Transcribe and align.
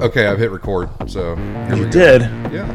Oh. 0.00 0.06
Okay, 0.06 0.26
I've 0.26 0.38
hit 0.38 0.50
record. 0.52 0.88
So 1.10 1.36
You 1.74 1.88
did. 1.88 2.22
Yeah. 2.52 2.66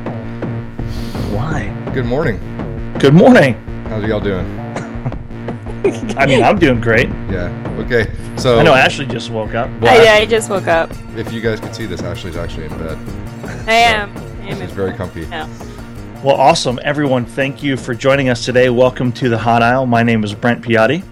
Why? 1.31 1.69
Good 1.93 2.05
morning. 2.05 2.37
Good 2.99 3.13
morning. 3.13 3.53
How's 3.87 4.03
y'all 4.03 4.19
doing? 4.19 4.45
I 6.17 6.25
mean, 6.25 6.43
I'm 6.43 6.59
doing 6.59 6.81
great. 6.81 7.07
Yeah. 7.29 7.49
Okay. 7.79 8.11
So 8.37 8.59
I 8.59 8.63
know 8.63 8.73
Ashley 8.73 9.05
just 9.05 9.29
woke 9.29 9.53
up. 9.53 9.69
well, 9.79 10.01
I, 10.15 10.21
I 10.21 10.25
just 10.25 10.49
woke 10.49 10.67
up. 10.67 10.91
if 11.15 11.31
you 11.31 11.39
guys 11.39 11.59
could 11.59 11.73
see 11.73 11.85
this, 11.85 12.01
Ashley's 12.01 12.35
actually 12.35 12.65
in 12.65 12.77
bed. 12.77 12.97
I 13.67 13.73
am. 13.73 14.15
I 14.17 14.47
am 14.47 14.47
She's 14.59 14.59
in- 14.61 14.67
very 14.75 14.93
comfy. 14.93 15.21
Yeah. 15.21 15.47
Well, 16.23 16.35
awesome. 16.35 16.79
Everyone, 16.83 17.25
thank 17.25 17.63
you 17.63 17.77
for 17.77 17.93
joining 17.93 18.29
us 18.29 18.43
today. 18.45 18.69
Welcome 18.69 19.11
to 19.13 19.29
the 19.29 19.37
Hot 19.37 19.61
Aisle. 19.61 19.85
My 19.85 20.03
name 20.03 20.23
is 20.23 20.33
Brent 20.33 20.61
Piatti. 20.61 21.03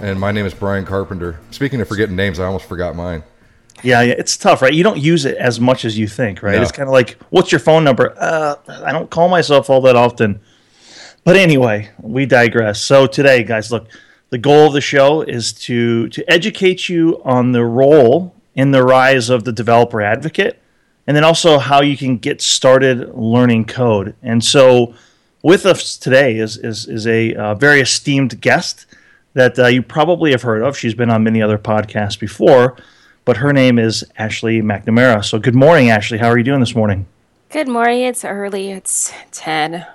And 0.00 0.18
my 0.18 0.32
name 0.32 0.46
is 0.46 0.54
Brian 0.54 0.84
Carpenter. 0.84 1.38
Speaking 1.50 1.80
of 1.80 1.88
forgetting 1.88 2.14
names, 2.16 2.38
I 2.38 2.44
almost 2.44 2.66
forgot 2.66 2.94
mine. 2.94 3.22
Yeah, 3.82 4.02
yeah, 4.02 4.14
it's 4.18 4.36
tough, 4.36 4.62
right? 4.62 4.72
You 4.72 4.82
don't 4.82 4.98
use 4.98 5.24
it 5.24 5.36
as 5.36 5.60
much 5.60 5.84
as 5.84 5.96
you 5.96 6.08
think, 6.08 6.42
right? 6.42 6.56
No. 6.56 6.62
It's 6.62 6.72
kind 6.72 6.88
of 6.88 6.92
like, 6.92 7.16
what's 7.30 7.52
your 7.52 7.60
phone 7.60 7.84
number? 7.84 8.14
Uh, 8.18 8.56
I 8.84 8.92
don't 8.92 9.10
call 9.10 9.28
myself 9.28 9.70
all 9.70 9.80
that 9.82 9.96
often. 9.96 10.40
But 11.24 11.36
anyway, 11.36 11.90
we 12.00 12.26
digress. 12.26 12.80
So 12.80 13.06
today, 13.06 13.42
guys, 13.44 13.70
look, 13.70 13.88
the 14.30 14.38
goal 14.38 14.66
of 14.66 14.72
the 14.72 14.80
show 14.80 15.22
is 15.22 15.52
to 15.54 16.08
to 16.08 16.30
educate 16.30 16.88
you 16.88 17.20
on 17.24 17.52
the 17.52 17.64
role 17.64 18.34
in 18.54 18.70
the 18.72 18.82
rise 18.82 19.30
of 19.30 19.44
the 19.44 19.52
developer 19.52 20.00
advocate, 20.00 20.60
and 21.06 21.16
then 21.16 21.24
also 21.24 21.58
how 21.58 21.80
you 21.80 21.96
can 21.96 22.18
get 22.18 22.40
started 22.40 23.14
learning 23.14 23.64
code. 23.64 24.14
And 24.22 24.44
so, 24.44 24.94
with 25.42 25.66
us 25.66 25.96
today 25.96 26.38
is 26.38 26.56
is 26.56 26.86
is 26.86 27.06
a 27.06 27.34
uh, 27.34 27.54
very 27.54 27.80
esteemed 27.80 28.40
guest 28.40 28.86
that 29.34 29.58
uh, 29.58 29.66
you 29.66 29.82
probably 29.82 30.32
have 30.32 30.42
heard 30.42 30.62
of. 30.62 30.76
She's 30.76 30.94
been 30.94 31.10
on 31.10 31.22
many 31.22 31.40
other 31.40 31.58
podcasts 31.58 32.18
before, 32.18 32.76
but 33.28 33.36
her 33.36 33.52
name 33.52 33.78
is 33.78 34.02
Ashley 34.16 34.62
McNamara. 34.62 35.22
So, 35.22 35.38
good 35.38 35.54
morning, 35.54 35.90
Ashley. 35.90 36.16
How 36.16 36.28
are 36.28 36.38
you 36.38 36.44
doing 36.44 36.60
this 36.60 36.74
morning? 36.74 37.04
Good 37.50 37.68
morning. 37.68 38.00
It's 38.00 38.24
early. 38.24 38.70
It's 38.70 39.12
10. 39.32 39.86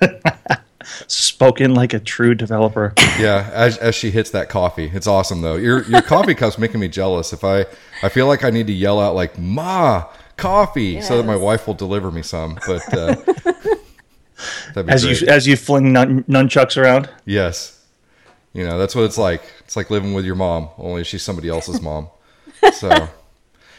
Spoken 1.06 1.74
like 1.74 1.92
a 1.92 1.98
true 1.98 2.34
developer. 2.34 2.94
Yeah, 3.18 3.50
as, 3.52 3.76
as 3.76 3.94
she 3.94 4.10
hits 4.10 4.30
that 4.30 4.48
coffee, 4.48 4.90
it's 4.94 5.06
awesome 5.06 5.42
though. 5.42 5.56
Your 5.56 5.82
your 5.82 6.00
coffee 6.00 6.34
cup's 6.34 6.56
making 6.56 6.80
me 6.80 6.86
jealous. 6.86 7.32
If 7.32 7.42
I 7.42 7.66
I 8.02 8.08
feel 8.08 8.28
like 8.28 8.44
I 8.44 8.50
need 8.50 8.68
to 8.68 8.72
yell 8.72 9.00
out 9.00 9.16
like 9.16 9.36
"Ma, 9.36 10.06
coffee," 10.36 11.00
so 11.02 11.16
that 11.16 11.24
my 11.24 11.34
wife 11.34 11.66
will 11.66 11.74
deliver 11.74 12.12
me 12.12 12.22
some. 12.22 12.58
But 12.64 12.94
uh, 12.94 13.16
that'd 14.72 14.86
be 14.86 14.92
as 14.92 15.04
great. 15.04 15.20
you 15.20 15.26
as 15.26 15.46
you 15.48 15.56
fling 15.56 15.92
nun, 15.92 16.22
nunchucks 16.24 16.80
around. 16.80 17.10
Yes. 17.26 17.84
You 18.54 18.64
know, 18.64 18.78
that's 18.78 18.94
what 18.94 19.02
it's 19.02 19.18
like. 19.18 19.42
It's 19.64 19.74
like 19.74 19.90
living 19.90 20.14
with 20.14 20.24
your 20.24 20.36
mom, 20.36 20.68
only 20.78 21.02
she's 21.02 21.24
somebody 21.24 21.48
else's 21.48 21.82
mom. 21.82 22.08
So, 22.72 23.08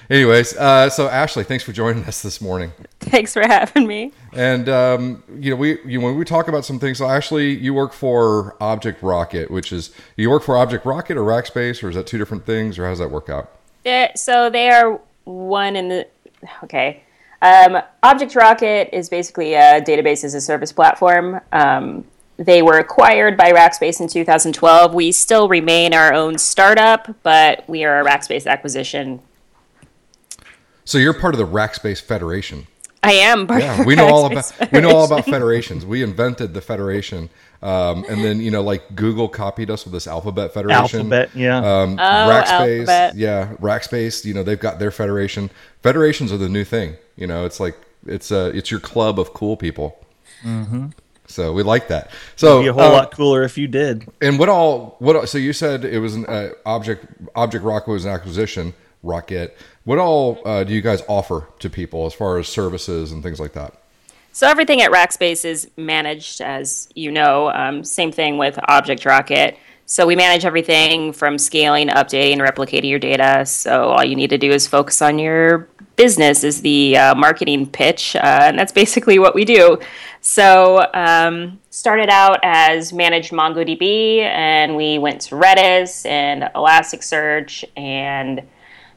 anyways, 0.10 0.56
uh, 0.58 0.90
so 0.90 1.08
Ashley, 1.08 1.44
thanks 1.44 1.64
for 1.64 1.72
joining 1.72 2.06
us 2.06 2.22
this 2.22 2.42
morning. 2.42 2.72
Thanks 3.00 3.34
for 3.34 3.42
having 3.42 3.88
me. 3.88 4.12
And, 4.34 4.70
um, 4.70 5.24
you 5.40 5.52
know, 5.52 5.56
we, 5.56 5.80
you, 5.86 6.02
when 6.02 6.18
we 6.18 6.26
talk 6.26 6.48
about 6.48 6.66
some 6.66 6.80
things, 6.80 6.98
so 6.98 7.08
Ashley, 7.08 7.56
you 7.56 7.74
work 7.74 7.94
for 7.94 8.56
Object 8.62 9.02
Rocket, 9.02 9.50
which 9.50 9.72
is, 9.72 9.92
you 10.16 10.30
work 10.30 10.44
for 10.44 10.58
Object 10.58 10.86
Rocket 10.86 11.18
or 11.18 11.24
Rackspace, 11.24 11.84
or 11.84 11.90
is 11.90 11.96
that 11.96 12.08
two 12.08 12.18
different 12.18 12.46
things, 12.46 12.78
or 12.78 12.84
how 12.84 12.92
does 12.92 13.00
that 13.00 13.12
work 13.12 13.30
out? 13.30 13.52
They're, 13.84 14.12
so 14.16 14.50
they 14.50 14.70
are 14.70 15.00
one 15.24 15.76
in 15.76 15.90
the. 15.90 16.08
Okay. 16.64 17.04
Um, 17.42 17.82
Object 18.04 18.36
Rocket 18.36 18.90
is 18.94 19.10
basically 19.10 19.54
a 19.54 19.82
database 19.82 20.24
as 20.24 20.34
a 20.34 20.42
service 20.42 20.74
platform. 20.74 21.40
Um, 21.54 22.06
they 22.40 22.62
were 22.62 22.78
acquired 22.80 23.36
by 23.36 23.52
Rackspace 23.52 24.00
in 24.00 24.08
2012. 24.08 24.94
We 24.94 25.12
still 25.12 25.50
remain 25.50 25.94
our 25.94 26.14
own 26.14 26.38
startup, 26.38 27.14
but 27.22 27.68
we 27.68 27.84
are 27.84 28.00
a 28.00 28.06
Rackspace 28.06 28.48
acquisition. 28.48 29.20
So 30.86 30.98
you're 30.98 31.14
part 31.14 31.33
of 31.36 31.38
the 31.38 31.45
Rackspace 31.45 32.02
Federation. 32.02 32.66
I 33.04 33.11
am. 33.14 33.45
part 33.48 33.61
Yeah, 33.61 33.82
of 33.82 33.86
we 33.86 33.95
know 33.95 34.08
all 34.08 34.26
about 34.26 34.45
Rackspace 34.45 34.72
we 34.72 34.82
know 34.82 34.95
all 34.95 35.05
about 35.05 35.26
federations. 35.26 35.86
We 35.86 36.02
invented 36.04 36.54
the 36.54 36.61
federation, 36.61 37.30
um, 37.61 38.05
and 38.10 38.23
then 38.23 38.42
you 38.42 38.52
know, 38.52 38.61
like 38.61 38.94
Google 38.95 39.30
copied 39.30 39.70
us 39.70 39.86
with 39.86 39.94
this 39.94 40.08
Alphabet 40.08 40.54
Federation. 40.54 41.00
Alphabet, 41.14 41.30
yeah. 41.33 41.58
Um, 41.60 41.94
Oh, 41.94 42.04
Rackspace, 42.04 42.80
Alphabet. 42.80 43.16
yeah, 43.16 43.54
Rackspace. 43.61 44.26
You 44.26 44.33
know, 44.33 44.44
they've 44.44 44.60
got 44.60 44.80
their 44.80 44.92
federation. 44.92 45.50
Federations 45.82 46.32
are 46.33 46.38
the 46.38 46.50
new 46.50 46.64
thing. 46.66 46.95
You 47.16 47.27
know, 47.27 47.45
it's 47.45 47.60
like 47.60 47.77
it's 48.06 48.32
a 48.32 48.48
it's 48.48 48.70
your 48.71 48.80
club 48.82 49.17
of 49.20 49.33
cool 49.33 49.56
people. 49.56 49.98
So 51.30 51.54
we 51.54 51.64
like 51.64 51.88
that. 51.90 52.10
So 52.36 52.60
It'd 52.60 52.64
Be 52.66 52.67
a 52.70 52.73
whole 52.73 52.92
uh, 52.92 52.98
lot 52.98 53.12
cooler 53.12 53.44
if 53.44 53.58
you 53.58 53.67
did. 53.67 54.08
and 54.22 54.40
what 54.40 54.50
all 54.50 54.95
what 55.00 55.16
all- 55.16 55.28
so 55.28 55.38
you 55.38 55.54
said 55.54 55.86
it 55.86 56.00
was 56.00 56.16
an 56.16 56.26
uh, 56.26 56.50
object 56.66 57.06
object 57.36 57.64
rocket 57.64 57.92
was 57.92 58.04
an 58.06 58.12
acquisition 58.12 58.73
rocket. 59.04 59.56
What 59.86 60.00
all 60.00 60.42
uh, 60.45 60.64
do 60.64 60.73
you 60.73 60.82
guys 60.82 61.02
offer 61.08 61.48
to 61.60 61.70
people 61.70 62.06
as 62.06 62.14
far 62.14 62.38
as 62.39 62.48
services 62.48 63.12
and 63.12 63.22
things 63.23 63.39
like 63.39 63.54
that? 63.54 63.73
So 64.32 64.48
everything 64.48 64.82
at 64.82 64.92
Rackspace 64.92 65.44
is 65.45 65.70
managed, 65.78 66.39
as 66.42 66.88
you 66.95 67.12
know. 67.12 67.50
Um, 67.52 67.84
same 67.84 68.12
thing 68.12 68.38
with 68.38 68.60
Object 68.68 69.06
Rocket. 69.06 69.58
So 69.92 70.05
we 70.05 70.16
manage 70.16 70.45
everything 70.45 71.14
from 71.14 71.39
scaling, 71.39 71.88
updating, 71.88 72.38
replicating 72.38 72.92
your 72.92 73.00
data. 73.00 73.44
So 73.48 73.86
all 73.86 74.04
you 74.04 74.16
need 74.16 74.30
to 74.30 74.38
do 74.38 74.52
is 74.52 74.67
focus 74.67 75.02
on 75.02 75.17
your 75.17 75.67
business, 75.95 76.44
is 76.44 76.61
the 76.61 76.95
uh, 76.95 77.16
marketing 77.16 77.66
pitch, 77.66 78.16
uh, 78.16 78.20
and 78.20 78.60
that's 78.60 78.72
basically 78.72 79.17
what 79.17 79.33
we 79.33 79.45
do. 79.45 79.80
So 80.22 80.86
um, 80.94 81.60
started 81.72 82.08
out 82.11 82.39
as 82.44 82.94
managed 82.94 83.32
MongoDB, 83.32 84.20
and 84.20 84.76
we 84.76 85.00
went 85.00 85.22
to 85.22 85.33
Redis 85.33 86.06
and 86.06 86.44
Elasticsearch, 86.54 87.66
and 87.76 88.44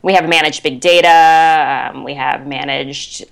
we 0.03 0.13
have 0.13 0.29
managed 0.29 0.63
big 0.63 0.81
data. 0.81 1.91
Um, 1.91 2.05
we 2.05 2.13
have 2.13 2.47
managed 2.47 3.25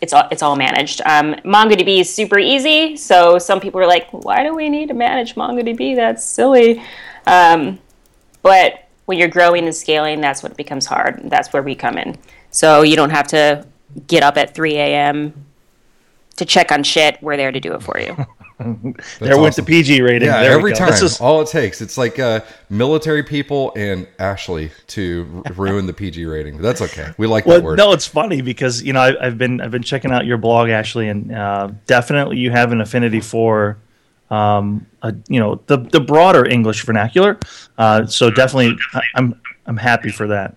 it's 0.00 0.12
all 0.12 0.28
it's 0.30 0.42
all 0.42 0.56
managed. 0.56 1.00
Um, 1.04 1.34
MongoDB 1.44 2.00
is 2.00 2.12
super 2.12 2.38
easy, 2.38 2.96
so 2.96 3.38
some 3.38 3.60
people 3.60 3.80
are 3.80 3.86
like, 3.86 4.08
"Why 4.10 4.42
do 4.42 4.54
we 4.54 4.68
need 4.68 4.88
to 4.88 4.94
manage 4.94 5.34
MongoDB? 5.34 5.96
That's 5.96 6.24
silly." 6.24 6.82
Um, 7.26 7.78
but 8.42 8.88
when 9.06 9.18
you're 9.18 9.28
growing 9.28 9.64
and 9.64 9.74
scaling, 9.74 10.20
that's 10.20 10.42
when 10.42 10.52
it 10.52 10.56
becomes 10.56 10.86
hard. 10.86 11.20
That's 11.24 11.52
where 11.52 11.62
we 11.62 11.74
come 11.74 11.98
in. 11.98 12.16
So 12.50 12.82
you 12.82 12.96
don't 12.96 13.10
have 13.10 13.26
to 13.28 13.66
get 14.06 14.22
up 14.22 14.36
at 14.36 14.54
3 14.54 14.76
a.m. 14.76 15.46
to 16.36 16.44
check 16.44 16.72
on 16.72 16.82
shit. 16.82 17.20
We're 17.22 17.36
there 17.36 17.52
to 17.52 17.60
do 17.60 17.74
it 17.74 17.82
for 17.82 17.98
you. 17.98 18.16
there 19.20 19.38
went 19.40 19.56
the 19.56 19.62
PG 19.62 20.02
rating. 20.02 20.28
Yeah, 20.28 20.42
There 20.42 20.52
every 20.52 20.72
time. 20.72 20.90
This 20.90 21.02
is- 21.02 21.20
all 21.20 21.40
it 21.40 21.48
takes. 21.48 21.80
It's 21.80 21.96
like 21.96 22.18
uh, 22.18 22.40
military 22.68 23.22
people 23.22 23.72
and 23.76 24.06
Ashley 24.18 24.70
to 24.88 25.42
r- 25.46 25.52
ruin 25.54 25.86
the 25.86 25.92
PG 25.92 26.24
rating. 26.26 26.56
But 26.56 26.62
that's 26.62 26.82
okay. 26.82 27.12
We 27.16 27.26
like 27.26 27.44
that 27.44 27.50
well, 27.50 27.62
word. 27.62 27.78
no, 27.78 27.92
it's 27.92 28.06
funny 28.06 28.42
because 28.42 28.82
you 28.82 28.92
know 28.92 29.00
I, 29.00 29.26
I've 29.26 29.38
been 29.38 29.60
I've 29.60 29.70
been 29.70 29.82
checking 29.82 30.12
out 30.12 30.26
your 30.26 30.36
blog, 30.38 30.68
Ashley, 30.68 31.08
and 31.08 31.32
uh, 31.34 31.70
definitely 31.86 32.36
you 32.38 32.50
have 32.50 32.72
an 32.72 32.80
affinity 32.80 33.20
for, 33.20 33.78
um, 34.30 34.86
a, 35.02 35.14
you 35.28 35.40
know, 35.40 35.60
the 35.66 35.78
the 35.78 36.00
broader 36.00 36.46
English 36.46 36.84
vernacular. 36.84 37.38
Uh, 37.78 38.06
so 38.06 38.30
definitely, 38.30 38.76
I, 38.92 39.00
I'm 39.14 39.40
I'm 39.66 39.76
happy 39.78 40.10
for 40.10 40.26
that. 40.28 40.54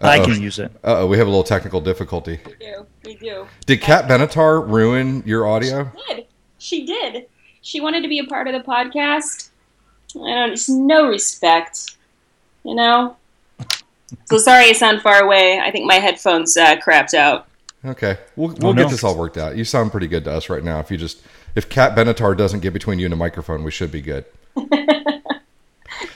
I 0.00 0.18
Uh-oh. 0.20 0.26
can 0.26 0.40
use 0.40 0.60
it. 0.60 0.70
Uh 0.84 0.98
oh, 1.00 1.06
we 1.08 1.18
have 1.18 1.26
a 1.26 1.30
little 1.30 1.42
technical 1.44 1.80
difficulty. 1.80 2.38
We 2.46 2.54
do. 2.54 2.86
We 3.04 3.14
do. 3.16 3.46
Did 3.66 3.80
Cat 3.80 4.06
Benatar 4.08 4.64
ruin 4.68 5.24
your 5.26 5.46
audio? 5.48 5.90
did. 6.08 6.26
She 6.58 6.84
did. 6.86 7.26
She 7.62 7.80
wanted 7.80 8.02
to 8.02 8.08
be 8.08 8.18
a 8.18 8.24
part 8.24 8.48
of 8.48 8.52
the 8.54 8.60
podcast. 8.68 9.50
I 10.16 10.34
don't. 10.34 10.50
Just 10.50 10.68
no 10.68 11.08
respect. 11.08 11.96
You 12.64 12.74
know. 12.74 13.16
So 14.26 14.38
sorry, 14.38 14.66
I 14.66 14.72
sound 14.72 15.02
far 15.02 15.22
away. 15.22 15.58
I 15.60 15.70
think 15.70 15.86
my 15.86 15.96
headphones 15.96 16.56
uh, 16.56 16.76
crapped 16.76 17.14
out. 17.14 17.46
Okay, 17.84 18.16
we'll, 18.36 18.48
we'll 18.56 18.70
Oh, 18.70 18.74
get 18.74 18.82
no. 18.84 18.88
this 18.88 19.04
all 19.04 19.16
worked 19.16 19.36
out. 19.36 19.56
You 19.56 19.64
sound 19.64 19.90
pretty 19.92 20.08
good 20.08 20.24
to 20.24 20.32
us 20.32 20.48
right 20.48 20.64
now. 20.64 20.80
If 20.80 20.90
you 20.90 20.96
just 20.96 21.22
if 21.54 21.68
Cat 21.68 21.94
Benatar 21.96 22.36
doesn't 22.36 22.60
get 22.60 22.72
between 22.72 22.98
you 22.98 23.04
and 23.04 23.14
a 23.14 23.16
microphone, 23.16 23.62
we 23.64 23.70
should 23.70 23.92
be 23.92 24.00
good. 24.02 24.24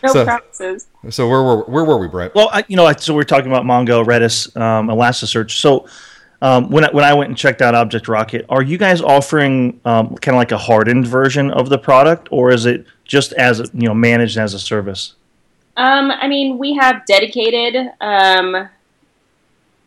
No 0.03 0.13
So- 0.13 0.25
promises. 0.25 0.87
So 1.11 1.29
where 1.29 1.43
were 1.43 1.63
where 1.65 1.85
were 1.85 1.97
we, 1.99 2.07
Brent? 2.09 2.35
Well, 2.35 2.51
I, 2.53 2.65
you 2.69 2.77
know, 2.77 2.87
I- 2.87 2.95
so 2.97 3.15
we're 3.15 3.23
talking 3.25 3.47
about 3.51 3.65
Mongo, 3.65 4.05
Redis, 4.05 4.55
um, 4.61 4.89
Elasticsearch. 4.89 5.53
So 5.53 5.87
um, 6.43 6.71
when 6.71 6.85
I, 6.85 6.91
when 6.91 7.05
I 7.05 7.15
went 7.15 7.29
and 7.29 7.39
checked 7.39 7.63
out 7.63 7.77
Object 7.77 8.09
Rocket, 8.09 8.45
are 8.49 8.63
you 8.63 8.77
guys 8.77 9.01
offering 9.01 9.81
um, 9.85 10.17
kind 10.17 10.35
of 10.35 10.39
like 10.41 10.51
a 10.51 10.59
hardened 10.59 11.07
version 11.07 11.53
of 11.53 11.69
the 11.69 11.79
product, 11.79 12.29
or 12.33 12.51
is 12.51 12.67
it 12.67 12.85
just 13.05 13.33
as 13.35 13.71
you 13.73 13.87
know 13.87 13.95
managed 13.95 14.37
as 14.37 14.53
a 14.53 14.59
service? 14.59 15.15
Um, 15.77 16.11
I 16.11 16.27
mean, 16.27 16.59
we 16.59 16.75
have 16.75 17.07
dedicated. 17.07 17.93
Um, 18.01 18.69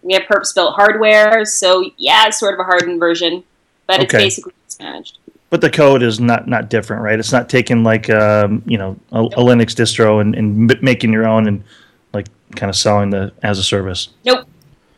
we 0.02 0.14
have 0.14 0.24
purpose-built 0.28 0.76
hardware, 0.76 1.44
so 1.44 1.92
yeah, 1.98 2.28
it's 2.28 2.40
sort 2.40 2.54
of 2.54 2.62
a 2.62 2.64
hardened 2.64 3.02
version, 3.02 3.44
but 3.86 4.02
it's 4.02 4.14
basically 4.14 4.54
managed. 4.80 5.18
But 5.50 5.60
the 5.60 5.70
code 5.70 6.04
is 6.04 6.22
not 6.22 6.48
not 6.48 6.70
different, 6.70 7.04
right? 7.04 7.20
It's 7.20 7.34
not 7.34 7.50
taking 7.50 7.84
like 7.84 8.10
um, 8.10 8.64
you 8.66 8.78
know 8.78 8.98
a, 9.12 9.24
a 9.24 9.44
Linux 9.44 9.76
distro 9.76 10.22
and, 10.22 10.34
and 10.34 10.82
making 10.82 11.12
your 11.12 11.28
own 11.28 11.50
and 11.50 11.66
like 12.14 12.28
kind 12.56 12.70
of 12.70 12.78
selling 12.78 13.10
the 13.10 13.34
as 13.44 13.60
a 13.60 13.64
service. 13.64 14.08
Nope. 14.24 14.48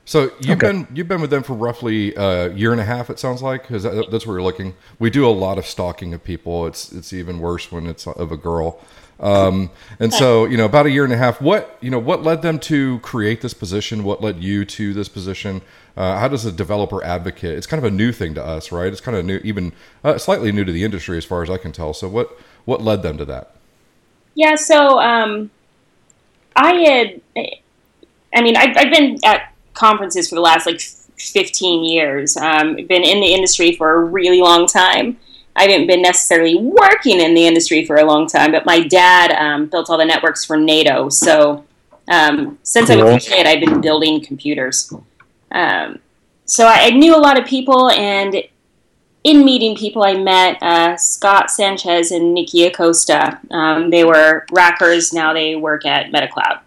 So 0.07 0.31
you've 0.39 0.57
Okay. 0.57 0.67
been 0.67 0.87
you've 0.93 1.09
been 1.09 1.19
with 1.19 1.31
them 1.31 1.43
for 1.43 1.53
roughly 1.53 2.15
a 2.15 2.53
year 2.53 2.71
and 2.71 2.79
a 2.79 2.85
half. 2.85 3.09
It 3.09 3.19
sounds 3.19 3.41
like 3.41 3.63
because 3.63 3.83
that, 3.83 4.09
that's 4.09 4.25
where 4.25 4.37
you're 4.37 4.43
looking. 4.43 4.73
We 4.99 5.09
do 5.09 5.27
a 5.27 5.35
lot 5.45 5.57
of 5.57 5.65
stalking 5.65 6.13
of 6.13 6.23
people. 6.23 6.65
It's 6.65 6.93
it's 6.93 7.11
even 7.11 7.39
worse 7.39 7.73
when 7.73 7.85
it's 7.87 8.07
of 8.07 8.31
a 8.31 8.37
girl. 8.37 8.79
Um, 9.19 9.69
and 9.99 10.13
so 10.13 10.45
you 10.45 10.55
know 10.55 10.63
about 10.63 10.85
a 10.85 10.91
year 10.91 11.03
and 11.03 11.11
a 11.11 11.17
half. 11.17 11.41
What 11.41 11.77
you 11.81 11.89
know 11.89 11.99
what 11.99 12.23
led 12.23 12.41
them 12.41 12.57
to 12.59 12.99
create 12.99 13.41
this 13.41 13.53
position? 13.53 14.05
What 14.05 14.21
led 14.21 14.41
you 14.41 14.63
to 14.63 14.93
this 14.93 15.09
position? 15.09 15.61
Uh, 15.97 16.17
how 16.17 16.29
does 16.29 16.45
a 16.45 16.53
developer 16.53 17.03
advocate? 17.03 17.57
It's 17.57 17.67
kind 17.67 17.83
of 17.83 17.91
a 17.91 17.93
new 17.93 18.13
thing 18.13 18.33
to 18.35 18.45
us, 18.45 18.71
right? 18.71 18.89
It's 18.89 19.01
kind 19.01 19.17
of 19.17 19.25
new, 19.25 19.41
even 19.43 19.73
uh, 20.05 20.17
slightly 20.17 20.53
new 20.53 20.63
to 20.63 20.71
the 20.71 20.85
industry 20.85 21.17
as 21.17 21.25
far 21.25 21.43
as 21.43 21.49
I 21.49 21.57
can 21.57 21.73
tell. 21.73 21.93
So 21.93 22.07
what 22.07 22.39
what 22.63 22.81
led 22.81 23.01
them 23.03 23.17
to 23.17 23.25
that? 23.25 23.55
Yeah, 24.35 24.55
so 24.55 24.99
um, 24.99 25.49
I 26.55 26.73
had, 26.73 27.21
I 28.33 28.41
mean, 28.41 28.55
I've, 28.55 28.77
I've 28.77 28.91
been 28.91 29.17
at 29.25 29.51
conferences 29.77 30.27
for 30.27 30.35
the 30.35 30.41
last 30.41 30.65
like 30.65 30.81
15 31.17 31.83
years. 31.83 32.37
Um, 32.37 32.75
been 32.75 33.03
in 33.03 33.19
the 33.19 33.33
industry 33.33 33.75
for 33.75 33.93
a 33.93 34.05
really 34.05 34.41
long 34.41 34.67
time. 34.67 35.17
I 35.55 35.63
haven't 35.63 35.87
been 35.87 36.03
necessarily 36.03 36.55
working 36.55 37.19
in 37.19 37.33
the 37.33 37.47
industry 37.47 37.85
for 37.85 37.95
a 37.95 38.05
long 38.05 38.27
time, 38.27 38.51
but 38.51 38.65
my 38.65 38.81
dad 38.81 39.31
um, 39.31 39.65
built 39.65 39.89
all 39.89 39.97
the 39.97 40.05
networks 40.05 40.45
for 40.45 40.55
NATO. 40.55 41.09
So 41.09 41.65
um, 42.07 42.59
since 42.61 42.89
I 42.89 42.95
was 42.95 43.25
a 43.25 43.29
kid, 43.29 43.47
I've 43.47 43.59
been 43.59 43.81
building 43.81 44.23
computers. 44.23 44.93
Um, 45.51 45.99
so 46.45 46.67
I, 46.67 46.85
I 46.85 46.89
knew 46.91 47.15
a 47.15 47.17
lot 47.17 47.39
of 47.39 47.47
people, 47.47 47.89
and 47.89 48.43
in 49.23 49.43
meeting 49.43 49.75
people, 49.75 50.03
I 50.03 50.13
met 50.13 50.61
uh, 50.61 50.95
Scott 50.95 51.49
Sanchez 51.49 52.11
and 52.11 52.35
Nikki 52.35 52.65
Acosta. 52.65 53.39
Um, 53.49 53.89
they 53.89 54.03
were 54.03 54.45
rackers. 54.51 55.11
Now 55.11 55.33
they 55.33 55.55
work 55.55 55.85
at 55.85 56.11
MetaCloud. 56.11 56.59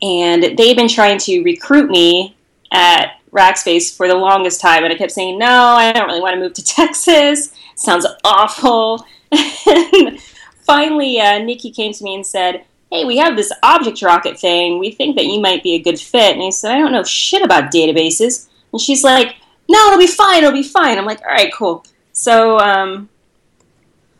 And 0.00 0.56
they've 0.56 0.76
been 0.76 0.88
trying 0.88 1.18
to 1.18 1.42
recruit 1.42 1.90
me 1.90 2.36
at 2.72 3.18
Rackspace 3.32 3.96
for 3.96 4.08
the 4.08 4.14
longest 4.14 4.60
time. 4.60 4.84
And 4.84 4.92
I 4.92 4.96
kept 4.96 5.12
saying, 5.12 5.38
no, 5.38 5.46
I 5.46 5.92
don't 5.92 6.06
really 6.06 6.20
want 6.20 6.34
to 6.34 6.40
move 6.40 6.54
to 6.54 6.64
Texas. 6.76 7.52
sounds 7.74 8.06
awful. 8.24 9.04
and 9.32 10.20
finally, 10.62 11.20
uh, 11.20 11.38
Nikki 11.38 11.70
came 11.70 11.92
to 11.92 12.04
me 12.04 12.14
and 12.14 12.26
said, 12.26 12.64
hey, 12.90 13.04
we 13.04 13.18
have 13.18 13.36
this 13.36 13.52
object 13.62 14.00
rocket 14.02 14.38
thing. 14.38 14.78
We 14.78 14.90
think 14.90 15.16
that 15.16 15.26
you 15.26 15.40
might 15.40 15.62
be 15.62 15.74
a 15.74 15.82
good 15.82 16.00
fit. 16.00 16.34
And 16.34 16.42
I 16.42 16.50
said, 16.50 16.72
I 16.72 16.78
don't 16.78 16.92
know 16.92 17.04
shit 17.04 17.42
about 17.42 17.72
databases. 17.72 18.48
And 18.72 18.80
she's 18.80 19.04
like, 19.04 19.36
no, 19.68 19.86
it'll 19.88 19.98
be 19.98 20.06
fine. 20.06 20.38
It'll 20.38 20.52
be 20.52 20.62
fine. 20.62 20.96
I'm 20.96 21.04
like, 21.04 21.20
all 21.20 21.28
right, 21.28 21.52
cool. 21.52 21.84
So 22.12 22.58
um, 22.58 23.08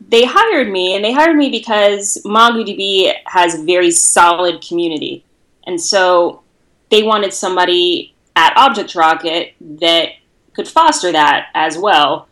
they 0.09 0.25
hired 0.25 0.69
me, 0.69 0.95
and 0.95 1.05
they 1.05 1.13
hired 1.13 1.37
me 1.37 1.51
because 1.51 2.21
MongoDB 2.25 3.13
has 3.27 3.59
a 3.59 3.65
very 3.65 3.91
solid 3.91 4.63
community. 4.67 5.25
And 5.69 5.81
so 5.81 6.43
they 6.91 7.03
wanted 7.03 7.35
somebody 7.35 8.15
at 8.35 8.57
Object 8.57 8.95
Rocket 8.95 9.55
that 9.61 10.13
could 10.55 10.67
foster 10.67 11.13
that 11.13 11.49
as 11.55 11.77
well. 11.77 12.27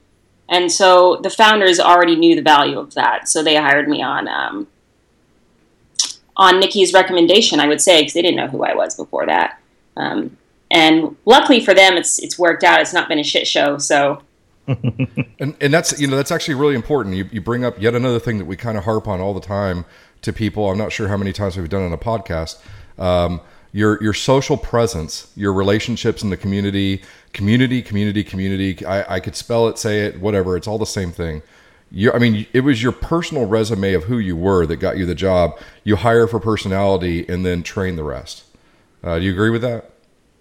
And 0.49 0.73
so 0.73 1.21
the 1.23 1.29
founders 1.29 1.79
already 1.79 2.17
knew 2.17 2.35
the 2.35 2.43
value 2.43 2.79
of 2.79 2.95
that. 2.95 3.29
So 3.29 3.43
they 3.43 3.57
hired 3.57 3.89
me 3.89 4.03
on 4.03 4.27
um, 4.27 4.67
on 6.37 6.61
Nikki's 6.61 6.95
recommendation, 6.95 7.61
I 7.61 7.69
would 7.69 7.81
say, 7.81 8.01
because 8.01 8.15
they 8.15 8.23
didn't 8.23 8.37
know 8.37 8.49
who 8.49 8.65
I 8.65 8.75
was 8.75 8.95
before 8.97 9.27
that. 9.27 9.61
Um, 9.97 10.39
and 10.71 11.17
luckily 11.27 11.63
for 11.63 11.75
them, 11.75 11.99
it's 11.99 12.19
it's 12.19 12.39
worked 12.39 12.65
out. 12.65 12.81
It's 12.81 12.95
not 12.95 13.07
been 13.09 13.19
a 13.19 13.25
shit 13.25 13.47
show. 13.47 13.77
So 13.77 14.23
And 15.39 15.55
and 15.61 15.73
that's 15.75 16.01
you 16.01 16.07
know 16.07 16.17
that's 16.17 16.33
actually 16.33 16.55
really 16.55 16.75
important. 16.75 17.15
You 17.15 17.29
you 17.31 17.41
bring 17.43 17.65
up 17.65 17.81
yet 17.81 17.95
another 17.95 18.19
thing 18.19 18.39
that 18.39 18.47
we 18.47 18.57
kind 18.57 18.79
of 18.79 18.85
harp 18.85 19.07
on 19.07 19.21
all 19.21 19.35
the 19.35 19.41
time 19.41 19.85
to 20.23 20.33
people. 20.33 20.71
I'm 20.71 20.79
not 20.79 20.93
sure 20.93 21.09
how 21.09 21.17
many 21.17 21.33
times 21.33 21.57
we've 21.57 21.69
done 21.69 21.83
on 21.83 21.93
a 21.93 21.99
podcast. 21.99 22.57
Um, 22.99 23.41
your 23.73 24.03
your 24.03 24.15
social 24.15 24.57
presence, 24.57 25.31
your 25.37 25.53
relationships 25.53 26.23
in 26.23 26.31
the 26.31 26.37
community, 26.37 27.03
community, 27.33 27.83
community, 27.83 28.25
community. 28.25 28.87
I, 28.87 29.17
I 29.17 29.21
could 29.21 29.37
spell 29.37 29.69
it, 29.69 29.79
say 29.79 30.07
it, 30.07 30.19
whatever. 30.19 30.57
It's 30.57 30.67
all 30.67 30.79
the 30.79 30.87
same 30.87 31.13
thing. 31.13 31.43
You, 31.91 32.13
I 32.13 32.19
mean, 32.19 32.47
it 32.53 32.61
was 32.61 32.83
your 32.83 32.93
personal 32.93 33.47
resume 33.47 33.93
of 33.93 34.05
who 34.05 34.19
you 34.19 34.37
were 34.37 34.67
that 34.67 34.77
got 34.77 34.97
you 34.97 35.07
the 35.07 35.15
job. 35.15 35.59
You 35.85 35.97
hire 35.97 36.27
for 36.27 36.41
personality 36.41 37.29
and 37.29 37.45
then 37.45 37.63
train 37.63 37.97
the 37.97 38.03
rest. 38.03 38.45
Uh, 39.05 39.19
do 39.19 39.25
you 39.25 39.33
agree 39.33 39.51
with 39.51 39.63
that? 39.63 39.91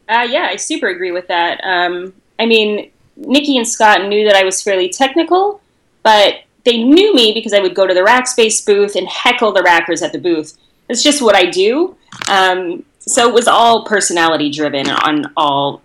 Uh, 0.08 0.28
yeah, 0.30 0.48
I 0.50 0.56
super 0.56 0.88
agree 0.88 1.12
with 1.12 1.28
that. 1.28 1.60
Um, 1.64 2.14
I 2.40 2.46
mean, 2.46 2.90
Nikki 3.18 3.58
and 3.58 3.68
Scott 3.68 4.08
knew 4.08 4.26
that 4.26 4.36
I 4.36 4.44
was 4.44 4.62
fairly 4.62 4.90
technical, 4.90 5.62
but 6.04 6.36
they 6.64 6.82
knew 6.84 7.14
me 7.14 7.34
because 7.34 7.54
I 7.54 7.60
would 7.60 7.76
go 7.76 7.86
to 7.86 7.94
the 7.94 8.02
Rackspace 8.02 8.66
booth 8.66 8.96
and 8.96 9.08
heckle 9.08 9.52
the 9.52 9.62
rackers 9.62 10.02
at 10.02 10.14
the 10.14 10.20
booth. 10.20 10.58
It's 10.90 11.04
just 11.04 11.22
what 11.22 11.36
I 11.36 11.46
do. 11.46 11.96
Um, 12.28 12.84
so 13.00 13.28
it 13.28 13.34
was 13.34 13.48
all 13.48 13.86
personality 13.86 14.50
driven, 14.50 14.90
on 14.90 15.32
all 15.38 15.82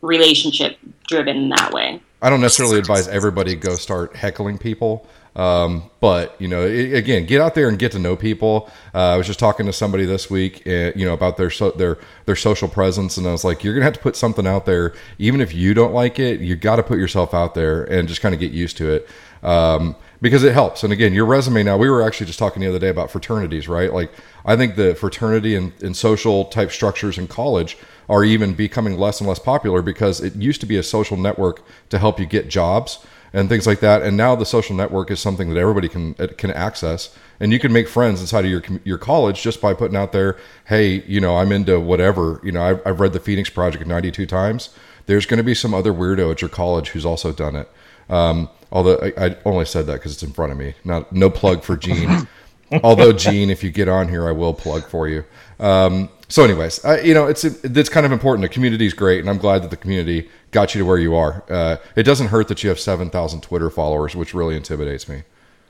relationship 0.00 0.78
driven 1.06 1.36
in 1.36 1.48
that 1.50 1.72
way. 1.72 2.00
I 2.20 2.30
don't 2.30 2.40
necessarily 2.40 2.78
advise 2.78 3.06
everybody 3.06 3.54
go 3.54 3.74
start 3.74 4.16
heckling 4.16 4.58
people. 4.58 5.06
Um, 5.36 5.90
but 5.98 6.40
you 6.40 6.46
know, 6.46 6.62
i 6.62 6.68
again, 6.68 7.26
get 7.26 7.40
out 7.40 7.54
there 7.54 7.68
and 7.68 7.78
get 7.78 7.92
to 7.92 7.98
know 7.98 8.14
people. 8.14 8.70
Uh, 8.94 8.98
I 8.98 9.16
was 9.16 9.26
just 9.26 9.40
talking 9.40 9.66
to 9.66 9.72
somebody 9.72 10.04
this 10.04 10.30
week, 10.30 10.62
uh, 10.66 10.92
you 10.94 11.04
know, 11.04 11.12
about 11.12 11.36
their 11.36 11.50
so, 11.50 11.72
their 11.72 11.98
their 12.26 12.36
social 12.36 12.68
presence, 12.68 13.16
and 13.16 13.26
I 13.26 13.32
was 13.32 13.44
like, 13.44 13.64
you're 13.64 13.74
gonna 13.74 13.84
have 13.84 13.94
to 13.94 14.00
put 14.00 14.14
something 14.14 14.46
out 14.46 14.64
there, 14.64 14.94
even 15.18 15.40
if 15.40 15.52
you 15.52 15.74
don't 15.74 15.92
like 15.92 16.20
it. 16.20 16.40
You 16.40 16.54
got 16.54 16.76
to 16.76 16.84
put 16.84 16.98
yourself 16.98 17.34
out 17.34 17.54
there 17.54 17.82
and 17.84 18.06
just 18.06 18.20
kind 18.20 18.32
of 18.32 18.40
get 18.40 18.52
used 18.52 18.76
to 18.76 18.92
it. 18.92 19.08
Um, 19.42 19.96
because 20.20 20.44
it 20.44 20.52
helps. 20.52 20.82
And 20.82 20.92
again, 20.92 21.12
your 21.12 21.26
resume 21.26 21.62
now, 21.62 21.76
we 21.76 21.88
were 21.90 22.02
actually 22.02 22.26
just 22.26 22.38
talking 22.38 22.62
the 22.62 22.68
other 22.68 22.78
day 22.78 22.88
about 22.88 23.10
fraternities, 23.10 23.68
right? 23.68 23.92
Like, 23.92 24.10
I 24.44 24.56
think 24.56 24.76
the 24.76 24.94
fraternity 24.94 25.54
and, 25.54 25.72
and 25.82 25.96
social 25.96 26.46
type 26.46 26.70
structures 26.70 27.18
in 27.18 27.26
college 27.26 27.76
are 28.08 28.24
even 28.24 28.54
becoming 28.54 28.98
less 28.98 29.20
and 29.20 29.28
less 29.28 29.38
popular 29.38 29.82
because 29.82 30.20
it 30.20 30.34
used 30.36 30.60
to 30.60 30.66
be 30.66 30.76
a 30.76 30.82
social 30.82 31.16
network 31.16 31.62
to 31.90 31.98
help 31.98 32.20
you 32.20 32.26
get 32.26 32.48
jobs 32.48 33.04
and 33.34 33.48
things 33.48 33.66
like 33.66 33.80
that. 33.80 34.02
And 34.02 34.16
now 34.16 34.36
the 34.36 34.46
social 34.46 34.76
network 34.76 35.10
is 35.10 35.20
something 35.20 35.50
that 35.50 35.58
everybody 35.58 35.88
can 35.88 36.14
can 36.14 36.50
access, 36.52 37.14
and 37.40 37.52
you 37.52 37.58
can 37.58 37.72
make 37.72 37.88
friends 37.88 38.20
inside 38.20 38.44
of 38.44 38.50
your 38.50 38.62
your 38.84 38.96
college 38.96 39.42
just 39.42 39.60
by 39.60 39.74
putting 39.74 39.96
out 39.96 40.12
there, 40.12 40.38
hey, 40.66 41.02
you 41.06 41.20
know, 41.20 41.36
I'm 41.36 41.50
into 41.50 41.80
whatever. 41.80 42.40
You 42.44 42.52
know, 42.52 42.62
I've, 42.62 42.86
I've 42.86 43.00
read 43.00 43.12
the 43.12 43.20
Phoenix 43.20 43.50
Project 43.50 43.86
92 43.86 44.24
times. 44.26 44.70
There's 45.06 45.26
going 45.26 45.38
to 45.38 45.44
be 45.44 45.54
some 45.54 45.74
other 45.74 45.92
weirdo 45.92 46.30
at 46.30 46.40
your 46.40 46.48
college 46.48 46.90
who's 46.90 47.04
also 47.04 47.32
done 47.32 47.56
it. 47.56 47.68
Um, 48.08 48.48
although 48.74 48.98
I, 48.98 49.26
I 49.28 49.36
only 49.46 49.64
said 49.64 49.86
that 49.86 49.94
because 49.94 50.12
it's 50.12 50.22
in 50.22 50.32
front 50.32 50.52
of 50.52 50.58
me. 50.58 50.74
Not 50.84 51.10
no 51.12 51.30
plug 51.30 51.62
for 51.62 51.76
Gene. 51.76 52.28
although 52.82 53.12
Gene, 53.12 53.48
if 53.48 53.64
you 53.64 53.70
get 53.70 53.88
on 53.88 54.08
here, 54.08 54.28
I 54.28 54.32
will 54.32 54.52
plug 54.52 54.84
for 54.84 55.08
you. 55.08 55.24
Um, 55.58 56.10
so, 56.28 56.44
anyways, 56.44 56.84
I, 56.84 57.00
you 57.00 57.14
know, 57.14 57.26
it's 57.26 57.44
it's 57.44 57.88
kind 57.88 58.04
of 58.04 58.12
important. 58.12 58.42
The 58.42 58.52
community 58.52 58.84
is 58.84 58.92
great, 58.92 59.20
and 59.20 59.30
I'm 59.30 59.38
glad 59.38 59.62
that 59.62 59.70
the 59.70 59.76
community 59.78 60.28
got 60.50 60.74
you 60.74 60.80
to 60.80 60.84
where 60.84 60.98
you 60.98 61.14
are. 61.14 61.42
Uh, 61.48 61.76
it 61.96 62.02
doesn't 62.02 62.28
hurt 62.28 62.48
that 62.48 62.62
you 62.62 62.68
have 62.68 62.80
seven 62.80 63.08
thousand 63.08 63.42
Twitter 63.42 63.70
followers, 63.70 64.14
which 64.14 64.34
really 64.34 64.56
intimidates 64.56 65.08
me. 65.08 65.22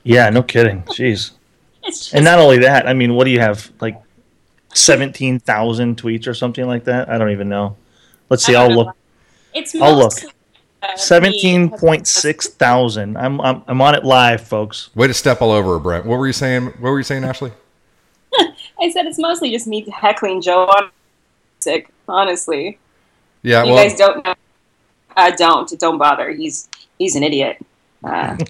Yeah, 0.03 0.29
no 0.29 0.43
kidding. 0.43 0.83
Jeez. 0.83 1.31
Just, 1.85 2.13
And 2.13 2.25
not 2.25 2.39
only 2.39 2.59
that, 2.59 2.87
I 2.87 2.93
mean, 2.93 3.13
what 3.13 3.25
do 3.25 3.31
you 3.31 3.39
have? 3.39 3.71
Like 3.79 4.01
17,000 4.73 5.97
tweets 5.97 6.27
or 6.27 6.33
something 6.33 6.65
like 6.67 6.83
that? 6.85 7.09
I 7.09 7.17
don't 7.17 7.31
even 7.31 7.49
know. 7.49 7.75
Let's 8.29 8.43
see. 8.45 8.55
I 8.55 8.61
I'll 8.61 8.67
don't 8.67 8.77
know. 8.77 8.83
look. 8.85 8.95
it's 9.53 9.75
I'll 9.75 9.95
look. 9.97 10.13
Mostly, 10.89 11.17
uh, 11.17 11.21
me- 11.21 11.69
17.6 11.69 12.47
thousand. 12.47 13.17
I'm, 13.17 13.39
I'm, 13.41 13.63
I'm 13.67 13.81
on 13.81 13.95
it 13.95 14.03
live, 14.03 14.41
folks. 14.41 14.89
Way 14.95 15.07
to 15.07 15.13
step 15.13 15.41
all 15.41 15.51
over, 15.51 15.77
it, 15.77 15.79
Brent. 15.81 16.05
What 16.05 16.19
were 16.19 16.27
you 16.27 16.33
saying? 16.33 16.65
What 16.65 16.91
were 16.91 16.97
you 16.97 17.03
saying, 17.03 17.23
Ashley? 17.23 17.51
I 18.37 18.89
said 18.91 19.05
it's 19.05 19.19
mostly 19.19 19.51
just 19.51 19.67
me 19.67 19.87
heckling 19.89 20.41
Joe 20.41 20.65
on 20.65 20.89
sick, 21.59 21.89
honestly. 22.07 22.77
Yeah, 23.41 23.63
you 23.63 23.73
well, 23.73 23.83
guys 23.87 23.97
don't 23.97 24.25
know. 24.25 24.35
Uh, 25.15 25.31
don't 25.31 25.79
don't 25.79 25.97
bother. 25.97 26.31
He's 26.31 26.67
he's 26.97 27.15
an 27.15 27.23
idiot. 27.23 27.57
Uh, 28.03 28.37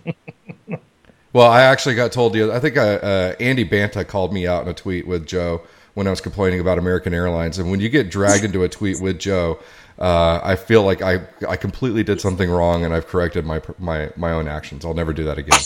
Well, 1.36 1.52
I 1.52 1.64
actually 1.64 1.96
got 1.96 2.14
told 2.14 2.32
the 2.32 2.44
other. 2.44 2.54
I 2.54 2.62
think 2.62 2.78
uh, 2.78 2.82
uh, 3.04 3.36
Andy 3.42 3.66
Banta 3.66 4.06
called 4.06 4.32
me 4.32 4.48
out 4.48 4.64
in 4.64 4.70
a 4.70 4.74
tweet 4.74 5.06
with 5.06 5.28
Joe 5.28 5.64
when 5.94 6.08
I 6.08 6.10
was 6.10 6.22
complaining 6.22 6.62
about 6.62 6.78
American 6.78 7.14
Airlines. 7.14 7.60
And 7.60 7.70
when 7.70 7.82
you 7.82 7.90
get 7.90 8.10
dragged 8.10 8.46
into 8.46 8.64
a 8.64 8.70
tweet 8.70 9.02
with 9.02 9.20
Joe, 9.20 9.60
uh, 10.00 10.40
I 10.44 10.56
feel 10.56 10.84
like 10.84 11.02
I 11.02 11.22
I 11.48 11.56
completely 11.56 12.04
did 12.04 12.20
something 12.22 12.50
wrong, 12.50 12.84
and 12.86 12.94
I've 12.94 13.08
corrected 13.08 13.46
my 13.46 13.62
my 13.80 14.12
my 14.16 14.32
own 14.32 14.48
actions. 14.48 14.86
I'll 14.86 14.94
never 14.94 15.14
do 15.14 15.24
that 15.26 15.38
again. 15.38 15.60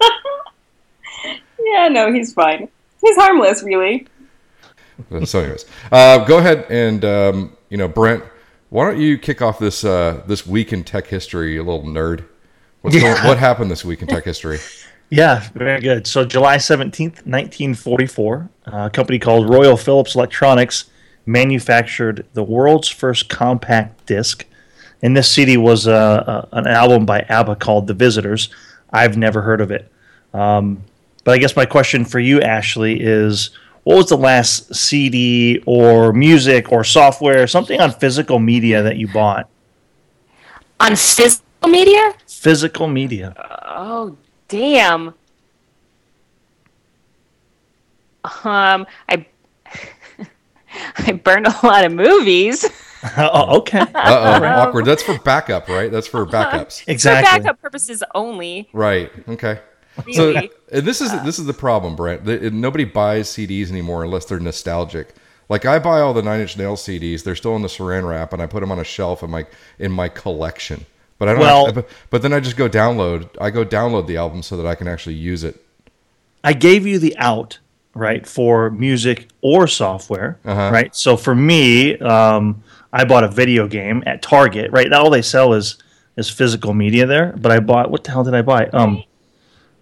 yeah, 1.64 1.88
no, 1.88 2.12
he's 2.12 2.32
fine. 2.32 2.68
He's 3.00 3.16
harmless, 3.16 3.62
really. 3.62 4.06
so, 5.24 5.40
anyways, 5.40 5.64
uh, 5.90 6.24
go 6.24 6.38
ahead 6.38 6.66
and 6.70 7.04
um, 7.04 7.56
you 7.68 7.76
know, 7.76 7.88
Brent, 7.88 8.22
why 8.70 8.84
don't 8.90 9.00
you 9.00 9.18
kick 9.18 9.42
off 9.42 9.58
this 9.58 9.84
uh, 9.84 10.22
this 10.26 10.46
week 10.46 10.72
in 10.72 10.84
tech 10.84 11.06
history, 11.06 11.54
you 11.54 11.62
little 11.62 11.82
nerd? 11.84 12.24
What's 12.82 12.96
Yeah. 12.96 13.14
going, 13.14 13.26
what 13.28 13.38
happened 13.38 13.70
this 13.70 13.84
week 13.84 14.02
in 14.02 14.08
tech 14.08 14.24
history? 14.24 14.58
Yeah, 15.14 15.46
very 15.54 15.78
good. 15.82 16.06
So 16.06 16.24
July 16.24 16.56
17th, 16.56 17.26
1944, 17.26 18.48
a 18.64 18.88
company 18.88 19.18
called 19.18 19.46
Royal 19.46 19.76
Philips 19.76 20.14
Electronics 20.14 20.86
manufactured 21.26 22.26
the 22.34 22.42
world's 22.42 22.88
first 22.88 23.28
compact 23.28 24.06
disc. 24.06 24.44
And 25.02 25.16
this 25.16 25.30
CD 25.30 25.56
was 25.56 25.86
uh, 25.86 25.92
uh, 25.92 26.48
an 26.52 26.66
album 26.66 27.06
by 27.06 27.20
ABBA 27.28 27.56
called 27.56 27.86
The 27.86 27.94
Visitors. 27.94 28.48
I've 28.92 29.16
never 29.16 29.42
heard 29.42 29.60
of 29.60 29.70
it. 29.70 29.90
Um, 30.32 30.82
but 31.24 31.32
I 31.32 31.38
guess 31.38 31.56
my 31.56 31.66
question 31.66 32.04
for 32.04 32.18
you, 32.18 32.40
Ashley, 32.40 33.00
is 33.00 33.50
what 33.84 33.96
was 33.96 34.08
the 34.08 34.16
last 34.16 34.74
CD 34.74 35.62
or 35.66 36.12
music 36.12 36.70
or 36.70 36.84
software, 36.84 37.46
something 37.46 37.80
on 37.80 37.92
physical 37.92 38.38
media 38.38 38.82
that 38.82 38.96
you 38.96 39.08
bought? 39.08 39.48
On 40.80 40.94
physical 40.94 41.68
media? 41.68 42.14
Physical 42.26 42.86
media. 42.86 43.34
Oh, 43.66 44.16
damn. 44.48 45.14
Um, 48.44 48.86
I 49.08 49.26
I 50.98 51.12
burned 51.12 51.46
a 51.46 51.66
lot 51.66 51.84
of 51.84 51.92
movies. 51.92 52.64
oh, 53.18 53.58
okay. 53.58 53.80
Uh 53.94 54.40
oh, 54.40 54.44
awkward. 54.44 54.84
That's 54.84 55.02
for 55.02 55.18
backup, 55.18 55.68
right? 55.68 55.90
That's 55.90 56.06
for 56.06 56.24
backups. 56.26 56.84
Exactly. 56.88 57.30
For 57.38 57.42
backup 57.42 57.60
purposes 57.62 58.02
only. 58.14 58.68
Right. 58.72 59.10
Okay. 59.28 59.58
Really. 60.06 60.14
So 60.14 60.48
and 60.72 60.86
this 60.86 61.00
is 61.00 61.10
this 61.22 61.38
is 61.38 61.46
the 61.46 61.52
problem, 61.52 61.96
Brent. 61.96 62.24
The- 62.24 62.50
Nobody 62.50 62.84
buys 62.84 63.28
CDs 63.28 63.70
anymore 63.70 64.04
unless 64.04 64.24
they're 64.24 64.40
nostalgic. 64.40 65.14
Like 65.48 65.66
I 65.66 65.78
buy 65.78 66.00
all 66.00 66.14
the 66.14 66.22
Nine 66.22 66.40
Inch 66.40 66.56
Nails 66.56 66.82
CDs. 66.82 67.24
They're 67.24 67.36
still 67.36 67.54
in 67.56 67.62
the 67.62 67.68
Saran 67.68 68.08
wrap, 68.08 68.32
and 68.32 68.40
I 68.40 68.46
put 68.46 68.60
them 68.60 68.70
on 68.72 68.78
a 68.78 68.84
shelf 68.84 69.22
in 69.22 69.30
my 69.30 69.46
in 69.78 69.92
my 69.92 70.08
collection. 70.08 70.86
But 71.18 71.28
I 71.28 71.32
don't. 71.32 71.40
Well- 71.40 71.72
but, 71.72 71.88
but 72.10 72.22
then 72.22 72.32
I 72.32 72.40
just 72.40 72.56
go 72.56 72.68
download. 72.68 73.28
I 73.40 73.50
go 73.50 73.64
download 73.64 74.06
the 74.06 74.16
album 74.16 74.42
so 74.42 74.56
that 74.56 74.66
I 74.66 74.74
can 74.74 74.88
actually 74.88 75.16
use 75.16 75.44
it. 75.44 75.60
I 76.44 76.52
gave 76.54 76.86
you 76.86 76.98
the 76.98 77.16
out, 77.18 77.58
right, 77.94 78.26
for 78.26 78.70
music 78.70 79.28
or 79.42 79.66
software, 79.66 80.38
Uh-huh. 80.44 80.70
right? 80.72 80.94
So 80.94 81.16
for 81.16 81.34
me, 81.34 81.98
um, 81.98 82.62
I 82.92 83.04
bought 83.04 83.24
a 83.24 83.28
video 83.28 83.66
game 83.68 84.02
at 84.06 84.22
Target, 84.22 84.70
right? 84.72 84.88
Now 84.88 85.02
all 85.04 85.10
they 85.10 85.22
sell 85.22 85.52
is 85.54 85.76
is 86.16 86.28
physical 86.28 86.74
media 86.74 87.06
there, 87.06 87.34
but 87.38 87.50
I 87.52 87.58
bought 87.60 87.90
what 87.90 88.04
the 88.04 88.10
hell 88.10 88.22
did 88.24 88.34
I 88.34 88.42
buy? 88.42 88.66
Um, 88.66 89.02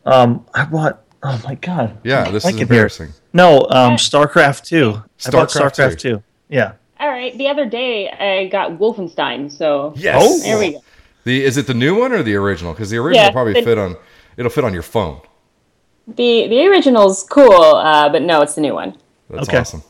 um, 0.06 0.46
I 0.54 0.64
bought. 0.64 1.02
Oh 1.22 1.38
my 1.44 1.54
god! 1.56 1.98
Yeah, 2.04 2.30
this 2.30 2.44
I 2.46 2.48
is 2.48 2.52
can 2.52 2.58
hear. 2.58 2.62
embarrassing. 2.76 3.12
No, 3.32 3.66
um, 3.70 3.96
StarCraft 3.96 4.64
two. 4.64 5.02
I 5.26 5.30
bought 5.30 5.48
StarCraft 5.48 5.74
StarCraft 5.74 5.98
2. 5.98 6.16
two. 6.16 6.22
Yeah. 6.48 6.72
All 6.98 7.08
right. 7.08 7.36
The 7.36 7.48
other 7.48 7.66
day 7.66 8.08
I 8.10 8.46
got 8.48 8.78
Wolfenstein, 8.78 9.50
so 9.52 9.92
Yes. 9.96 10.22
Oh. 10.24 10.38
there 10.40 10.58
we 10.58 10.72
go. 10.72 10.82
The 11.24 11.44
is 11.44 11.56
it 11.58 11.66
the 11.66 11.74
new 11.74 11.98
one 11.98 12.12
or 12.12 12.22
the 12.22 12.34
original? 12.36 12.72
Because 12.72 12.90
the 12.90 12.96
original 12.98 13.26
Yeah, 13.26 13.30
probably 13.32 13.52
the- 13.54 13.62
fit 13.62 13.76
on. 13.78 13.96
It'll 14.36 14.50
fit 14.50 14.64
on 14.64 14.72
your 14.72 14.82
phone. 14.82 15.20
The 16.16 16.48
the 16.48 16.66
original's 16.66 17.22
cool, 17.24 17.52
uh, 17.62 18.08
but 18.08 18.22
no, 18.22 18.40
it's 18.42 18.54
the 18.54 18.60
new 18.60 18.74
one. 18.74 18.96
That's 19.28 19.48
Okay. 19.48 19.58
awesome. 19.58 19.82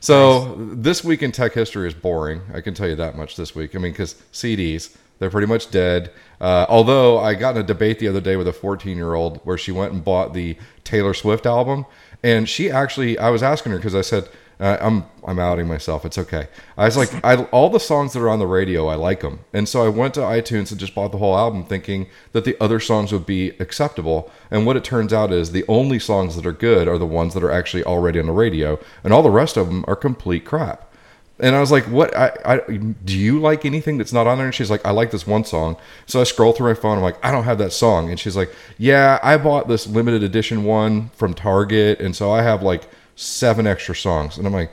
So 0.00 0.54
this 0.58 1.02
week 1.02 1.22
in 1.22 1.32
tech 1.32 1.52
history 1.52 1.88
is 1.88 1.94
boring. 1.94 2.42
I 2.54 2.60
can 2.60 2.74
tell 2.74 2.88
you 2.88 2.96
that 2.96 3.16
much 3.16 3.36
this 3.36 3.54
week. 3.54 3.74
I 3.74 3.78
mean, 3.78 3.92
because 3.92 4.14
CDs 4.32 4.96
they're 5.18 5.30
pretty 5.30 5.46
much 5.46 5.70
dead. 5.70 6.10
Uh, 6.40 6.66
although 6.68 7.18
I 7.18 7.34
got 7.34 7.56
in 7.56 7.62
a 7.62 7.66
debate 7.66 7.98
the 7.98 8.08
other 8.08 8.20
day 8.20 8.36
with 8.36 8.46
a 8.46 8.52
14 8.52 8.96
year 8.96 9.14
old 9.14 9.38
where 9.44 9.56
she 9.56 9.72
went 9.72 9.92
and 9.92 10.04
bought 10.04 10.34
the 10.34 10.56
Taylor 10.84 11.14
Swift 11.14 11.46
album, 11.46 11.86
and 12.22 12.48
she 12.48 12.70
actually 12.70 13.18
I 13.18 13.30
was 13.30 13.42
asking 13.42 13.72
her 13.72 13.78
because 13.78 13.94
I 13.94 14.02
said 14.02 14.28
uh, 14.58 14.78
I'm 14.80 15.04
I'm 15.26 15.38
outing 15.38 15.66
myself. 15.66 16.04
It's 16.06 16.16
okay. 16.16 16.48
I 16.78 16.86
was 16.86 16.96
like 16.96 17.12
I 17.24 17.36
all 17.44 17.68
the 17.68 17.80
songs 17.80 18.14
that 18.14 18.20
are 18.20 18.28
on 18.28 18.38
the 18.38 18.46
radio 18.46 18.86
I 18.86 18.94
like 18.94 19.20
them, 19.20 19.40
and 19.52 19.68
so 19.68 19.84
I 19.84 19.88
went 19.88 20.14
to 20.14 20.20
iTunes 20.20 20.70
and 20.70 20.80
just 20.80 20.94
bought 20.94 21.12
the 21.12 21.18
whole 21.18 21.36
album 21.36 21.64
thinking 21.64 22.06
that 22.32 22.44
the 22.44 22.56
other 22.60 22.80
songs 22.80 23.12
would 23.12 23.26
be 23.26 23.50
acceptable. 23.60 24.30
And 24.50 24.64
what 24.64 24.76
it 24.76 24.84
turns 24.84 25.12
out 25.12 25.32
is 25.32 25.52
the 25.52 25.64
only 25.68 25.98
songs 25.98 26.36
that 26.36 26.46
are 26.46 26.52
good 26.52 26.88
are 26.88 26.98
the 26.98 27.06
ones 27.06 27.34
that 27.34 27.44
are 27.44 27.50
actually 27.50 27.84
already 27.84 28.18
on 28.18 28.26
the 28.26 28.32
radio, 28.32 28.78
and 29.04 29.12
all 29.12 29.22
the 29.22 29.30
rest 29.30 29.58
of 29.58 29.66
them 29.66 29.84
are 29.86 29.96
complete 29.96 30.44
crap. 30.46 30.90
And 31.38 31.54
I 31.54 31.60
was 31.60 31.70
like, 31.70 31.84
"What? 31.84 32.16
I, 32.16 32.32
I 32.46 32.58
do 32.68 33.18
you 33.18 33.38
like 33.38 33.66
anything 33.66 33.98
that's 33.98 34.12
not 34.12 34.26
on 34.26 34.38
there?" 34.38 34.46
And 34.46 34.54
she's 34.54 34.70
like, 34.70 34.86
"I 34.86 34.90
like 34.90 35.10
this 35.10 35.26
one 35.26 35.44
song." 35.44 35.76
So 36.06 36.18
I 36.22 36.24
scroll 36.24 36.54
through 36.54 36.68
my 36.68 36.74
phone. 36.74 36.96
I'm 36.96 37.04
like, 37.04 37.22
"I 37.22 37.30
don't 37.30 37.44
have 37.44 37.58
that 37.58 37.72
song." 37.72 38.08
And 38.08 38.18
she's 38.18 38.36
like, 38.36 38.50
"Yeah, 38.78 39.18
I 39.22 39.36
bought 39.36 39.68
this 39.68 39.86
limited 39.86 40.22
edition 40.22 40.64
one 40.64 41.10
from 41.10 41.34
Target, 41.34 42.00
and 42.00 42.16
so 42.16 42.32
I 42.32 42.40
have 42.40 42.62
like 42.62 42.88
seven 43.16 43.66
extra 43.66 43.94
songs." 43.96 44.38
And 44.38 44.46
I'm 44.46 44.52
like, 44.52 44.70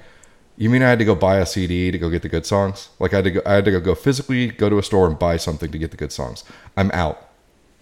"You 0.58 0.70
mean 0.70 0.84
I 0.84 0.90
had 0.90 1.00
to 1.00 1.06
go 1.06 1.16
buy 1.16 1.38
a 1.38 1.46
CD 1.46 1.90
to 1.92 1.98
go 1.98 2.10
get 2.10 2.22
the 2.22 2.30
good 2.30 2.46
songs? 2.46 2.90
Like 3.00 3.14
I 3.14 3.18
had 3.18 3.26
to 3.26 3.32
go, 3.32 3.42
I 3.46 3.54
had 3.54 3.66
to 3.66 3.72
go, 3.72 3.80
go 3.80 3.96
physically 3.96 4.48
go 4.48 4.70
to 4.70 4.78
a 4.78 4.84
store 4.84 5.08
and 5.08 5.18
buy 5.18 5.38
something 5.38 5.72
to 5.72 5.78
get 5.78 5.90
the 5.92 5.98
good 5.98 6.12
songs? 6.12 6.44
I'm 6.78 6.92
out. 6.92 7.30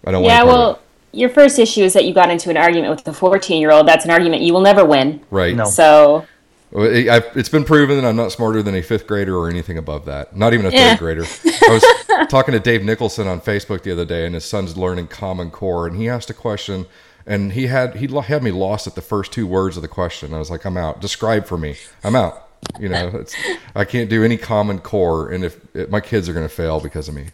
I 0.06 0.10
don't 0.10 0.24
Yeah, 0.24 0.42
want 0.44 0.56
well, 0.56 0.80
your 1.12 1.28
first 1.28 1.58
issue 1.58 1.82
is 1.82 1.92
that 1.92 2.04
you 2.06 2.14
got 2.14 2.30
into 2.30 2.48
an 2.50 2.56
argument 2.56 2.90
with 2.90 3.04
the 3.04 3.12
14 3.12 3.60
year 3.60 3.70
old. 3.70 3.86
That's 3.86 4.04
an 4.04 4.10
argument 4.10 4.42
you 4.42 4.52
will 4.54 4.62
never 4.62 4.84
win. 4.84 5.20
right. 5.30 5.54
No. 5.54 5.64
So 5.66 6.26
it- 6.74 7.08
I've, 7.08 7.36
it's 7.36 7.50
been 7.50 7.64
proven 7.64 8.00
that 8.00 8.06
I'm 8.08 8.16
not 8.16 8.32
smarter 8.32 8.62
than 8.62 8.74
a 8.74 8.80
fifth 8.82 9.06
grader 9.06 9.36
or 9.36 9.48
anything 9.50 9.76
above 9.76 10.06
that. 10.06 10.34
Not 10.34 10.54
even 10.54 10.64
a 10.66 10.70
third 10.70 10.76
Yeah. 10.78 10.96
grader. 10.96 11.24
I 11.24 11.68
was 12.08 12.28
talking 12.30 12.52
to 12.52 12.60
Dave 12.60 12.82
Nicholson 12.82 13.26
on 13.28 13.40
Facebook 13.42 13.82
the 13.82 13.92
other 13.92 14.06
day, 14.06 14.24
and 14.24 14.34
his 14.34 14.44
son's 14.46 14.76
learning 14.76 15.08
Common 15.08 15.50
Core, 15.50 15.86
and 15.86 15.96
he 15.96 16.08
asked 16.08 16.30
a 16.30 16.34
question, 16.34 16.86
and 17.26 17.52
he 17.52 17.66
had 17.66 17.96
he 17.96 18.06
had 18.06 18.42
me 18.42 18.50
lost 18.50 18.86
at 18.86 18.94
the 18.94 19.02
first 19.02 19.32
two 19.32 19.46
words 19.46 19.76
of 19.76 19.82
the 19.82 19.88
question. 19.88 20.34
I 20.34 20.38
was 20.38 20.50
like, 20.50 20.64
I'm 20.64 20.76
out. 20.76 21.00
Describe 21.00 21.46
for 21.46 21.58
me. 21.58 21.76
I'm 22.04 22.16
out. 22.16 22.48
You 22.78 22.88
know, 22.88 23.08
it's, 23.14 23.34
I 23.74 23.84
can't 23.84 24.08
do 24.08 24.24
any 24.24 24.36
Common 24.36 24.78
Core, 24.78 25.30
and 25.30 25.44
if, 25.44 25.60
if 25.74 25.90
my 25.90 26.00
kids 26.00 26.28
are 26.28 26.32
going 26.32 26.48
to 26.48 26.54
fail 26.54 26.80
because 26.80 27.08
of 27.08 27.14
me. 27.14 27.28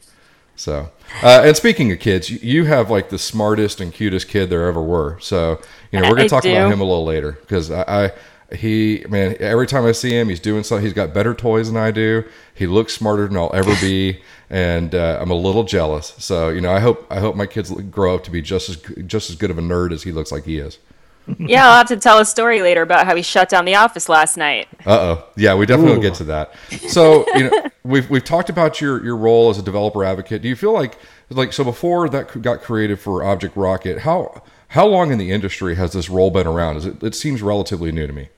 So, 0.56 0.90
uh, 1.22 1.42
and 1.44 1.56
speaking 1.56 1.92
of 1.92 2.00
kids, 2.00 2.30
you, 2.30 2.38
you 2.42 2.64
have 2.64 2.90
like 2.90 3.10
the 3.10 3.18
smartest 3.18 3.80
and 3.80 3.92
cutest 3.92 4.26
kid 4.28 4.50
there 4.50 4.66
ever 4.66 4.82
were. 4.82 5.18
So, 5.20 5.60
you 5.92 6.00
know, 6.00 6.08
we're 6.08 6.16
gonna 6.16 6.24
I 6.24 6.28
talk 6.28 6.44
about 6.44 6.72
him 6.72 6.80
a 6.80 6.84
little 6.84 7.04
later 7.04 7.38
because 7.40 7.70
I, 7.70 8.06
I, 8.06 8.12
he, 8.52 9.04
man, 9.08 9.36
every 9.40 9.66
time 9.66 9.84
I 9.84 9.92
see 9.92 10.10
him, 10.10 10.28
he's 10.28 10.40
doing 10.40 10.62
something. 10.62 10.84
He's 10.84 10.94
got 10.94 11.12
better 11.12 11.34
toys 11.34 11.70
than 11.70 11.76
I 11.76 11.90
do. 11.90 12.24
He 12.54 12.66
looks 12.66 12.94
smarter 12.94 13.28
than 13.28 13.36
I'll 13.36 13.54
ever 13.54 13.74
be, 13.80 14.22
and 14.48 14.94
uh, 14.94 15.18
I'm 15.20 15.30
a 15.30 15.34
little 15.34 15.64
jealous. 15.64 16.14
So, 16.18 16.48
you 16.48 16.60
know, 16.60 16.72
I 16.72 16.80
hope 16.80 17.06
I 17.10 17.20
hope 17.20 17.36
my 17.36 17.46
kids 17.46 17.70
grow 17.70 18.14
up 18.14 18.24
to 18.24 18.30
be 18.30 18.40
just 18.40 18.70
as 18.70 18.76
just 19.06 19.28
as 19.28 19.36
good 19.36 19.50
of 19.50 19.58
a 19.58 19.62
nerd 19.62 19.92
as 19.92 20.02
he 20.02 20.12
looks 20.12 20.32
like 20.32 20.44
he 20.44 20.58
is. 20.58 20.78
Yeah, 21.38 21.68
I'll 21.68 21.76
have 21.76 21.88
to 21.88 21.98
tell 21.98 22.18
a 22.18 22.24
story 22.24 22.62
later 22.62 22.80
about 22.80 23.04
how 23.04 23.14
he 23.14 23.20
shut 23.20 23.50
down 23.50 23.66
the 23.66 23.74
office 23.74 24.08
last 24.08 24.38
night. 24.38 24.66
Uh 24.86 24.98
oh. 24.98 25.24
Yeah, 25.36 25.54
we 25.54 25.66
definitely 25.66 25.96
will 25.96 26.02
get 26.02 26.14
to 26.14 26.24
that. 26.24 26.54
So, 26.88 27.26
you 27.34 27.50
know, 27.50 27.66
we've 27.84 28.08
we've 28.08 28.24
talked 28.24 28.48
about 28.48 28.80
your 28.80 29.04
your 29.04 29.16
role 29.16 29.50
as 29.50 29.58
a 29.58 29.62
developer 29.62 30.04
advocate. 30.04 30.40
Do 30.40 30.48
you 30.48 30.56
feel 30.56 30.72
like 30.72 30.98
like 31.28 31.52
so 31.52 31.64
before 31.64 32.08
that 32.08 32.40
got 32.40 32.62
created 32.62 32.98
for 32.98 33.22
Object 33.22 33.56
Rocket, 33.56 34.00
how 34.00 34.42
how 34.68 34.86
long 34.86 35.12
in 35.12 35.18
the 35.18 35.30
industry 35.30 35.74
has 35.74 35.92
this 35.92 36.08
role 36.08 36.30
been 36.30 36.46
around? 36.46 36.78
Is 36.78 36.86
it 36.86 37.02
it 37.02 37.14
seems 37.14 37.42
relatively 37.42 37.92
new 37.92 38.06
to 38.06 38.12
me. 38.14 38.30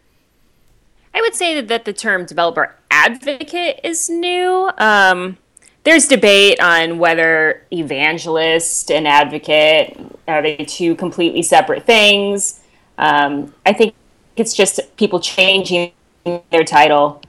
I 1.15 1.21
would 1.21 1.35
say 1.35 1.61
that 1.61 1.85
the 1.85 1.93
term 1.93 2.25
developer 2.25 2.77
advocate 2.91 3.81
is 3.83 4.09
new. 4.09 4.71
Um, 4.79 5.39
there's 5.85 6.07
debate 6.07 6.61
on 6.61 6.99
whether 6.99 7.67
evangelist 7.73 8.91
and 8.91 9.09
advocate 9.09 9.99
are 10.29 10.43
they 10.43 10.57
two 10.57 10.95
completely 10.95 11.43
separate 11.43 11.85
things. 11.85 12.61
Um, 12.99 13.55
I 13.65 13.73
think 13.73 13.95
it's 14.37 14.55
just 14.55 14.81
people 14.97 15.21
changing 15.21 15.93
their 16.51 16.65
title. 16.65 17.23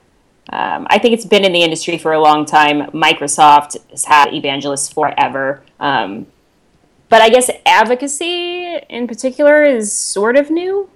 Um, 0.50 0.86
I 0.90 0.98
think 0.98 1.14
it's 1.14 1.24
been 1.24 1.44
in 1.44 1.52
the 1.52 1.62
industry 1.62 1.96
for 1.96 2.12
a 2.12 2.20
long 2.20 2.44
time. 2.44 2.90
Microsoft 2.90 3.76
has 3.90 4.04
had 4.04 4.34
evangelists 4.34 4.92
forever. 4.92 5.62
Um, 5.80 6.26
but 7.08 7.22
I 7.22 7.30
guess 7.30 7.50
advocacy 7.64 8.76
in 8.88 9.06
particular 9.06 9.62
is 9.62 9.92
sort 9.92 10.36
of 10.36 10.50
new. 10.50 10.90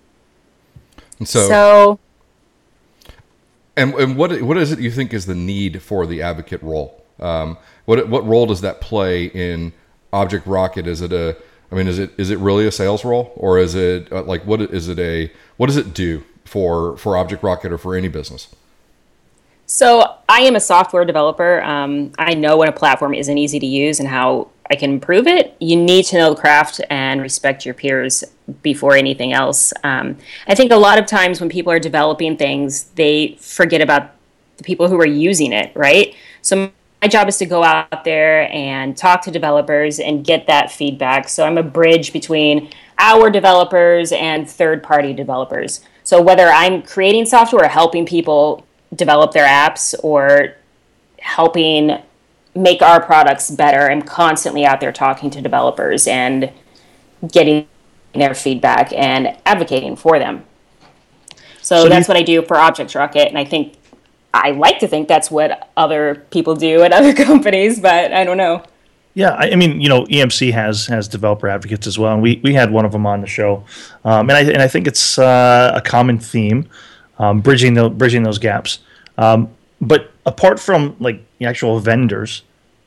So, 1.25 1.49
so 1.49 1.99
and 3.77 3.95
and 3.95 4.17
what 4.17 4.41
what 4.43 4.57
is 4.57 4.73
it 4.73 4.81
you 4.81 4.91
think 4.91 5.13
is 5.13 5.27
the 5.27 5.35
need 5.35 5.83
for 5.83 6.07
the 6.07 6.23
advocate 6.23 6.63
role? 6.63 7.05
Um, 7.21 7.59
what 7.85 8.09
what 8.09 8.27
role 8.27 8.47
does 8.47 8.61
that 8.63 8.81
play 8.81 9.27
in 9.27 9.73
Object 10.13 10.47
Rocket? 10.47 10.87
Is 10.87 11.01
it 11.01 11.13
a 11.13 11.37
I 11.71 11.75
mean, 11.75 11.89
is 11.89 11.99
it 11.99 12.13
is 12.17 12.31
it 12.31 12.39
really 12.39 12.67
a 12.67 12.73
sales 12.73 13.05
role, 13.05 13.33
or 13.37 13.59
is 13.59 13.75
it 13.75 14.11
uh, 14.13 14.23
like 14.23 14.45
what 14.47 14.61
is 14.61 14.89
it 14.89 14.99
a 14.99 15.31
what 15.57 15.67
does 15.67 15.77
it 15.77 15.95
do 15.95 16.25
for 16.45 16.97
for 16.97 17.17
Object 17.17 17.43
Rocket 17.43 17.73
or 17.73 17.79
for 17.79 17.97
any 17.97 18.09
business? 18.09 18.55
So 19.67 20.17
I 20.29 20.43
am 20.43 20.55
a 20.55 20.61
software 20.61 21.05
developer. 21.05 21.61
Um, 21.63 22.13
I 22.19 22.35
know 22.35 22.57
when 22.57 22.69
a 22.69 22.73
platform 22.73 23.15
isn't 23.15 23.37
easy 23.37 23.59
to 23.59 23.67
use 23.67 23.99
and 23.99 24.09
how 24.09 24.49
I 24.71 24.77
can 24.77 24.91
improve 24.91 25.27
it. 25.27 25.57
You 25.61 25.77
need 25.77 26.05
to 26.07 26.19
know 26.19 26.35
the 26.35 26.41
craft 26.41 26.81
and 26.91 27.21
respect 27.21 27.65
your 27.65 27.75
peers 27.75 28.25
before 28.63 28.95
anything 28.95 29.33
else. 29.33 29.73
Um, 29.85 30.17
I 30.47 30.55
think 30.55 30.73
a 30.73 30.77
lot 30.77 30.99
of 30.99 31.07
times 31.07 31.41
when 31.41 31.49
people 31.49 31.73
are 31.73 31.79
developing 31.79 32.37
things, 32.37 32.85
they 32.95 33.37
forget 33.41 33.81
about 33.81 34.13
the 34.57 34.65
people 34.65 34.89
who 34.89 35.01
are 35.01 35.07
using 35.07 35.53
it, 35.53 35.73
right? 35.75 36.15
So 36.43 36.71
my 37.03 37.09
job 37.09 37.29
is 37.29 37.37
to 37.39 37.47
go 37.47 37.63
out 37.63 38.05
there 38.05 38.51
and 38.53 38.97
talk 38.97 39.23
to 39.23 39.31
developers 39.31 40.01
and 40.01 40.25
get 40.25 40.47
that 40.47 40.73
feedback. 40.73 41.29
So 41.29 41.45
I'm 41.45 41.59
a 41.59 41.63
bridge 41.63 42.13
between 42.13 42.71
our 42.99 43.31
developers 43.31 44.13
and 44.13 44.49
third 44.49 44.83
party 44.83 45.13
developers. 45.13 45.81
So 46.05 46.23
whether 46.23 46.49
I'm 46.49 46.83
creating 46.83 47.27
software 47.27 47.65
or 47.65 47.69
helping 47.69 48.07
people 48.07 48.65
develop 48.95 49.33
their 49.33 49.47
apps 49.47 49.95
or 50.03 50.55
helping 51.19 51.99
make 52.57 52.83
our 52.83 53.03
products 53.03 53.51
better, 53.51 53.91
I'm 53.91 54.03
constantly 54.03 54.65
out 54.65 54.81
there 54.81 54.93
talking 54.93 55.31
to 55.31 55.41
developers 55.41 56.07
and 56.07 56.51
getting 57.33 57.67
their 58.15 58.35
feedback 58.35 58.93
and 58.93 59.37
advocating 59.45 59.97
for 59.97 60.19
them. 60.19 60.45
So, 61.61 61.83
So 61.83 61.89
that's 61.89 62.09
you- 62.09 62.13
what 62.13 62.19
I 62.19 62.23
do 62.23 62.43
for 62.43 62.57
Object 62.57 62.95
Rocket, 62.95 63.29
and 63.29 63.39
I 63.39 63.45
think 63.45 63.75
I 64.33 64.51
like 64.51 64.79
to 64.81 64.89
think 64.89 65.09
that's 65.09 65.31
what 65.31 65.71
other 65.77 66.27
people 66.31 66.55
do 66.55 66.83
at 66.83 66.93
other 66.93 67.13
companies, 67.25 67.81
but 67.81 68.13
I 68.13 68.25
don't 68.25 68.37
know. 68.37 68.63
Yeah, 69.15 69.31
I, 69.31 69.53
I 69.53 69.57
mean, 69.57 69.81
you 69.81 69.89
know, 69.89 70.05
EMC 70.05 70.53
has 70.53 70.87
has 70.89 71.09
developer 71.09 71.49
advocates 71.49 71.87
as 71.87 71.99
well, 71.99 72.13
and 72.13 72.21
we, 72.23 72.39
we 72.45 72.53
had 72.53 72.71
one 72.71 72.85
of 72.85 72.93
them 72.93 73.07
on 73.07 73.23
the 73.23 73.27
show, 73.27 73.65
um, 74.05 74.29
and 74.29 74.33
I 74.33 74.41
and 74.43 74.61
I 74.61 74.69
think 74.69 74.87
it's 74.87 75.19
uh, 75.19 75.73
a 75.75 75.81
common 75.81 76.19
theme 76.19 76.69
um, 77.19 77.41
bridging 77.41 77.73
the 77.75 77.89
bridging 77.89 78.25
those 78.25 78.39
gaps. 78.39 78.81
Um, 79.17 79.49
but 79.81 80.11
apart 80.27 80.61
from 80.61 80.97
like 81.01 81.23
the 81.39 81.47
actual 81.47 81.81
vendors, 81.81 82.43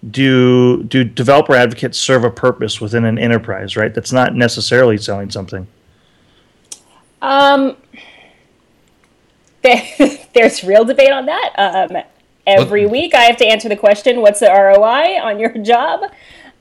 do 0.08 0.84
do 0.84 1.04
developer 1.04 1.56
advocates 1.56 1.98
serve 1.98 2.24
a 2.24 2.30
purpose 2.30 2.80
within 2.80 3.06
an 3.06 3.18
enterprise? 3.18 3.76
Right, 3.76 3.94
that's 3.94 4.12
not 4.14 4.36
necessarily 4.36 4.98
selling 4.98 5.30
something. 5.30 5.68
Um, 7.22 7.76
there's 9.64 10.64
real 10.64 10.86
debate 10.86 11.12
on 11.12 11.26
that. 11.26 11.54
Um, 11.58 11.98
every 12.48 12.84
What- 12.86 12.92
week 12.92 13.16
I 13.16 13.24
have 13.24 13.38
to 13.38 13.46
answer 13.46 13.68
the 13.68 13.76
question, 13.76 14.22
"What's 14.22 14.40
the 14.40 14.48
ROI 14.48 15.20
on 15.22 15.40
your 15.40 15.58
job?" 15.64 16.02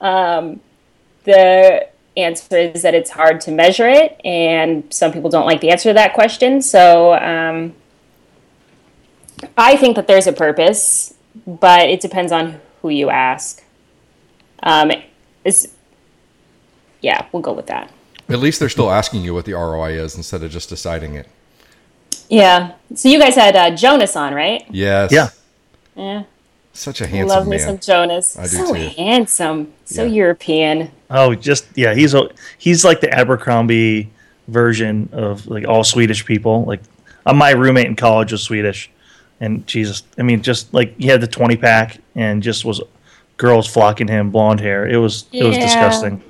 Um, 0.01 0.61
the 1.25 1.87
answer 2.17 2.57
is 2.57 2.83
that 2.83 2.95
it's 2.95 3.11
hard 3.11 3.41
to 3.43 3.53
measure 3.53 3.89
it, 3.89 4.21
and 4.25 4.83
some 4.93 5.13
people 5.13 5.31
don't 5.31 5.47
like 5.47 5.61
the 5.61 5.71
answer 5.71 5.91
to 5.91 5.95
that 5.95 6.15
question. 6.15 6.61
So 6.61 7.15
um, 7.15 7.75
I 9.57 9.77
think 9.77 9.95
that 9.95 10.09
there's 10.09 10.27
a 10.27 10.33
purpose, 10.33 11.15
but 11.47 11.89
it 11.89 12.01
depends 12.01 12.33
on 12.33 12.61
who 12.83 12.89
you 12.89 13.11
ask. 13.11 13.63
Um, 14.63 14.91
it's, 15.45 15.69
yeah, 17.01 17.27
we'll 17.33 17.43
go 17.43 17.53
with 17.53 17.67
that. 17.67 17.91
At 18.29 18.39
least 18.41 18.61
they're 18.61 18.69
still 18.69 18.91
asking 18.91 19.23
you 19.23 19.35
what 19.35 19.45
the 19.47 19.55
ROI 19.55 19.93
is 19.93 20.17
instead 20.17 20.43
of 20.43 20.51
just 20.51 20.69
deciding 20.69 21.15
it. 21.15 21.27
Yeah. 22.29 22.73
So 22.95 23.09
you 23.09 23.19
guys 23.19 23.35
had 23.35 23.57
uh, 23.57 23.75
Jonas 23.75 24.17
on, 24.17 24.35
right? 24.35 24.65
Yes. 24.71 25.13
Yeah. 25.13 25.29
Yeah. 25.97 26.25
Such 26.75 27.01
a 27.01 27.07
handsome 27.07 27.39
Love 27.39 27.49
me 27.49 27.59
some 27.59 27.79
Jonas. 27.79 28.39
I 28.39 28.43
do 28.43 28.49
so 28.49 28.75
too. 28.75 28.89
handsome. 28.97 29.73
So 29.85 30.05
Yeah. 30.05 30.11
European. 30.13 30.91
Oh, 31.11 31.35
just 31.35 31.67
yeah, 31.75 31.95
he's 31.95 32.15
a 32.15 32.29
he's 32.59 32.85
like 32.85 33.01
the 33.01 33.11
Abercrombie 33.13 34.11
version 34.47 35.09
of 35.13 35.47
like 35.49 35.67
all 35.67 35.83
Swedish 35.83 36.25
people. 36.25 36.65
Like 36.65 36.81
uh, 37.27 37.33
my 37.33 37.51
roommate 37.51 37.87
in 37.87 37.97
college 37.97 38.31
was 38.31 38.43
Swedish, 38.43 38.91
and 39.41 39.67
Jesus, 39.67 40.03
I 40.19 40.23
mean, 40.23 40.43
just 40.43 40.73
like 40.75 40.97
he 40.99 41.07
had 41.07 41.21
the 41.21 41.27
twenty 41.27 41.57
pack 41.57 41.99
and 42.15 42.43
just 42.43 42.65
was 42.65 42.81
girls 43.37 43.67
flocking 43.67 44.09
him, 44.09 44.31
blonde 44.31 44.61
hair. 44.61 44.87
It 44.87 44.97
was 44.97 45.27
it 45.33 45.45
was 45.45 45.57
disgusting. 45.57 46.23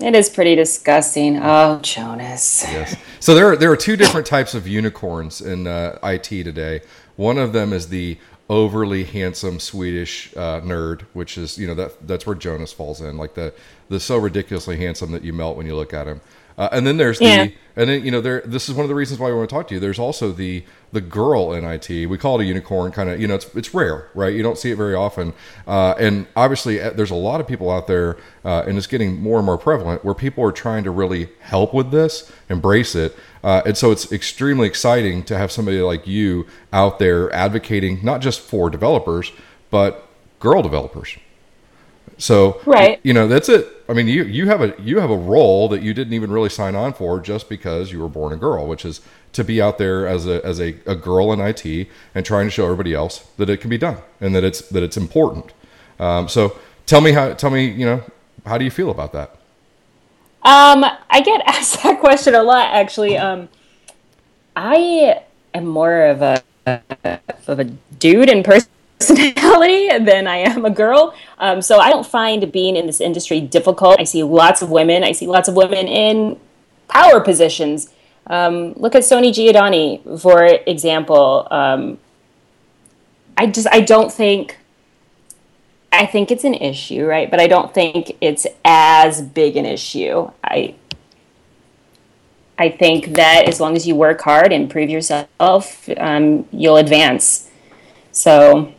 It 0.00 0.14
is 0.14 0.28
pretty 0.28 0.56
disgusting. 0.56 1.38
Oh, 1.40 1.78
Jonas. 1.80 2.64
Yes. 2.64 2.96
So 3.20 3.34
there 3.34 3.52
are, 3.52 3.56
there 3.56 3.70
are 3.70 3.76
two 3.76 3.96
different 3.96 4.26
types 4.26 4.52
of 4.52 4.66
unicorns 4.66 5.40
in 5.40 5.66
uh, 5.66 5.98
IT 6.02 6.24
today. 6.28 6.80
One 7.16 7.38
of 7.38 7.52
them 7.52 7.72
is 7.72 7.88
the 7.88 8.18
overly 8.50 9.04
handsome 9.04 9.58
Swedish 9.60 10.34
uh, 10.36 10.60
nerd, 10.60 11.02
which 11.12 11.38
is 11.38 11.56
you 11.58 11.66
know 11.66 11.74
that 11.74 12.06
that's 12.06 12.26
where 12.26 12.34
Jonas 12.34 12.72
falls 12.72 13.00
in, 13.00 13.16
like 13.16 13.34
the 13.34 13.54
the 13.88 14.00
so 14.00 14.18
ridiculously 14.18 14.76
handsome 14.76 15.12
that 15.12 15.22
you 15.22 15.32
melt 15.32 15.56
when 15.56 15.66
you 15.66 15.76
look 15.76 15.94
at 15.94 16.06
him. 16.06 16.20
Uh, 16.58 16.68
and 16.72 16.86
then 16.86 16.96
there's 16.96 17.20
Yeah. 17.20 17.44
the 17.46 17.54
and 17.76 17.88
then 17.88 18.04
you 18.04 18.10
know 18.10 18.20
there 18.20 18.42
this 18.44 18.68
is 18.68 18.74
one 18.74 18.84
of 18.84 18.88
the 18.88 18.94
reasons 18.94 19.20
why 19.20 19.28
we 19.28 19.34
want 19.34 19.48
to 19.48 19.54
talk 19.54 19.68
to 19.68 19.74
you. 19.74 19.80
There's 19.80 19.98
also 19.98 20.32
the 20.32 20.64
the 20.94 21.00
girl 21.00 21.52
in 21.52 21.64
IT. 21.64 21.88
We 21.90 22.16
call 22.16 22.40
it 22.40 22.44
a 22.44 22.46
unicorn, 22.46 22.92
kind 22.92 23.10
of 23.10 23.20
you 23.20 23.26
know 23.26 23.34
it's 23.34 23.54
it's 23.54 23.74
rare, 23.74 24.08
right? 24.14 24.32
You 24.32 24.42
don't 24.42 24.56
see 24.56 24.70
it 24.70 24.76
very 24.76 24.94
often. 24.94 25.34
Uh, 25.66 25.94
and 25.98 26.26
obviously 26.36 26.80
uh, 26.80 26.90
there's 26.90 27.10
a 27.10 27.16
lot 27.16 27.40
of 27.40 27.46
people 27.46 27.68
out 27.70 27.86
there, 27.86 28.16
uh, 28.44 28.62
and 28.66 28.78
it's 28.78 28.86
getting 28.86 29.20
more 29.20 29.38
and 29.38 29.44
more 29.44 29.58
prevalent 29.58 30.04
where 30.04 30.14
people 30.14 30.42
are 30.44 30.52
trying 30.52 30.84
to 30.84 30.90
really 30.90 31.28
help 31.40 31.74
with 31.74 31.90
this, 31.90 32.32
embrace 32.48 32.94
it. 32.94 33.16
Uh, 33.42 33.60
and 33.66 33.76
so 33.76 33.90
it's 33.90 34.10
extremely 34.12 34.66
exciting 34.66 35.22
to 35.24 35.36
have 35.36 35.52
somebody 35.52 35.80
like 35.80 36.06
you 36.06 36.46
out 36.72 36.98
there 36.98 37.30
advocating 37.34 37.98
not 38.02 38.22
just 38.22 38.40
for 38.40 38.70
developers, 38.70 39.32
but 39.70 40.08
girl 40.40 40.62
developers. 40.62 41.18
So 42.16 42.60
Right. 42.64 43.00
you 43.02 43.12
know 43.12 43.26
that's 43.26 43.48
it. 43.48 43.66
I 43.88 43.92
mean, 43.92 44.06
you 44.06 44.22
you 44.22 44.46
have 44.46 44.62
a 44.62 44.74
you 44.80 45.00
have 45.00 45.10
a 45.10 45.16
role 45.16 45.68
that 45.70 45.82
you 45.82 45.92
didn't 45.92 46.12
even 46.14 46.30
really 46.30 46.48
sign 46.48 46.76
on 46.76 46.92
for 46.92 47.18
just 47.20 47.48
because 47.48 47.90
you 47.92 48.00
were 48.00 48.08
born 48.08 48.32
a 48.32 48.36
girl, 48.36 48.66
which 48.68 48.84
is 48.84 49.00
to 49.34 49.44
be 49.44 49.60
out 49.60 49.78
there 49.78 50.06
as 50.06 50.26
a 50.26 50.44
as 50.44 50.60
a, 50.60 50.76
a 50.86 50.96
girl 50.96 51.32
in 51.32 51.40
IT 51.40 51.88
and 52.14 52.24
trying 52.24 52.46
to 52.46 52.50
show 52.50 52.64
everybody 52.64 52.94
else 52.94 53.26
that 53.36 53.50
it 53.50 53.60
can 53.60 53.70
be 53.70 53.78
done 53.78 53.98
and 54.20 54.34
that 54.34 54.44
it's 54.44 54.60
that 54.68 54.82
it's 54.82 54.96
important. 54.96 55.52
Um, 55.98 56.28
so 56.28 56.58
tell 56.86 57.00
me 57.00 57.12
how 57.12 57.34
tell 57.34 57.50
me 57.50 57.66
you 57.66 57.84
know 57.84 58.02
how 58.46 58.58
do 58.58 58.64
you 58.64 58.70
feel 58.70 58.90
about 58.90 59.12
that? 59.12 59.36
Um, 60.42 60.84
I 61.08 61.20
get 61.20 61.42
asked 61.46 61.82
that 61.82 62.00
question 62.00 62.34
a 62.34 62.42
lot, 62.42 62.74
actually. 62.74 63.16
Um, 63.16 63.48
I 64.56 65.22
am 65.52 65.66
more 65.66 66.06
of 66.06 66.22
a 66.22 66.42
of 67.46 67.58
a 67.58 67.64
dude 67.64 68.30
in 68.30 68.42
personality 68.42 69.88
than 70.04 70.26
I 70.26 70.36
am 70.36 70.64
a 70.64 70.70
girl. 70.70 71.14
Um, 71.38 71.60
so 71.60 71.78
I 71.78 71.90
don't 71.90 72.06
find 72.06 72.50
being 72.52 72.76
in 72.76 72.86
this 72.86 73.00
industry 73.00 73.40
difficult. 73.40 74.00
I 74.00 74.04
see 74.04 74.22
lots 74.22 74.62
of 74.62 74.70
women. 74.70 75.02
I 75.02 75.12
see 75.12 75.26
lots 75.26 75.48
of 75.48 75.54
women 75.54 75.88
in 75.88 76.38
power 76.88 77.20
positions. 77.20 77.92
Um, 78.26 78.72
look 78.74 78.94
at 78.94 79.02
Sony 79.02 79.30
Giordani, 79.30 80.20
for 80.20 80.44
example. 80.44 81.46
Um, 81.50 81.98
I 83.36 83.46
just 83.46 83.66
I 83.70 83.80
don't 83.80 84.12
think 84.12 84.58
I 85.92 86.06
think 86.06 86.30
it's 86.30 86.44
an 86.44 86.54
issue, 86.54 87.04
right? 87.04 87.30
But 87.30 87.40
I 87.40 87.46
don't 87.46 87.72
think 87.72 88.16
it's 88.20 88.46
as 88.64 89.22
big 89.22 89.56
an 89.56 89.66
issue. 89.66 90.30
I 90.42 90.74
I 92.58 92.68
think 92.70 93.14
that 93.14 93.48
as 93.48 93.60
long 93.60 93.76
as 93.76 93.86
you 93.86 93.94
work 93.94 94.20
hard 94.20 94.52
and 94.52 94.70
prove 94.70 94.88
yourself, 94.88 95.88
um, 95.96 96.46
you'll 96.52 96.76
advance. 96.76 97.50
So 98.12 98.72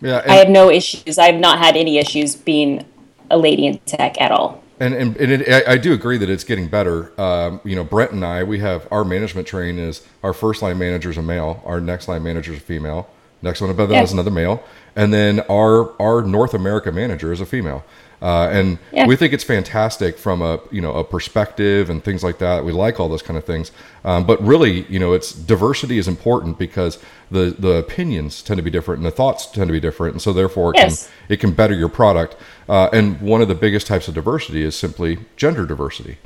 Yeah, 0.00 0.22
I 0.26 0.34
have 0.36 0.48
no 0.48 0.70
issues. 0.70 1.18
I 1.18 1.26
have 1.26 1.40
not 1.40 1.58
had 1.58 1.76
any 1.76 1.98
issues 1.98 2.36
being 2.36 2.84
a 3.30 3.36
lady 3.36 3.66
in 3.66 3.78
tech 3.78 4.20
at 4.20 4.30
all. 4.30 4.62
And 4.78 4.94
and, 4.94 5.16
and 5.16 5.32
it, 5.32 5.48
I, 5.48 5.72
I 5.72 5.76
do 5.78 5.92
agree 5.92 6.18
that 6.18 6.28
it's 6.28 6.44
getting 6.44 6.68
better. 6.68 7.18
Um, 7.20 7.60
you 7.64 7.74
know, 7.74 7.84
Brent 7.84 8.12
and 8.12 8.24
I, 8.24 8.44
we 8.44 8.58
have 8.60 8.86
our 8.90 9.04
management 9.04 9.46
train 9.46 9.78
is 9.78 10.06
our 10.22 10.32
first 10.32 10.62
line 10.62 10.78
manager 10.78 11.10
is 11.10 11.16
a 11.16 11.22
male, 11.22 11.62
our 11.64 11.80
next 11.80 12.08
line 12.08 12.22
manager 12.22 12.52
is 12.52 12.58
a 12.58 12.62
female, 12.62 13.08
next 13.42 13.60
one 13.60 13.70
above 13.70 13.88
that 13.88 14.02
is 14.04 14.12
another 14.12 14.30
male, 14.30 14.62
and 14.94 15.14
then 15.14 15.40
our 15.50 16.00
our 16.00 16.22
North 16.22 16.52
America 16.54 16.92
manager 16.92 17.32
is 17.32 17.40
a 17.40 17.46
female. 17.46 17.84
Uh, 18.22 18.48
and 18.50 18.78
Yeah. 18.92 19.06
we 19.06 19.14
think 19.14 19.34
it's 19.34 19.44
fantastic 19.44 20.16
from 20.18 20.40
a 20.40 20.58
you 20.70 20.80
know 20.80 20.92
a 20.92 21.04
perspective 21.04 21.90
and 21.90 22.02
things 22.02 22.24
like 22.24 22.38
that. 22.38 22.64
We 22.64 22.72
like 22.72 22.98
all 22.98 23.08
those 23.10 23.22
kind 23.22 23.36
of 23.36 23.44
things, 23.44 23.70
um, 24.04 24.24
but 24.24 24.42
really, 24.42 24.86
you 24.88 24.98
know, 24.98 25.12
it's 25.12 25.32
diversity 25.32 25.98
is 25.98 26.08
important 26.08 26.58
because 26.58 26.98
the 27.30 27.54
the 27.58 27.72
opinions 27.76 28.40
tend 28.42 28.56
to 28.56 28.62
be 28.62 28.70
different 28.70 28.98
and 29.00 29.06
the 29.06 29.10
thoughts 29.14 29.46
tend 29.46 29.66
to 29.68 29.72
be 29.72 29.80
different, 29.80 30.14
and 30.14 30.22
so 30.22 30.32
therefore 30.32 30.70
it 30.70 30.78
Yes. 30.78 31.04
can 31.04 31.12
it 31.34 31.40
can 31.40 31.50
better 31.52 31.74
your 31.74 31.90
product. 31.90 32.36
Uh, 32.68 32.88
and 32.92 33.20
one 33.20 33.42
of 33.42 33.48
the 33.48 33.54
biggest 33.54 33.86
types 33.86 34.08
of 34.08 34.14
diversity 34.14 34.62
is 34.64 34.74
simply 34.74 35.18
gender 35.36 35.66
diversity. 35.66 36.16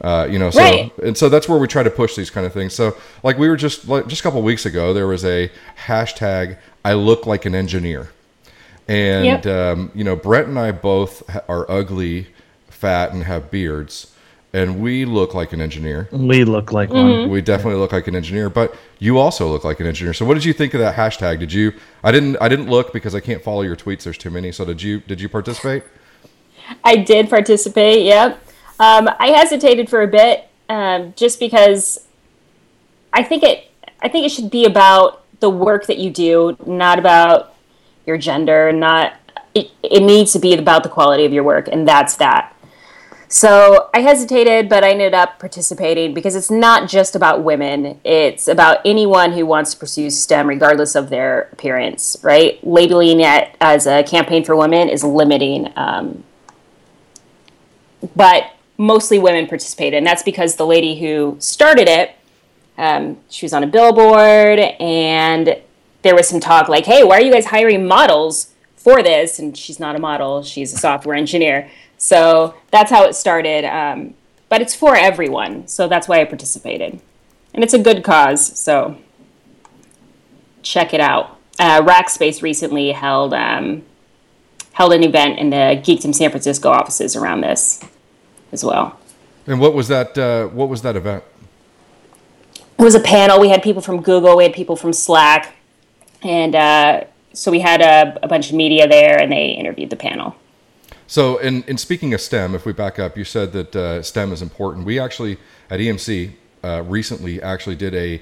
Uh, 0.00 0.28
you 0.30 0.38
know, 0.38 0.50
so 0.50 0.60
Right. 0.60 0.92
and 1.02 1.16
so 1.18 1.28
that's 1.28 1.48
where 1.48 1.58
we 1.58 1.66
try 1.66 1.82
to 1.82 1.90
push 1.90 2.14
these 2.14 2.30
kind 2.30 2.46
of 2.46 2.52
things. 2.52 2.72
So, 2.72 2.94
like 3.24 3.36
we 3.36 3.48
were 3.48 3.56
just 3.56 3.88
like 3.88 4.06
just 4.06 4.20
a 4.20 4.22
couple 4.22 4.40
weeks 4.42 4.64
ago, 4.64 4.94
there 4.94 5.08
was 5.08 5.24
a 5.24 5.50
hashtag 5.86 6.56
"I 6.84 6.92
look 6.92 7.26
like 7.26 7.44
an 7.44 7.56
engineer," 7.56 8.10
and 8.88 9.24
Yep. 9.44 9.46
um, 9.46 9.90
you 9.94 10.02
know, 10.04 10.16
Brent 10.16 10.48
and 10.48 10.58
I 10.58 10.72
both 10.72 11.22
are 11.48 11.70
ugly, 11.70 12.28
fat, 12.68 13.12
and 13.12 13.24
have 13.24 13.50
beards, 13.50 14.14
and 14.52 14.80
we 14.80 15.04
look 15.04 15.34
like 15.34 15.52
an 15.52 15.60
engineer. 15.60 16.08
We 16.10 16.44
look 16.44 16.72
like 16.72 16.88
Mm-hmm. 16.88 17.20
one. 17.20 17.30
We 17.30 17.42
definitely 17.42 17.78
look 17.78 17.92
like 17.92 18.06
an 18.08 18.16
engineer, 18.16 18.48
but 18.48 18.74
you 18.98 19.18
also 19.18 19.46
look 19.48 19.62
like 19.64 19.78
an 19.80 19.86
engineer. 19.86 20.14
So, 20.14 20.24
what 20.24 20.34
did 20.34 20.44
you 20.44 20.52
think 20.54 20.72
of 20.74 20.80
that 20.80 20.96
hashtag? 20.96 21.38
Did 21.38 21.52
you? 21.52 21.72
I 22.02 22.10
didn't. 22.10 22.36
I 22.40 22.48
didn't 22.48 22.68
look 22.70 22.92
because 22.92 23.14
I 23.14 23.20
can't 23.20 23.42
follow 23.42 23.62
your 23.62 23.76
tweets. 23.76 24.04
There's 24.04 24.18
too 24.18 24.30
many. 24.30 24.50
So, 24.52 24.64
did 24.64 24.82
you? 24.82 25.00
Did 25.00 25.20
you 25.20 25.28
participate? 25.28 25.84
I 26.84 26.96
did 26.96 27.28
participate. 27.30 28.04
Yep. 28.04 28.40
Um, 28.80 29.08
I 29.18 29.28
hesitated 29.28 29.88
for 29.90 30.02
a 30.02 30.06
bit, 30.06 30.48
um, 30.68 31.12
just 31.16 31.38
because 31.40 32.06
I 33.12 33.22
think 33.22 33.42
it. 33.42 33.70
I 34.00 34.08
think 34.08 34.24
it 34.26 34.30
should 34.30 34.50
be 34.50 34.64
about 34.64 35.24
the 35.40 35.50
work 35.50 35.86
that 35.86 35.98
you 35.98 36.10
do, 36.10 36.56
not 36.66 36.98
about 36.98 37.54
your 38.08 38.18
gender. 38.18 38.72
Not. 38.72 39.12
It, 39.54 39.70
it 39.82 40.02
needs 40.02 40.32
to 40.32 40.38
be 40.38 40.54
about 40.54 40.82
the 40.82 40.88
quality 40.88 41.24
of 41.24 41.32
your 41.32 41.44
work, 41.44 41.68
and 41.68 41.86
that's 41.86 42.16
that. 42.16 42.54
So 43.30 43.90
I 43.92 44.00
hesitated, 44.00 44.70
but 44.70 44.82
I 44.82 44.90
ended 44.90 45.12
up 45.12 45.38
participating 45.38 46.14
because 46.14 46.34
it's 46.34 46.50
not 46.50 46.88
just 46.88 47.14
about 47.14 47.44
women. 47.44 48.00
It's 48.02 48.48
about 48.48 48.78
anyone 48.86 49.32
who 49.32 49.44
wants 49.44 49.74
to 49.74 49.78
pursue 49.78 50.08
STEM, 50.08 50.48
regardless 50.48 50.94
of 50.94 51.10
their 51.10 51.50
appearance, 51.52 52.16
right? 52.22 52.58
Labeling 52.66 53.20
it 53.20 53.54
as 53.60 53.86
a 53.86 54.02
campaign 54.02 54.44
for 54.44 54.56
women 54.56 54.88
is 54.88 55.04
limiting. 55.04 55.70
Um, 55.76 56.24
but 58.16 58.52
mostly 58.78 59.18
women 59.18 59.46
participated, 59.46 59.98
and 59.98 60.06
that's 60.06 60.22
because 60.22 60.56
the 60.56 60.66
lady 60.66 60.98
who 60.98 61.36
started 61.38 61.86
it, 61.88 62.12
um, 62.78 63.18
she 63.28 63.44
was 63.44 63.52
on 63.52 63.62
a 63.62 63.66
billboard, 63.66 64.58
and 64.58 65.60
there 66.02 66.14
was 66.14 66.28
some 66.28 66.40
talk 66.40 66.68
like, 66.68 66.86
"Hey, 66.86 67.02
why 67.04 67.16
are 67.16 67.22
you 67.22 67.32
guys 67.32 67.46
hiring 67.46 67.86
models 67.86 68.54
for 68.76 69.02
this?" 69.02 69.38
And 69.38 69.56
she's 69.56 69.80
not 69.80 69.96
a 69.96 69.98
model; 69.98 70.42
she's 70.42 70.72
a 70.72 70.78
software 70.78 71.16
engineer. 71.16 71.70
So 71.96 72.54
that's 72.70 72.90
how 72.90 73.04
it 73.04 73.14
started. 73.14 73.64
Um, 73.64 74.14
but 74.48 74.62
it's 74.62 74.74
for 74.74 74.96
everyone, 74.96 75.66
so 75.68 75.88
that's 75.88 76.08
why 76.08 76.20
I 76.20 76.24
participated, 76.24 77.00
and 77.52 77.62
it's 77.62 77.74
a 77.74 77.78
good 77.78 78.02
cause. 78.02 78.58
So 78.58 78.96
check 80.62 80.94
it 80.94 81.00
out. 81.00 81.38
Uh, 81.58 81.82
Rackspace 81.82 82.42
recently 82.42 82.92
held 82.92 83.34
um, 83.34 83.82
held 84.72 84.92
an 84.92 85.02
event 85.02 85.38
in 85.38 85.50
the 85.50 85.82
Geekdom 85.84 86.14
San 86.14 86.30
Francisco 86.30 86.70
offices 86.70 87.16
around 87.16 87.40
this 87.40 87.82
as 88.52 88.64
well. 88.64 88.98
And 89.46 89.60
what 89.60 89.74
was 89.74 89.88
that? 89.88 90.16
Uh, 90.16 90.46
what 90.48 90.68
was 90.68 90.82
that 90.82 90.94
event? 90.94 91.24
It 92.78 92.82
was 92.82 92.94
a 92.94 93.00
panel. 93.00 93.40
We 93.40 93.48
had 93.48 93.62
people 93.62 93.82
from 93.82 94.02
Google, 94.02 94.36
we 94.36 94.44
had 94.44 94.52
people 94.52 94.76
from 94.76 94.92
Slack, 94.92 95.56
and 96.22 96.54
uh, 96.54 97.04
so 97.32 97.50
we 97.50 97.60
had 97.60 97.80
a, 97.80 98.18
a 98.22 98.28
bunch 98.28 98.50
of 98.50 98.56
media 98.56 98.88
there, 98.88 99.20
and 99.20 99.30
they 99.30 99.50
interviewed 99.50 99.90
the 99.90 99.96
panel. 99.96 100.34
So, 101.06 101.38
in, 101.38 101.62
in 101.64 101.78
speaking 101.78 102.12
of 102.12 102.20
STEM, 102.20 102.54
if 102.54 102.66
we 102.66 102.72
back 102.72 102.98
up, 102.98 103.16
you 103.16 103.24
said 103.24 103.52
that 103.52 103.74
uh, 103.74 104.02
STEM 104.02 104.30
is 104.32 104.42
important. 104.42 104.84
We 104.84 104.98
actually 104.98 105.38
at 105.70 105.80
EMC 105.80 106.32
uh, 106.62 106.82
recently 106.86 107.40
actually 107.40 107.76
did 107.76 107.94
a 107.94 108.20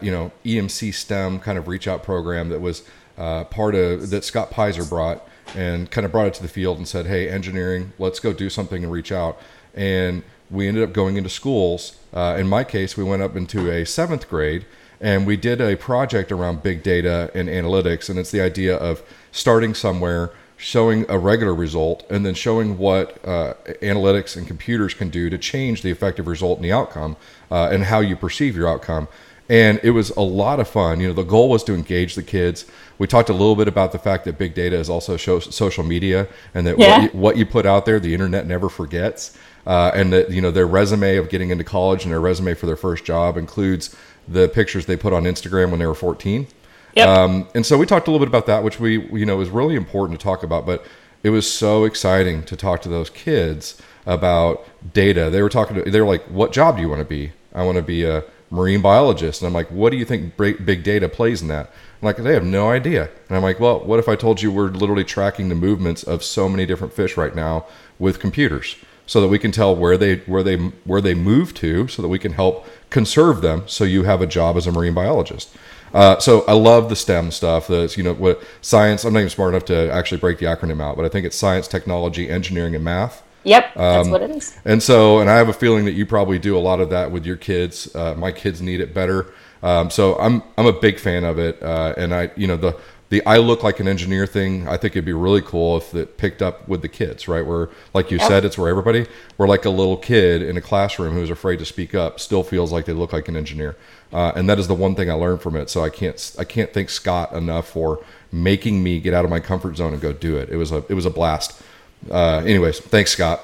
you 0.00 0.10
know 0.10 0.32
EMC 0.44 0.94
STEM 0.94 1.40
kind 1.40 1.58
of 1.58 1.68
reach 1.68 1.88
out 1.88 2.02
program 2.02 2.48
that 2.48 2.60
was 2.60 2.82
uh, 3.18 3.44
part 3.44 3.74
of 3.74 4.10
that 4.10 4.24
Scott 4.24 4.50
Pizer 4.50 4.88
brought 4.88 5.26
and 5.54 5.90
kind 5.90 6.04
of 6.04 6.12
brought 6.12 6.26
it 6.26 6.34
to 6.34 6.42
the 6.42 6.48
field 6.48 6.78
and 6.78 6.88
said, 6.88 7.06
"Hey, 7.06 7.28
engineering, 7.28 7.92
let's 7.98 8.20
go 8.20 8.32
do 8.32 8.48
something 8.48 8.82
and 8.82 8.92
reach 8.92 9.12
out." 9.12 9.38
And 9.74 10.22
we 10.50 10.68
ended 10.68 10.84
up 10.84 10.92
going 10.92 11.16
into 11.16 11.30
schools. 11.30 11.96
Uh, 12.12 12.36
in 12.38 12.48
my 12.48 12.64
case, 12.64 12.96
we 12.96 13.04
went 13.04 13.22
up 13.22 13.36
into 13.36 13.70
a 13.70 13.84
seventh 13.84 14.28
grade 14.28 14.64
and 15.00 15.26
we 15.26 15.36
did 15.36 15.60
a 15.60 15.76
project 15.76 16.32
around 16.32 16.62
big 16.62 16.82
data 16.82 17.30
and 17.34 17.48
analytics. 17.48 18.08
And 18.08 18.18
it's 18.18 18.30
the 18.30 18.40
idea 18.40 18.76
of 18.76 19.02
starting 19.32 19.74
somewhere, 19.74 20.30
showing 20.56 21.04
a 21.08 21.18
regular 21.18 21.54
result, 21.54 22.04
and 22.10 22.24
then 22.24 22.34
showing 22.34 22.78
what 22.78 23.18
uh, 23.26 23.54
analytics 23.82 24.36
and 24.36 24.46
computers 24.46 24.94
can 24.94 25.10
do 25.10 25.28
to 25.30 25.38
change 25.38 25.82
the 25.82 25.90
effective 25.90 26.26
result 26.26 26.58
and 26.58 26.64
the 26.64 26.72
outcome 26.72 27.16
uh, 27.50 27.68
and 27.70 27.84
how 27.84 28.00
you 28.00 28.16
perceive 28.16 28.56
your 28.56 28.68
outcome 28.68 29.08
and 29.48 29.78
it 29.82 29.90
was 29.90 30.10
a 30.10 30.20
lot 30.20 30.58
of 30.58 30.68
fun. 30.68 31.00
You 31.00 31.08
know, 31.08 31.14
the 31.14 31.22
goal 31.22 31.48
was 31.50 31.62
to 31.64 31.74
engage 31.74 32.14
the 32.14 32.22
kids. 32.22 32.64
We 32.98 33.06
talked 33.06 33.28
a 33.28 33.32
little 33.32 33.56
bit 33.56 33.68
about 33.68 33.92
the 33.92 33.98
fact 33.98 34.24
that 34.24 34.38
big 34.38 34.54
data 34.54 34.76
is 34.76 34.88
also 34.88 35.16
social 35.16 35.84
media, 35.84 36.28
and 36.54 36.66
that 36.66 36.78
yeah. 36.78 36.98
what, 36.98 37.02
you, 37.02 37.18
what, 37.18 37.36
you, 37.36 37.46
put 37.46 37.66
out 37.66 37.84
there, 37.84 38.00
the 38.00 38.14
internet 38.14 38.46
never 38.46 38.68
forgets. 38.68 39.36
Uh, 39.66 39.90
and 39.94 40.12
that 40.12 40.30
you 40.30 40.42
know 40.42 40.50
their 40.50 40.66
resume 40.66 41.16
of 41.16 41.28
getting 41.30 41.50
into 41.50 41.64
college 41.64 42.04
and 42.04 42.12
their 42.12 42.20
resume 42.20 42.54
for 42.54 42.66
their 42.66 42.76
first 42.76 43.04
job 43.04 43.36
includes 43.36 43.96
the 44.28 44.48
pictures 44.48 44.86
they 44.86 44.96
put 44.96 45.12
on 45.12 45.24
Instagram 45.24 45.70
when 45.70 45.80
they 45.80 45.86
were 45.86 45.94
14. 45.94 46.46
Yep. 46.94 47.08
Um, 47.08 47.48
and 47.54 47.64
so 47.64 47.78
we 47.78 47.86
talked 47.86 48.06
a 48.06 48.10
little 48.10 48.24
bit 48.24 48.30
about 48.30 48.46
that, 48.46 48.62
which 48.62 48.78
we 48.78 49.08
you 49.10 49.24
know 49.24 49.36
was 49.36 49.50
really 49.50 49.74
important 49.74 50.18
to 50.20 50.24
talk 50.24 50.42
about. 50.42 50.66
But 50.66 50.84
it 51.22 51.30
was 51.30 51.50
so 51.50 51.84
exciting 51.84 52.42
to 52.44 52.56
talk 52.56 52.82
to 52.82 52.88
those 52.88 53.08
kids 53.10 53.80
about 54.04 54.66
data. 54.92 55.30
They 55.30 55.42
were 55.42 55.48
talking 55.48 55.82
to 55.82 55.90
they 55.90 56.00
were 56.00 56.06
like, 56.06 56.24
"What 56.24 56.52
job 56.52 56.76
do 56.76 56.82
you 56.82 56.88
want 56.88 57.00
to 57.00 57.06
be?" 57.06 57.32
I 57.54 57.62
want 57.62 57.76
to 57.76 57.82
be 57.82 58.04
a 58.04 58.24
marine 58.50 58.80
biologist. 58.80 59.40
And 59.40 59.46
I'm 59.46 59.52
like, 59.52 59.68
what 59.70 59.90
do 59.90 59.96
you 59.96 60.04
think 60.04 60.36
big 60.36 60.82
data 60.82 61.08
plays 61.08 61.42
in 61.42 61.48
that? 61.48 61.66
I'm 61.66 62.06
like, 62.06 62.16
they 62.16 62.34
have 62.34 62.44
no 62.44 62.70
idea. 62.70 63.10
And 63.28 63.36
I'm 63.36 63.42
like, 63.42 63.60
well, 63.60 63.80
what 63.80 63.98
if 63.98 64.08
I 64.08 64.16
told 64.16 64.42
you 64.42 64.52
we're 64.52 64.68
literally 64.68 65.04
tracking 65.04 65.48
the 65.48 65.54
movements 65.54 66.02
of 66.02 66.22
so 66.22 66.48
many 66.48 66.66
different 66.66 66.92
fish 66.92 67.16
right 67.16 67.34
now 67.34 67.66
with 67.98 68.20
computers 68.20 68.76
so 69.06 69.20
that 69.20 69.28
we 69.28 69.38
can 69.38 69.52
tell 69.52 69.74
where 69.74 69.96
they 69.96 70.16
where 70.20 70.42
they 70.42 70.56
where 70.56 71.00
they 71.00 71.14
move 71.14 71.54
to 71.54 71.88
so 71.88 72.02
that 72.02 72.08
we 72.08 72.18
can 72.18 72.32
help 72.32 72.66
conserve 72.90 73.42
them 73.42 73.62
so 73.66 73.84
you 73.84 74.04
have 74.04 74.22
a 74.22 74.26
job 74.26 74.56
as 74.56 74.66
a 74.66 74.72
marine 74.72 74.94
biologist. 74.94 75.54
Uh, 75.92 76.18
so 76.18 76.44
I 76.46 76.54
love 76.54 76.88
the 76.88 76.96
STEM 76.96 77.30
stuff. 77.30 77.68
That's 77.68 77.96
you 77.96 78.02
know 78.02 78.14
what 78.14 78.42
science. 78.60 79.04
I'm 79.04 79.12
not 79.12 79.20
even 79.20 79.30
smart 79.30 79.54
enough 79.54 79.66
to 79.66 79.92
actually 79.92 80.18
break 80.18 80.38
the 80.38 80.46
acronym 80.46 80.82
out, 80.82 80.96
but 80.96 81.04
I 81.04 81.08
think 81.08 81.24
it's 81.24 81.36
science, 81.36 81.68
technology, 81.68 82.28
engineering, 82.28 82.74
and 82.74 82.82
math. 82.82 83.22
Yep, 83.44 83.74
that's 83.74 84.06
um, 84.06 84.10
what 84.10 84.22
it 84.22 84.30
is. 84.30 84.58
And 84.64 84.82
so, 84.82 85.20
and 85.20 85.30
I 85.30 85.36
have 85.36 85.48
a 85.48 85.52
feeling 85.52 85.84
that 85.84 85.92
you 85.92 86.06
probably 86.06 86.38
do 86.38 86.56
a 86.56 86.60
lot 86.60 86.80
of 86.80 86.90
that 86.90 87.12
with 87.12 87.24
your 87.24 87.36
kids. 87.36 87.94
Uh, 87.94 88.14
my 88.14 88.32
kids 88.32 88.60
need 88.60 88.80
it 88.80 88.92
better. 88.92 89.32
Um, 89.62 89.88
so 89.88 90.18
I'm 90.18 90.42
I'm 90.58 90.66
a 90.66 90.72
big 90.72 90.98
fan 90.98 91.24
of 91.24 91.38
it, 91.38 91.62
uh, 91.62 91.94
and 91.96 92.14
I 92.14 92.30
you 92.36 92.46
know 92.46 92.56
the 92.56 92.76
the 93.14 93.26
I 93.26 93.38
look 93.38 93.62
like 93.62 93.80
an 93.80 93.88
engineer 93.88 94.26
thing. 94.26 94.68
I 94.68 94.76
think 94.76 94.94
it'd 94.94 95.04
be 95.04 95.12
really 95.12 95.40
cool 95.40 95.76
if 95.76 95.94
it 95.94 96.18
picked 96.18 96.42
up 96.42 96.68
with 96.68 96.82
the 96.82 96.88
kids, 96.88 97.26
right? 97.28 97.44
Where 97.44 97.70
like 97.94 98.10
you 98.10 98.18
yep. 98.18 98.28
said, 98.28 98.44
it's 98.44 98.58
where 98.58 98.68
everybody, 98.68 99.06
where 99.36 99.48
like 99.48 99.64
a 99.64 99.70
little 99.70 99.96
kid 99.96 100.42
in 100.42 100.56
a 100.56 100.60
classroom 100.60 101.14
who's 101.14 101.30
afraid 101.30 101.58
to 101.60 101.64
speak 101.64 101.94
up 101.94 102.20
still 102.20 102.42
feels 102.42 102.72
like 102.72 102.84
they 102.84 102.92
look 102.92 103.12
like 103.12 103.28
an 103.28 103.36
engineer, 103.36 103.76
uh, 104.12 104.32
and 104.36 104.48
that 104.50 104.58
is 104.58 104.68
the 104.68 104.74
one 104.74 104.94
thing 104.94 105.10
I 105.10 105.14
learned 105.14 105.40
from 105.40 105.56
it. 105.56 105.70
So 105.70 105.82
I 105.82 105.88
can't 105.88 106.36
I 106.38 106.44
can't 106.44 106.72
thank 106.72 106.90
Scott 106.90 107.32
enough 107.32 107.68
for 107.68 108.04
making 108.30 108.82
me 108.82 109.00
get 109.00 109.14
out 109.14 109.24
of 109.24 109.30
my 109.30 109.40
comfort 109.40 109.76
zone 109.76 109.92
and 109.92 110.02
go 110.02 110.12
do 110.12 110.36
it. 110.36 110.50
It 110.50 110.56
was 110.56 110.72
a 110.72 110.84
it 110.88 110.94
was 110.94 111.06
a 111.06 111.10
blast 111.10 111.62
uh, 112.10 112.42
anyways, 112.44 112.80
thanks, 112.80 113.12
Scott. 113.12 113.40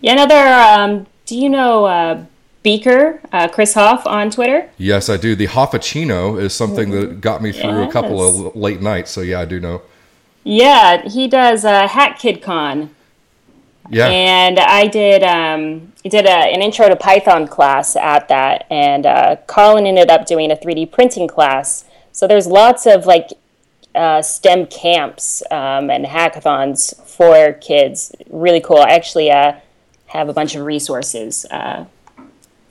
Yeah, 0.00 0.12
another. 0.12 0.36
Um, 0.36 1.06
do 1.26 1.36
you 1.36 1.48
know 1.48 1.84
uh, 1.84 2.24
Beaker, 2.62 3.20
uh, 3.32 3.48
Chris 3.48 3.74
Hoff 3.74 4.06
on 4.06 4.30
Twitter? 4.30 4.68
Yes, 4.78 5.08
I 5.08 5.16
do. 5.16 5.34
The 5.34 5.46
Hoffachino 5.46 6.40
is 6.40 6.52
something 6.52 6.90
that 6.90 7.20
got 7.20 7.42
me 7.42 7.52
through 7.52 7.80
yes. 7.82 7.88
a 7.88 7.92
couple 7.92 8.20
of 8.20 8.56
late 8.56 8.82
nights. 8.82 9.10
So 9.10 9.20
yeah, 9.20 9.40
I 9.40 9.44
do 9.44 9.60
know. 9.60 9.82
Yeah, 10.44 11.06
he 11.08 11.28
does 11.28 11.64
uh, 11.64 11.86
Hack 11.88 12.18
Kid 12.18 12.42
Con. 12.42 12.94
Yeah. 13.90 14.08
And 14.08 14.58
I 14.58 14.86
did 14.86 15.22
um, 15.22 15.92
did 16.04 16.26
a, 16.26 16.28
an 16.28 16.62
intro 16.62 16.88
to 16.88 16.96
Python 16.96 17.48
class 17.48 17.96
at 17.96 18.28
that, 18.28 18.66
and 18.70 19.06
uh, 19.06 19.36
Colin 19.46 19.86
ended 19.86 20.10
up 20.10 20.26
doing 20.26 20.50
a 20.50 20.56
3D 20.56 20.90
printing 20.92 21.28
class. 21.28 21.84
So 22.12 22.26
there's 22.26 22.46
lots 22.46 22.86
of 22.86 23.06
like 23.06 23.30
uh, 23.94 24.22
STEM 24.22 24.66
camps 24.66 25.42
um, 25.50 25.90
and 25.90 26.04
hackathons 26.04 26.94
for 27.06 27.54
kids. 27.54 28.14
Really 28.30 28.60
cool. 28.60 28.78
I 28.78 28.90
actually 28.90 29.30
uh, 29.30 29.54
have 30.06 30.28
a 30.28 30.32
bunch 30.32 30.54
of 30.54 30.64
resources 30.64 31.46
uh, 31.50 31.84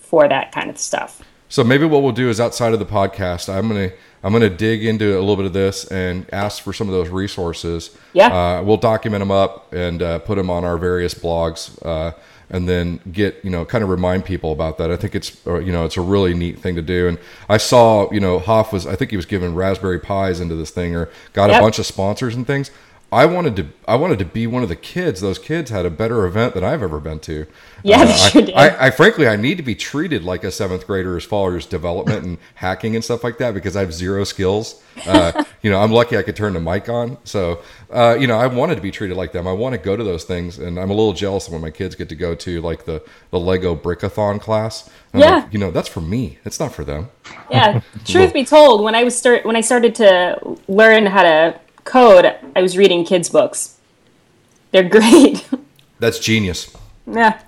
for 0.07 0.27
that 0.27 0.51
kind 0.51 0.69
of 0.69 0.77
stuff. 0.77 1.21
So 1.49 1.63
maybe 1.63 1.85
what 1.85 2.03
we'll 2.03 2.11
do 2.11 2.29
is 2.29 2.39
outside 2.39 2.73
of 2.73 2.79
the 2.79 2.85
podcast, 2.85 3.53
I'm 3.53 3.67
gonna 3.67 3.91
I'm 4.23 4.33
gonna 4.33 4.49
dig 4.49 4.85
into 4.85 5.17
a 5.17 5.19
little 5.19 5.37
bit 5.37 5.45
of 5.45 5.53
this 5.53 5.85
and 5.85 6.25
ask 6.33 6.61
for 6.61 6.73
some 6.73 6.87
of 6.87 6.93
those 6.93 7.09
resources. 7.09 7.95
Yeah, 8.13 8.27
uh, 8.27 8.63
we'll 8.63 8.77
document 8.77 9.21
them 9.21 9.31
up 9.31 9.71
and 9.73 10.01
uh, 10.01 10.19
put 10.19 10.35
them 10.35 10.49
on 10.49 10.65
our 10.65 10.77
various 10.77 11.13
blogs 11.13 11.77
uh, 11.85 12.11
and 12.49 12.67
then 12.67 12.99
get 13.11 13.39
you 13.43 13.49
know 13.49 13.63
kind 13.65 13.83
of 13.83 13.89
remind 13.89 14.25
people 14.25 14.51
about 14.51 14.77
that. 14.79 14.91
I 14.91 14.97
think 14.97 15.15
it's 15.15 15.45
uh, 15.47 15.59
you 15.59 15.71
know 15.71 15.85
it's 15.85 15.97
a 15.97 16.01
really 16.01 16.33
neat 16.33 16.59
thing 16.59 16.75
to 16.75 16.81
do. 16.81 17.07
And 17.07 17.17
I 17.47 17.57
saw 17.57 18.11
you 18.11 18.19
know 18.19 18.39
Hoff 18.39 18.73
was 18.73 18.85
I 18.85 18.95
think 18.95 19.11
he 19.11 19.17
was 19.17 19.25
giving 19.25 19.55
Raspberry 19.55 19.99
Pis 19.99 20.39
into 20.41 20.55
this 20.55 20.71
thing 20.71 20.95
or 20.95 21.09
got 21.33 21.49
yep. 21.49 21.59
a 21.59 21.63
bunch 21.63 21.79
of 21.79 21.85
sponsors 21.85 22.35
and 22.35 22.45
things. 22.45 22.71
I 23.09 23.25
wanted 23.25 23.55
to 23.55 23.67
I 23.87 23.95
wanted 23.95 24.19
to 24.19 24.25
be 24.25 24.47
one 24.47 24.63
of 24.63 24.69
the 24.69 24.75
kids. 24.75 25.21
Those 25.21 25.39
kids 25.39 25.71
had 25.71 25.85
a 25.85 25.89
better 25.89 26.25
event 26.25 26.53
than 26.53 26.63
I've 26.65 26.83
ever 26.83 26.99
been 26.99 27.19
to. 27.19 27.47
Yeah, 27.81 28.01
uh, 28.01 28.13
sure 28.13 28.41
I, 28.41 28.45
did. 28.45 28.55
I, 28.55 28.87
I, 28.87 28.91
frankly 28.91 29.27
I 29.27 29.37
need 29.37 29.55
to 29.57 29.63
be 29.63 29.75
treated 29.75 30.23
like 30.23 30.43
a 30.43 30.51
seventh 30.51 30.85
grader 30.85 31.15
as 31.15 31.23
far 31.23 31.55
as 31.55 31.65
development 31.65 32.25
and 32.25 32.37
hacking 32.55 32.95
and 32.95 33.03
stuff 33.03 33.23
like 33.23 33.37
that 33.37 33.53
because 33.53 33.77
I 33.77 33.79
have 33.79 33.93
zero 33.93 34.25
skills. 34.25 34.83
Uh, 35.05 35.43
you 35.61 35.71
know, 35.71 35.79
I'm 35.79 35.91
lucky 35.91 36.17
I 36.17 36.21
could 36.21 36.35
turn 36.35 36.53
the 36.53 36.59
mic 36.59 36.89
on. 36.89 37.17
So 37.23 37.61
uh, 37.89 38.17
you 38.19 38.27
know, 38.27 38.37
I 38.37 38.47
wanted 38.47 38.75
to 38.75 38.81
be 38.81 38.91
treated 38.91 39.15
like 39.15 39.31
them. 39.31 39.47
I 39.47 39.53
want 39.53 39.73
to 39.73 39.79
go 39.79 39.95
to 39.95 40.03
those 40.03 40.25
things, 40.25 40.59
and 40.59 40.77
I'm 40.77 40.89
a 40.89 40.93
little 40.93 41.13
jealous 41.13 41.47
when 41.47 41.61
my 41.61 41.71
kids 41.71 41.95
get 41.95 42.09
to 42.09 42.15
go 42.15 42.35
to 42.35 42.61
like 42.61 42.83
the 42.83 43.01
the 43.31 43.39
Lego 43.39 43.73
Brickathon 43.73 44.41
class. 44.41 44.89
I'm 45.13 45.21
yeah, 45.21 45.35
like, 45.35 45.53
you 45.53 45.59
know, 45.59 45.71
that's 45.71 45.87
for 45.87 46.01
me. 46.01 46.39
It's 46.43 46.59
not 46.59 46.73
for 46.73 46.83
them. 46.83 47.09
Yeah, 47.49 47.79
truth 48.05 48.33
be 48.33 48.43
told, 48.43 48.83
when 48.83 48.95
I 48.95 49.05
was 49.05 49.17
start 49.17 49.45
when 49.45 49.55
I 49.55 49.61
started 49.61 49.95
to 49.95 50.57
learn 50.67 51.05
how 51.05 51.23
to 51.23 51.61
code, 51.88 52.36
I 52.56 52.62
was 52.62 52.78
reading 52.78 53.04
kids' 53.04 53.30
books. 53.30 53.78
They're 54.71 54.88
great. 54.89 55.47
That's 56.00 56.19
genius. 56.19 56.76
Yeah. 57.08 57.41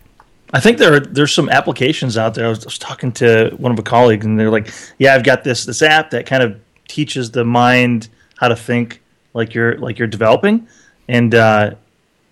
I 0.52 0.60
think 0.60 0.80
there 0.80 0.96
are 0.96 1.00
there's 1.00 1.32
some 1.32 1.50
applications 1.50 2.18
out 2.18 2.34
there. 2.34 2.48
I 2.48 2.50
was, 2.50 2.64
I 2.64 2.68
was, 2.68 2.80
talking 2.80 3.12
to 3.14 3.52
one 3.58 3.72
of 3.72 3.78
a 3.78 3.84
colleague, 3.84 4.24
and 4.24 4.40
they're 4.40 4.50
like, 4.50 4.72
"Yeah, 4.98 5.14
I've 5.14 5.24
got 5.24 5.44
this 5.44 5.66
this 5.66 5.84
app 5.84 6.10
that 6.10 6.26
kind 6.26 6.42
of 6.42 6.60
teaches 6.88 7.30
the 7.30 7.46
mind 7.46 8.10
how 8.38 8.48
to 8.48 8.56
think 8.56 9.00
like 9.36 9.54
you're 9.54 9.78
like 9.78 10.00
you're 10.00 10.08
developing." 10.08 10.68
And 11.08 11.36
uh, 11.36 11.76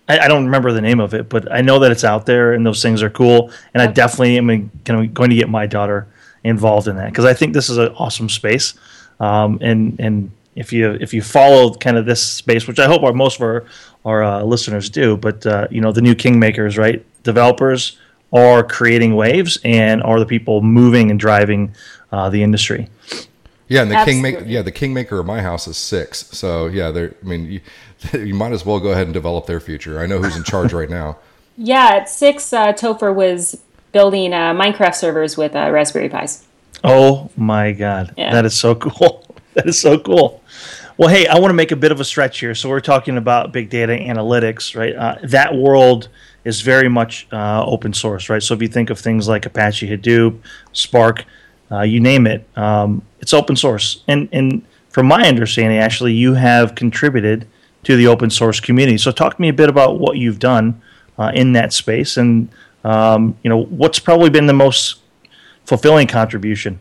I, 0.08 0.18
I, 0.18 0.28
don't 0.28 0.46
remember 0.46 0.72
the 0.72 0.80
name 0.80 0.98
of 0.98 1.14
it, 1.14 1.28
but 1.28 1.50
I 1.52 1.60
know 1.60 1.78
that 1.78 1.92
it's 1.92 2.02
out 2.02 2.26
there, 2.26 2.54
and 2.54 2.66
those 2.66 2.82
things 2.82 3.04
are 3.04 3.10
cool. 3.10 3.52
And 3.72 3.80
I 3.82 3.86
definitely 3.86 4.36
am 4.36 4.70
going 4.82 5.12
to 5.14 5.36
get 5.36 5.48
my 5.48 5.66
daughter 5.66 6.08
involved 6.42 6.88
in 6.88 6.96
that 6.96 7.10
because 7.10 7.24
I 7.24 7.34
think 7.34 7.54
this 7.54 7.68
is 7.68 7.78
an 7.78 7.88
awesome 7.98 8.28
space. 8.28 8.74
Um, 9.20 9.58
and 9.60 9.98
and 10.00 10.30
if 10.58 10.72
you 10.72 10.92
if 11.00 11.14
you 11.14 11.22
follow 11.22 11.72
kind 11.74 11.96
of 11.96 12.04
this 12.04 12.22
space, 12.22 12.66
which 12.66 12.78
I 12.78 12.86
hope 12.86 13.02
our 13.02 13.12
most 13.12 13.36
of 13.36 13.42
our 13.42 13.64
our 14.04 14.22
uh, 14.22 14.42
listeners 14.42 14.90
do, 14.90 15.16
but 15.16 15.46
uh, 15.46 15.68
you 15.70 15.80
know 15.80 15.92
the 15.92 16.02
new 16.02 16.14
kingmakers, 16.14 16.76
right? 16.76 17.04
Developers 17.22 17.98
are 18.32 18.62
creating 18.62 19.14
waves 19.14 19.58
and 19.64 20.02
are 20.02 20.18
the 20.18 20.26
people 20.26 20.60
moving 20.60 21.10
and 21.10 21.18
driving 21.18 21.74
uh, 22.12 22.28
the 22.28 22.42
industry. 22.42 22.88
Yeah, 23.68 23.82
and 23.82 23.90
the 23.90 24.02
kingmaker, 24.04 24.44
yeah, 24.44 24.62
the 24.62 24.72
kingmaker 24.72 25.18
of 25.18 25.26
my 25.26 25.42
house 25.42 25.68
is 25.68 25.76
six. 25.76 26.26
So 26.36 26.66
yeah, 26.66 26.90
they 26.90 27.06
I 27.06 27.12
mean, 27.22 27.46
you, 27.52 27.60
you, 28.12 28.34
might 28.34 28.52
as 28.52 28.64
well 28.64 28.80
go 28.80 28.90
ahead 28.90 29.06
and 29.06 29.14
develop 29.14 29.46
their 29.46 29.60
future. 29.60 30.00
I 30.00 30.06
know 30.06 30.18
who's 30.18 30.36
in 30.36 30.44
charge 30.44 30.72
right 30.72 30.90
now. 30.90 31.18
Yeah, 31.60 31.88
at 31.94 32.08
six, 32.08 32.52
uh, 32.52 32.72
Topher 32.72 33.12
was 33.12 33.60
building 33.90 34.32
uh, 34.32 34.54
Minecraft 34.54 34.94
servers 34.94 35.36
with 35.36 35.56
uh, 35.56 35.68
Raspberry 35.72 36.08
Pis. 36.08 36.46
Oh 36.84 37.30
my 37.36 37.72
god, 37.72 38.14
yeah. 38.16 38.30
that 38.30 38.44
is 38.44 38.54
so 38.54 38.74
cool. 38.76 39.24
That 39.58 39.66
is 39.66 39.80
so 39.80 39.98
cool. 39.98 40.40
Well, 40.96 41.08
hey, 41.08 41.26
I 41.26 41.38
want 41.38 41.50
to 41.50 41.54
make 41.54 41.72
a 41.72 41.76
bit 41.76 41.90
of 41.90 42.00
a 42.00 42.04
stretch 42.04 42.38
here. 42.38 42.54
So 42.54 42.68
we're 42.68 42.80
talking 42.80 43.16
about 43.16 43.52
big 43.52 43.70
data 43.70 43.92
analytics, 43.92 44.76
right? 44.76 44.94
Uh, 44.94 45.16
that 45.24 45.52
world 45.52 46.08
is 46.44 46.60
very 46.60 46.88
much 46.88 47.26
uh, 47.32 47.64
open 47.66 47.92
source, 47.92 48.28
right? 48.28 48.42
So 48.42 48.54
if 48.54 48.62
you 48.62 48.68
think 48.68 48.88
of 48.90 49.00
things 49.00 49.26
like 49.26 49.46
Apache 49.46 49.88
Hadoop, 49.88 50.38
Spark, 50.72 51.24
uh, 51.72 51.82
you 51.82 51.98
name 51.98 52.26
it, 52.28 52.46
um, 52.56 53.02
it's 53.20 53.34
open 53.34 53.56
source. 53.56 54.04
And 54.06 54.28
and 54.32 54.64
from 54.90 55.06
my 55.06 55.26
understanding, 55.26 55.78
actually, 55.78 56.14
you 56.14 56.34
have 56.34 56.76
contributed 56.76 57.48
to 57.82 57.96
the 57.96 58.06
open 58.06 58.30
source 58.30 58.60
community. 58.60 58.98
So 58.98 59.10
talk 59.10 59.36
to 59.36 59.42
me 59.42 59.48
a 59.48 59.52
bit 59.52 59.68
about 59.68 59.98
what 59.98 60.18
you've 60.18 60.38
done 60.38 60.80
uh, 61.18 61.32
in 61.34 61.52
that 61.54 61.72
space, 61.72 62.16
and 62.16 62.48
um, 62.84 63.36
you 63.42 63.50
know 63.50 63.64
what's 63.64 63.98
probably 63.98 64.30
been 64.30 64.46
the 64.46 64.52
most 64.52 65.00
fulfilling 65.64 66.06
contribution? 66.06 66.80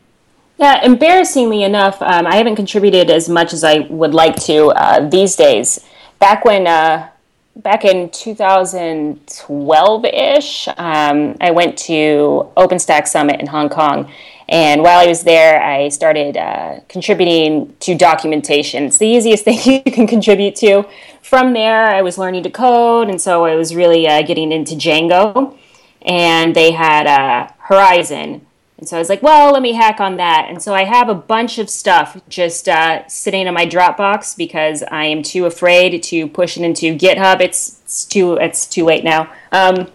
Yeah, 0.59 0.83
embarrassingly 0.83 1.61
enough, 1.61 2.01
um, 2.01 2.25
I 2.25 2.35
haven't 2.35 2.55
contributed 2.55 3.11
as 3.11 3.29
much 3.29 3.53
as 3.53 3.63
I 3.63 3.79
would 3.89 4.15
like 4.15 4.35
to 4.45 4.69
uh, 4.69 5.07
these 5.07 5.35
days. 5.35 5.85
Back 6.17 6.45
when, 6.45 6.65
uh, 6.65 7.09
back 7.57 7.85
in 7.85 8.09
2012 8.09 10.05
ish, 10.05 10.67
um, 10.77 11.37
I 11.39 11.51
went 11.51 11.77
to 11.79 12.49
OpenStack 12.57 13.07
Summit 13.07 13.39
in 13.39 13.45
Hong 13.45 13.69
Kong. 13.69 14.11
And 14.49 14.81
while 14.81 14.97
I 14.97 15.05
was 15.05 15.23
there, 15.23 15.61
I 15.61 15.89
started 15.89 16.37
uh, 16.37 16.79
contributing 16.89 17.75
to 17.81 17.93
documentation. 17.93 18.85
It's 18.85 18.97
the 18.97 19.05
easiest 19.07 19.43
thing 19.45 19.59
you 19.85 19.91
can 19.91 20.07
contribute 20.07 20.55
to. 20.55 20.85
From 21.21 21.53
there, 21.53 21.85
I 21.85 22.01
was 22.01 22.17
learning 22.17 22.41
to 22.43 22.49
code, 22.49 23.09
and 23.09 23.21
so 23.21 23.45
I 23.45 23.55
was 23.55 23.75
really 23.75 24.07
uh, 24.07 24.23
getting 24.23 24.51
into 24.51 24.73
Django. 24.73 25.55
And 26.01 26.55
they 26.55 26.71
had 26.71 27.05
uh, 27.05 27.51
Horizon, 27.59 28.46
and 28.77 28.87
so 28.87 28.95
I 28.95 28.99
was 28.99 29.09
like, 29.09 29.23
well, 29.23 29.53
let 29.53 29.63
me 29.63 29.73
hack 29.73 29.99
on 29.99 30.17
that. 30.17 30.47
And 30.49 30.61
so 30.61 30.73
I 30.73 30.83
have 30.83 31.09
a 31.09 31.15
bunch 31.15 31.57
of 31.57 31.67
stuff 31.67 32.19
just 32.29 32.69
uh, 32.69 33.07
sitting 33.07 33.47
in 33.47 33.53
my 33.53 33.65
Dropbox 33.65 34.37
because 34.37 34.83
I 34.83 35.05
am 35.05 35.23
too 35.23 35.45
afraid 35.45 36.03
to 36.03 36.27
push 36.27 36.57
it 36.57 36.63
into 36.63 36.95
GitHub. 36.95 37.41
It's, 37.41 37.81
it's 37.81 38.05
too 38.05 38.33
it's 38.33 38.67
too 38.67 38.85
late 38.85 39.03
now. 39.03 39.33
Um, 39.51 39.87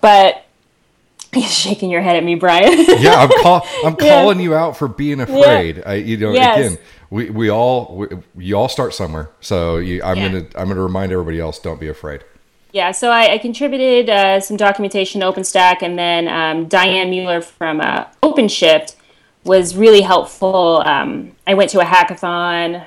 but 0.00 0.46
you're 1.34 1.46
shaking 1.46 1.90
your 1.90 2.00
head 2.00 2.16
at 2.16 2.24
me, 2.24 2.34
Brian. 2.34 2.72
yeah, 3.00 3.16
I'm, 3.16 3.30
call, 3.42 3.66
I'm 3.84 3.96
calling 3.96 4.40
you 4.40 4.54
out 4.54 4.78
for 4.78 4.88
being 4.88 5.20
afraid. 5.20 5.78
Yeah. 5.78 5.82
I, 5.86 5.94
you 5.96 6.16
know, 6.16 6.32
yes. 6.32 6.58
again, 6.58 6.84
we, 7.10 7.28
we 7.28 7.50
all 7.50 7.94
we, 7.96 8.06
you 8.38 8.56
all 8.56 8.68
start 8.68 8.94
somewhere. 8.94 9.30
So 9.40 9.76
you, 9.76 10.02
I'm 10.02 10.16
yeah. 10.16 10.28
gonna 10.28 10.46
I'm 10.54 10.68
gonna 10.68 10.82
remind 10.82 11.12
everybody 11.12 11.38
else, 11.38 11.58
don't 11.58 11.78
be 11.78 11.88
afraid. 11.88 12.24
Yeah, 12.72 12.90
so 12.92 13.10
I, 13.10 13.34
I 13.34 13.38
contributed 13.38 14.08
uh, 14.08 14.40
some 14.40 14.56
documentation 14.56 15.20
to 15.20 15.26
OpenStack, 15.26 15.82
and 15.82 15.98
then 15.98 16.26
um, 16.26 16.68
Diane 16.68 17.10
Mueller 17.10 17.42
from 17.42 17.82
uh, 17.82 18.06
OpenShift 18.22 18.96
was 19.44 19.76
really 19.76 20.00
helpful. 20.00 20.82
Um, 20.86 21.32
I 21.46 21.52
went 21.52 21.70
to 21.72 21.80
a 21.80 21.84
hackathon. 21.84 22.80
I 22.80 22.86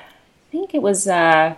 think 0.50 0.74
it 0.74 0.82
was 0.82 1.06
uh, 1.06 1.54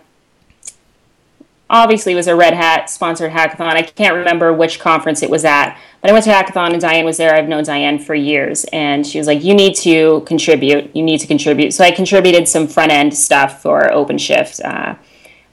obviously 1.71 2.13
it 2.13 2.17
was 2.17 2.27
a 2.27 2.37
Red 2.37 2.53
Hat 2.53 2.91
sponsored 2.91 3.31
hackathon. 3.31 3.73
I 3.73 3.83
can't 3.83 4.15
remember 4.15 4.53
which 4.53 4.79
conference 4.79 5.23
it 5.23 5.31
was 5.31 5.47
at, 5.47 5.79
but 6.03 6.11
I 6.11 6.13
went 6.13 6.27
to 6.27 6.31
a 6.31 6.35
hackathon 6.35 6.73
and 6.73 6.81
Diane 6.83 7.07
was 7.07 7.17
there. 7.17 7.35
I've 7.35 7.49
known 7.49 7.65
Diane 7.65 7.99
for 7.99 8.15
years, 8.15 8.67
and 8.75 9.07
she 9.07 9.17
was 9.17 9.27
like, 9.27 9.43
"You 9.43 9.55
need 9.55 9.75
to 9.77 10.23
contribute. 10.27 10.95
You 10.95 11.03
need 11.03 11.19
to 11.21 11.27
contribute." 11.27 11.73
So 11.73 11.83
I 11.83 11.93
contributed 11.93 12.47
some 12.47 12.67
front 12.67 12.93
end 12.93 13.17
stuff 13.17 13.63
for 13.63 13.85
OpenShift, 13.85 14.63
uh, 14.63 14.97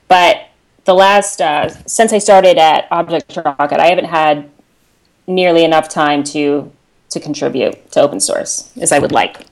but 0.09 0.44
the 0.85 0.93
last 0.93 1.41
uh, 1.41 1.69
since 1.85 2.13
I 2.13 2.19
started 2.19 2.57
at 2.57 2.87
Object 2.91 3.37
Rocket, 3.43 3.79
I 3.79 3.87
haven't 3.87 4.05
had 4.05 4.49
nearly 5.27 5.63
enough 5.63 5.89
time 5.89 6.23
to 6.23 6.71
to 7.09 7.19
contribute 7.19 7.91
to 7.91 8.01
open 8.01 8.19
source 8.19 8.71
as 8.77 8.91
I 8.91 8.99
would 8.99 9.11
like. 9.11 9.45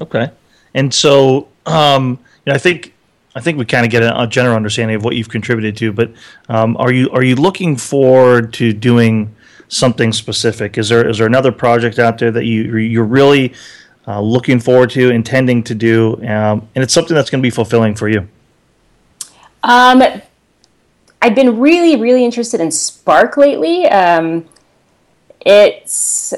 Okay, 0.00 0.30
and 0.74 0.92
so 0.92 1.48
um, 1.66 2.18
you 2.44 2.50
know, 2.50 2.54
I 2.54 2.58
think 2.58 2.94
I 3.34 3.40
think 3.40 3.58
we 3.58 3.66
kind 3.66 3.84
of 3.84 3.92
get 3.92 4.02
a, 4.02 4.22
a, 4.22 4.26
general 4.26 4.56
understanding 4.56 4.96
of 4.96 5.04
what 5.04 5.14
you've 5.14 5.28
contributed 5.28 5.76
to. 5.78 5.92
But 5.92 6.12
um, 6.48 6.76
are 6.78 6.92
you 6.92 7.10
are 7.10 7.22
you 7.22 7.36
looking 7.36 7.76
forward 7.76 8.52
to 8.54 8.72
doing 8.72 9.34
something 9.68 10.12
specific? 10.12 10.78
Is 10.78 10.88
there 10.88 11.06
is 11.06 11.18
there 11.18 11.26
another 11.26 11.52
project 11.52 11.98
out 11.98 12.18
there 12.18 12.30
that 12.30 12.44
you 12.44 12.76
you're 12.76 13.04
really 13.04 13.52
uh, 14.08 14.20
looking 14.20 14.60
forward 14.60 14.90
to, 14.90 15.10
intending 15.10 15.62
to 15.64 15.74
do, 15.74 16.14
um, 16.22 16.68
and 16.74 16.82
it's 16.82 16.94
something 16.94 17.14
that's 17.14 17.28
going 17.28 17.42
to 17.42 17.46
be 17.46 17.50
fulfilling 17.50 17.94
for 17.94 18.08
you? 18.08 18.28
Um, 19.62 20.02
I've 21.22 21.34
been 21.34 21.58
really, 21.58 21.96
really 21.96 22.24
interested 22.24 22.60
in 22.60 22.70
Spark 22.70 23.36
lately. 23.36 23.86
Um, 23.86 24.46
it's 25.40 26.34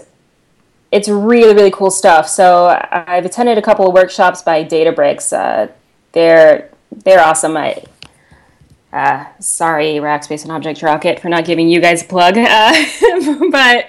it's 0.90 1.08
really, 1.08 1.54
really 1.54 1.70
cool 1.70 1.90
stuff. 1.90 2.28
So 2.28 2.80
I've 2.90 3.26
attended 3.26 3.58
a 3.58 3.62
couple 3.62 3.86
of 3.86 3.92
workshops 3.92 4.42
by 4.42 4.64
Databricks. 4.64 5.32
Uh, 5.32 5.70
they're 6.12 6.70
they're 6.90 7.20
awesome. 7.20 7.56
I, 7.56 7.82
uh, 8.92 9.26
sorry, 9.40 9.94
Rackspace 9.96 10.42
and 10.42 10.52
Object 10.52 10.82
Rocket, 10.82 11.20
for 11.20 11.28
not 11.28 11.44
giving 11.44 11.68
you 11.68 11.80
guys 11.80 12.02
a 12.02 12.06
plug. 12.06 12.36
Uh, 12.38 12.74
but 13.50 13.88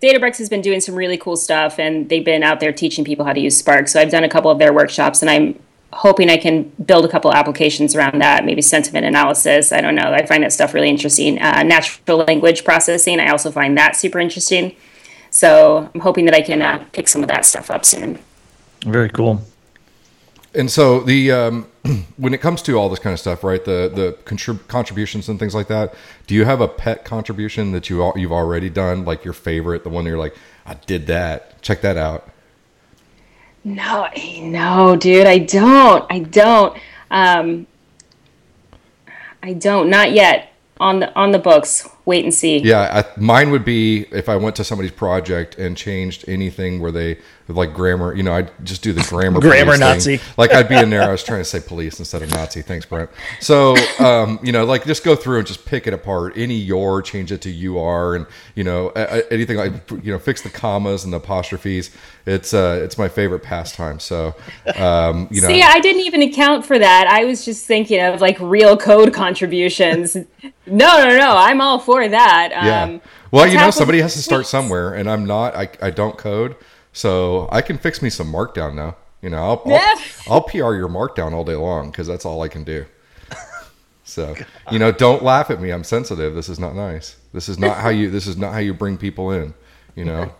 Databricks 0.00 0.38
has 0.38 0.48
been 0.48 0.60
doing 0.60 0.80
some 0.80 0.94
really 0.94 1.18
cool 1.18 1.36
stuff, 1.36 1.78
and 1.80 2.08
they've 2.08 2.24
been 2.24 2.42
out 2.42 2.60
there 2.60 2.72
teaching 2.72 3.04
people 3.04 3.24
how 3.24 3.32
to 3.32 3.40
use 3.40 3.56
Spark. 3.56 3.88
So 3.88 4.00
I've 4.00 4.10
done 4.10 4.24
a 4.24 4.28
couple 4.28 4.50
of 4.50 4.58
their 4.58 4.72
workshops, 4.72 5.22
and 5.22 5.30
I'm 5.30 5.58
hoping 5.92 6.28
I 6.28 6.36
can 6.36 6.64
build 6.84 7.04
a 7.04 7.08
couple 7.08 7.32
applications 7.32 7.94
around 7.94 8.20
that, 8.20 8.44
maybe 8.44 8.62
sentiment 8.62 9.06
analysis. 9.06 9.72
I 9.72 9.80
don't 9.80 9.94
know. 9.94 10.12
I 10.12 10.26
find 10.26 10.42
that 10.42 10.52
stuff 10.52 10.74
really 10.74 10.88
interesting. 10.88 11.40
Uh, 11.40 11.62
natural 11.62 12.18
language 12.18 12.64
processing, 12.64 13.20
I 13.20 13.28
also 13.28 13.50
find 13.50 13.76
that 13.78 13.96
super 13.96 14.18
interesting. 14.18 14.76
So 15.30 15.90
I'm 15.94 16.00
hoping 16.00 16.24
that 16.26 16.34
I 16.34 16.42
can 16.42 16.62
uh, 16.62 16.84
pick 16.92 17.08
some 17.08 17.22
of 17.22 17.28
that 17.28 17.44
stuff 17.44 17.70
up 17.70 17.84
soon. 17.84 18.18
Very 18.82 19.08
cool. 19.08 19.42
And 20.54 20.70
so 20.70 21.00
the 21.00 21.30
um, 21.32 21.66
when 22.16 22.32
it 22.34 22.40
comes 22.40 22.62
to 22.62 22.76
all 22.78 22.88
this 22.88 22.98
kind 22.98 23.12
of 23.12 23.20
stuff, 23.20 23.44
right? 23.44 23.64
The 23.64 23.90
the 23.94 24.18
contrib- 24.24 24.66
contributions 24.68 25.28
and 25.28 25.38
things 25.38 25.54
like 25.54 25.68
that. 25.68 25.94
Do 26.26 26.34
you 26.34 26.44
have 26.44 26.60
a 26.60 26.68
pet 26.68 27.04
contribution 27.04 27.72
that 27.72 27.90
you 27.90 28.12
you've 28.16 28.32
already 28.32 28.70
done, 28.70 29.04
like 29.04 29.24
your 29.24 29.34
favorite, 29.34 29.84
the 29.84 29.90
one 29.90 30.04
that 30.04 30.10
you're 30.10 30.18
like, 30.18 30.36
I 30.64 30.74
did 30.74 31.06
that. 31.06 31.60
Check 31.62 31.82
that 31.82 31.96
out. 31.96 32.28
No, 33.68 34.08
no, 34.40 34.96
dude, 34.96 35.26
I 35.26 35.36
don't. 35.36 36.06
I 36.10 36.20
don't. 36.20 36.74
Um, 37.10 37.66
I 39.42 39.52
don't. 39.52 39.90
Not 39.90 40.12
yet. 40.12 40.54
On 40.80 41.00
the 41.00 41.14
on 41.14 41.32
the 41.32 41.38
books. 41.38 41.86
Wait 42.08 42.24
and 42.24 42.32
see. 42.32 42.56
Yeah, 42.56 43.04
I, 43.04 43.20
mine 43.20 43.50
would 43.50 43.66
be 43.66 44.06
if 44.12 44.30
I 44.30 44.36
went 44.36 44.56
to 44.56 44.64
somebody's 44.64 44.92
project 44.92 45.58
and 45.58 45.76
changed 45.76 46.26
anything 46.26 46.80
where 46.80 46.90
they 46.90 47.18
like 47.48 47.74
grammar. 47.74 48.14
You 48.14 48.22
know, 48.22 48.32
I'd 48.32 48.50
just 48.64 48.82
do 48.82 48.94
the 48.94 49.02
grammar 49.10 49.40
grammar 49.40 49.76
Nazi. 49.76 50.16
Thing. 50.16 50.34
Like 50.38 50.52
I'd 50.52 50.70
be 50.70 50.76
in 50.76 50.88
there. 50.88 51.02
I 51.02 51.10
was 51.10 51.22
trying 51.24 51.40
to 51.40 51.44
say 51.44 51.60
police 51.60 51.98
instead 51.98 52.22
of 52.22 52.30
Nazi. 52.30 52.62
Thanks, 52.62 52.86
Brent. 52.86 53.10
So 53.40 53.76
um, 53.98 54.38
you 54.42 54.52
know, 54.52 54.64
like 54.64 54.86
just 54.86 55.04
go 55.04 55.16
through 55.16 55.38
and 55.38 55.46
just 55.46 55.66
pick 55.66 55.86
it 55.86 55.92
apart. 55.92 56.32
Any 56.36 56.54
your 56.54 57.02
change 57.02 57.30
it 57.30 57.42
to 57.42 57.50
you 57.50 57.78
are, 57.78 58.14
and 58.14 58.26
you 58.54 58.64
know 58.64 58.88
anything 59.30 59.58
like 59.58 59.90
you 59.90 60.10
know 60.10 60.18
fix 60.18 60.40
the 60.40 60.48
commas 60.48 61.04
and 61.04 61.12
the 61.12 61.18
apostrophes. 61.18 61.94
It's 62.24 62.52
uh 62.52 62.80
it's 62.82 62.98
my 62.98 63.08
favorite 63.08 63.42
pastime. 63.42 64.00
So 64.00 64.34
um, 64.76 65.28
you 65.30 65.42
know. 65.42 65.48
See, 65.48 65.62
I 65.62 65.80
didn't 65.80 66.02
even 66.02 66.22
account 66.22 66.64
for 66.64 66.78
that. 66.78 67.06
I 67.06 67.24
was 67.24 67.44
just 67.44 67.66
thinking 67.66 68.00
of 68.00 68.20
like 68.22 68.38
real 68.40 68.76
code 68.76 69.12
contributions. 69.12 70.14
no, 70.44 70.54
no, 70.66 71.16
no. 71.16 71.36
I'm 71.36 71.60
all 71.60 71.78
for 71.78 71.97
that. 72.06 72.50
Yeah. 72.52 72.82
Um, 72.82 73.00
well, 73.32 73.46
you 73.46 73.56
know, 73.56 73.70
somebody 73.70 74.00
has 74.00 74.14
to 74.14 74.22
start 74.22 74.46
somewhere, 74.46 74.94
and 74.94 75.10
I'm 75.10 75.24
not. 75.24 75.56
I, 75.56 75.68
I 75.82 75.90
don't 75.90 76.16
code, 76.16 76.54
so 76.92 77.48
I 77.50 77.62
can 77.62 77.78
fix 77.78 78.02
me 78.02 78.10
some 78.10 78.32
Markdown 78.32 78.74
now. 78.74 78.96
You 79.22 79.30
know, 79.30 79.38
I'll, 79.38 79.62
I'll, 79.66 79.98
I'll 80.30 80.42
PR 80.42 80.74
your 80.74 80.88
Markdown 80.88 81.32
all 81.32 81.44
day 81.44 81.56
long 81.56 81.90
because 81.90 82.06
that's 82.06 82.24
all 82.24 82.42
I 82.42 82.48
can 82.48 82.62
do. 82.62 82.86
So 84.08 84.34
you 84.72 84.78
know, 84.78 84.90
don't 84.90 85.22
laugh 85.22 85.50
at 85.50 85.60
me. 85.60 85.70
I'm 85.70 85.84
sensitive. 85.84 86.34
This 86.34 86.48
is 86.48 86.58
not 86.58 86.74
nice. 86.74 87.16
This 87.34 87.48
is 87.48 87.58
not 87.58 87.76
how 87.76 87.90
you. 87.90 88.10
This 88.10 88.26
is 88.26 88.38
not 88.38 88.54
how 88.54 88.58
you 88.58 88.72
bring 88.72 88.96
people 88.96 89.30
in. 89.30 89.52
You 89.94 90.06
know. 90.06 90.32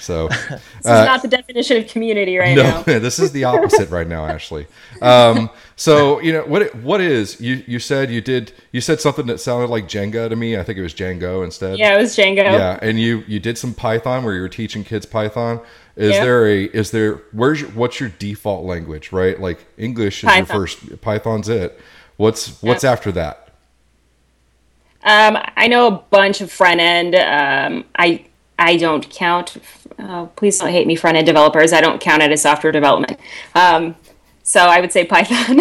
So 0.00 0.28
this 0.28 0.50
uh, 0.50 0.54
is 0.54 0.84
not 0.84 1.22
the 1.22 1.28
definition 1.28 1.76
of 1.76 1.88
community 1.88 2.36
right 2.38 2.56
no, 2.56 2.62
now. 2.62 2.82
this 2.84 3.18
is 3.18 3.32
the 3.32 3.44
opposite 3.44 3.90
right 3.90 4.06
now, 4.06 4.26
Ashley. 4.26 4.66
Um, 5.02 5.50
so 5.76 6.20
you 6.20 6.32
know 6.32 6.44
what? 6.44 6.74
What 6.76 7.00
is 7.00 7.40
you? 7.40 7.62
You 7.66 7.78
said 7.78 8.10
you 8.10 8.20
did. 8.20 8.52
You 8.72 8.80
said 8.80 9.00
something 9.00 9.26
that 9.26 9.38
sounded 9.38 9.68
like 9.68 9.88
Jenga 9.88 10.28
to 10.28 10.36
me. 10.36 10.56
I 10.56 10.62
think 10.62 10.78
it 10.78 10.82
was 10.82 10.94
Django 10.94 11.44
instead. 11.44 11.78
Yeah, 11.78 11.94
it 11.94 12.00
was 12.00 12.16
Django. 12.16 12.44
Yeah, 12.44 12.78
and 12.80 12.98
you 12.98 13.24
you 13.26 13.38
did 13.38 13.58
some 13.58 13.74
Python 13.74 14.24
where 14.24 14.34
you 14.34 14.40
were 14.40 14.48
teaching 14.48 14.84
kids 14.84 15.06
Python. 15.06 15.60
Is 15.96 16.12
there 16.12 16.46
a? 16.46 16.64
Is 16.64 16.90
there? 16.90 17.22
Where's 17.32 17.60
your, 17.60 17.70
what's 17.70 18.00
your 18.00 18.10
default 18.10 18.64
language? 18.64 19.12
Right, 19.12 19.40
like 19.40 19.66
English 19.76 20.24
is 20.24 20.28
Python. 20.28 20.38
your 20.38 20.46
first. 20.46 21.00
Python's 21.00 21.48
it. 21.48 21.80
What's 22.16 22.62
what's 22.62 22.84
after 22.84 23.12
that? 23.12 23.46
Um, 25.06 25.38
I 25.56 25.68
know 25.68 25.86
a 25.86 25.90
bunch 25.92 26.40
of 26.40 26.50
front 26.50 26.80
end. 26.80 27.14
Um, 27.14 27.84
I 27.96 28.26
I 28.58 28.76
don't 28.76 29.08
count. 29.10 29.56
Uh, 29.98 30.26
please 30.26 30.58
don't 30.58 30.70
hate 30.70 30.86
me, 30.86 30.96
front 30.96 31.16
end 31.16 31.26
developers. 31.26 31.72
I 31.72 31.80
don't 31.80 32.00
count 32.00 32.22
it 32.22 32.30
as 32.32 32.42
software 32.42 32.72
development. 32.72 33.18
Um, 33.54 33.96
so 34.42 34.60
I 34.60 34.80
would 34.80 34.92
say 34.92 35.04
Python. 35.04 35.60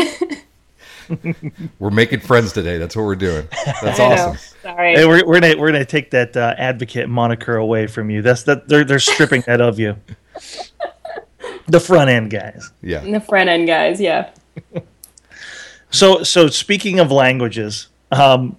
we're 1.79 1.89
making 1.89 2.19
friends 2.19 2.53
today. 2.53 2.77
That's 2.77 2.95
what 2.95 3.03
we're 3.03 3.15
doing. 3.15 3.47
That's 3.81 3.99
awesome. 3.99 4.38
Sorry. 4.62 4.95
Hey, 4.95 5.05
we're, 5.05 5.25
we're 5.25 5.39
gonna 5.39 5.58
we're 5.58 5.71
gonna 5.71 5.86
take 5.86 6.12
that 6.12 6.36
uh, 6.36 6.55
advocate 6.58 7.10
moniker 7.10 7.58
away 7.58 7.88
from 7.88 8.10
you. 8.10 8.21
That's 8.21 8.43
that 8.43 8.67
they're 8.67 8.84
they're 8.84 8.99
stripping 8.99 9.41
that 9.47 9.62
of 9.62 9.79
you. 9.79 9.97
The 11.67 11.79
front 11.79 12.12
end 12.12 12.29
guys. 12.29 12.71
Yeah. 12.84 12.99
The 12.99 13.19
front 13.19 13.49
end 13.49 13.65
guys. 13.65 13.99
Yeah. 13.99 14.29
so 15.89 16.21
so 16.21 16.47
speaking 16.47 16.99
of 16.99 17.12
languages, 17.12 17.88
um, 18.12 18.55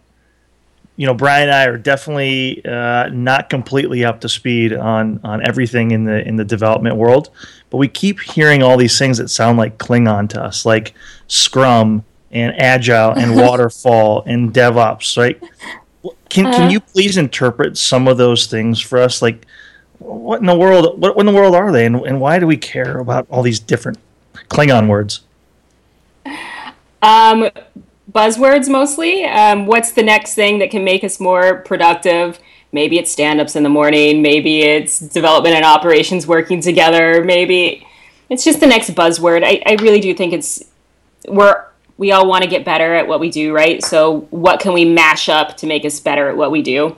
you 0.97 1.07
know, 1.07 1.15
Brian 1.15 1.49
and 1.49 1.53
I 1.53 1.67
are 1.67 1.77
definitely 1.77 2.65
uh, 2.65 3.09
not 3.11 3.51
completely 3.51 4.05
up 4.05 4.21
to 4.23 4.29
speed 4.29 4.73
on 4.73 5.21
on 5.23 5.47
everything 5.47 5.91
in 5.91 6.05
the 6.05 6.27
in 6.27 6.37
the 6.37 6.45
development 6.45 6.97
world, 6.97 7.31
but 7.71 7.77
we 7.77 7.89
keep 7.89 8.21
hearing 8.21 8.63
all 8.63 8.77
these 8.77 8.99
things 8.99 9.19
that 9.19 9.29
sound 9.29 9.59
like 9.59 9.79
Klingon 9.79 10.29
to 10.31 10.43
us, 10.43 10.65
like 10.65 10.95
Scrum 11.29 12.05
and 12.31 12.59
Agile 12.61 13.13
and 13.13 13.37
Waterfall 13.43 14.23
and 14.27 14.53
DevOps. 14.53 15.19
Right? 15.19 15.39
Can 16.31 16.45
can 16.47 16.55
uh-huh. 16.55 16.69
you 16.69 16.81
please 16.81 17.19
interpret 17.19 17.77
some 17.77 18.09
of 18.09 18.17
those 18.17 18.47
things 18.47 18.81
for 18.81 18.99
us? 18.99 19.21
Like, 19.21 19.45
what 19.99 20.41
in 20.41 20.47
the 20.47 20.57
world? 20.57 20.99
What 20.99 21.19
in 21.19 21.27
the 21.27 21.33
world 21.33 21.55
are 21.55 21.73
they, 21.73 21.85
and, 21.85 21.97
and 21.97 22.21
why 22.23 22.39
do 22.39 22.47
we 22.47 22.57
care 22.57 22.99
about 22.99 23.27
all 23.29 23.43
these 23.43 23.61
different 23.61 23.99
Klingon 24.49 24.89
words? 24.89 25.21
Um, 27.03 27.51
buzzwords 28.11 28.69
mostly. 28.69 29.25
Um, 29.25 29.67
what's 29.67 29.93
the 29.93 30.03
next 30.03 30.35
thing 30.35 30.59
that 30.61 30.71
can 30.71 30.85
make 30.85 31.05
us 31.05 31.21
more 31.21 31.61
productive? 31.63 32.39
Maybe 32.73 32.99
it's 32.99 33.11
stand 33.11 33.41
ups 33.41 33.57
in 33.57 33.63
the 33.63 33.69
morning. 33.69 34.23
Maybe 34.23 34.63
it's 34.63 34.99
development 35.01 35.55
and 35.55 35.65
operations 35.65 36.27
working 36.27 36.61
together. 36.61 37.25
Maybe 37.25 37.87
it's 38.29 38.45
just 38.45 38.61
the 38.61 38.67
next 38.67 38.91
buzzword. 38.95 39.43
I, 39.45 39.63
I 39.67 39.77
really 39.83 40.01
do 40.01 40.13
think 40.15 40.33
it's 40.33 40.63
we're 41.29 41.65
we 41.99 42.13
all 42.13 42.29
want 42.29 42.45
to 42.45 42.51
get 42.51 42.65
better 42.65 42.95
at 42.95 43.09
what 43.09 43.21
we 43.21 43.31
do, 43.31 43.55
right? 43.55 43.83
So 43.83 44.21
what 44.31 44.61
can 44.61 44.73
we 44.75 44.85
mash 44.85 45.29
up 45.29 45.57
to 45.59 45.67
make 45.67 45.85
us 45.85 45.99
better 45.99 46.29
at 46.29 46.37
what 46.37 46.51
we 46.51 46.61
do? 46.61 46.97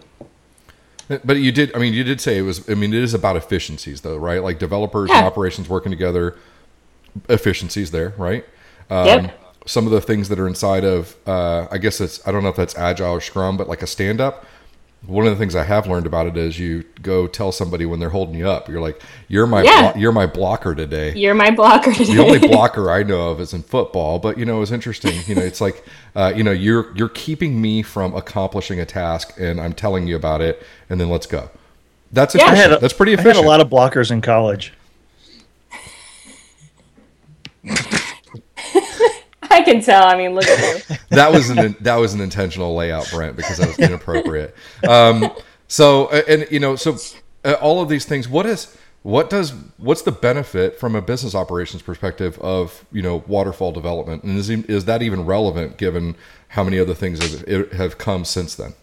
But 1.25 1.39
you 1.39 1.53
did. 1.53 1.75
I 1.75 1.79
mean, 1.79 1.95
you 1.95 2.05
did 2.05 2.21
say 2.21 2.37
it 2.39 2.43
was. 2.43 2.69
I 2.69 2.75
mean, 2.75 2.93
it 2.93 3.03
is 3.03 3.15
about 3.15 3.37
efficiencies, 3.37 4.01
though, 4.03 4.17
right? 4.17 4.43
Like 4.43 4.59
developers 4.59 5.09
Yeah. 5.11 5.19
and 5.19 5.27
operations 5.27 5.69
working 5.69 5.91
together. 5.91 6.37
Efficiencies 7.29 7.91
there, 7.93 8.13
right? 8.19 8.45
Um, 8.91 9.07
Yep. 9.07 9.48
Some 9.69 9.85
of 9.87 9.93
the 9.93 10.01
things 10.01 10.29
that 10.31 10.39
are 10.41 10.49
inside 10.49 10.85
of, 10.85 11.15
uh, 11.27 11.67
I 11.71 11.77
guess 11.79 12.01
it's. 12.01 12.27
I 12.27 12.33
don't 12.33 12.43
know 12.43 12.49
if 12.49 12.57
that's 12.57 12.77
agile 12.77 13.13
or 13.13 13.21
Scrum, 13.21 13.57
but 13.57 13.69
like 13.69 13.83
a 13.83 13.87
stand 13.87 14.21
up. 14.21 14.47
One 15.07 15.27
of 15.27 15.31
the 15.33 15.37
things 15.39 15.55
I 15.55 15.63
have 15.63 15.87
learned 15.87 16.07
about 16.07 16.27
it 16.27 16.37
is 16.37 16.59
you 16.59 16.83
go 17.03 17.29
tell 17.29 17.53
somebody 17.53 17.87
when 17.87 18.01
they're 18.01 18.09
holding 18.11 18.35
you 18.35 18.49
up. 18.49 18.69
You're 18.69 18.81
like, 18.81 19.01
"You're 19.29 19.47
my, 19.47 19.63
Yeah. 19.63 19.93
blo- 19.93 20.01
you're 20.01 20.11
my 20.11 20.27
blocker 20.27 20.75
today." 20.75 21.13
You're 21.15 21.35
my 21.37 21.51
blocker 21.53 21.93
today. 21.93 22.15
the 22.17 22.25
only 22.25 22.39
blocker 22.49 22.91
I 22.91 23.05
know 23.05 23.29
of 23.31 23.41
is 23.41 23.53
in 23.53 23.63
football, 23.63 24.19
but 24.19 24.39
you 24.39 24.45
know, 24.45 24.61
it's 24.63 24.73
interesting. 24.73 25.21
You 25.29 25.37
know, 25.37 25.43
it's 25.43 25.61
like, 25.61 25.85
uh, 26.17 26.33
you 26.35 26.43
know, 26.43 26.51
you're 26.51 26.91
you're 26.97 27.11
keeping 27.11 27.61
me 27.61 27.83
from 27.83 28.13
accomplishing 28.17 28.81
a 28.81 28.87
task, 28.87 29.35
and 29.39 29.61
I'm 29.61 29.73
telling 29.73 30.09
you 30.09 30.17
about 30.17 30.41
it, 30.41 30.61
and 30.91 31.01
then 31.01 31.11
let's 31.11 31.27
go. 31.27 31.49
That's 32.11 32.35
Yeah. 32.35 32.47
Efficient. 32.47 32.59
had 32.71 32.73
a- 32.73 32.81
That's 32.81 32.95
pretty 32.95 33.13
I 33.13 33.17
had 33.21 33.27
efficient. 33.27 33.45
a 33.47 33.49
lot 33.49 33.61
of 33.61 33.69
blockers 33.69 34.11
in 34.11 34.21
college. 34.23 34.73
I 39.51 39.63
can 39.63 39.81
tell. 39.81 40.05
I 40.05 40.17
mean, 40.17 40.35
look 40.35 40.47
at 40.47 40.89
you. 40.91 40.97
that 41.11 41.33
was 41.33 41.51
an 41.51 41.77
that 41.81 41.97
was 41.97 42.15
an 42.15 42.21
intentional 42.21 42.75
layout, 42.75 43.09
Brent, 43.11 43.37
because 43.37 43.59
that 43.59 43.69
was 43.69 43.79
inappropriate. 43.79 44.55
Um, 44.89 45.33
so, 45.69 46.09
and 46.11 46.47
you 46.51 46.61
know, 46.61 46.77
so 46.77 46.97
uh, 47.45 47.55
all 47.55 47.81
of 47.83 47.89
these 47.89 48.05
things. 48.05 48.29
What 48.29 48.47
is 48.47 48.77
what 49.03 49.31
does 49.31 49.53
what's 49.77 50.03
the 50.03 50.13
benefit 50.13 50.79
from 50.79 50.95
a 50.95 51.03
business 51.03 51.35
operations 51.35 51.83
perspective 51.83 52.39
of 52.41 52.85
you 52.93 53.03
know 53.03 53.25
waterfall 53.27 53.73
development, 53.73 54.23
and 54.25 54.39
is 54.39 54.51
is 54.51 54.85
that 54.87 55.03
even 55.03 55.25
relevant 55.25 55.77
given 55.77 56.17
how 56.49 56.65
many 56.65 56.79
other 56.79 56.95
things 56.95 57.23
have, 57.23 57.73
have 57.73 57.99
come 57.99 58.25
since 58.25 58.55
then? 58.55 58.75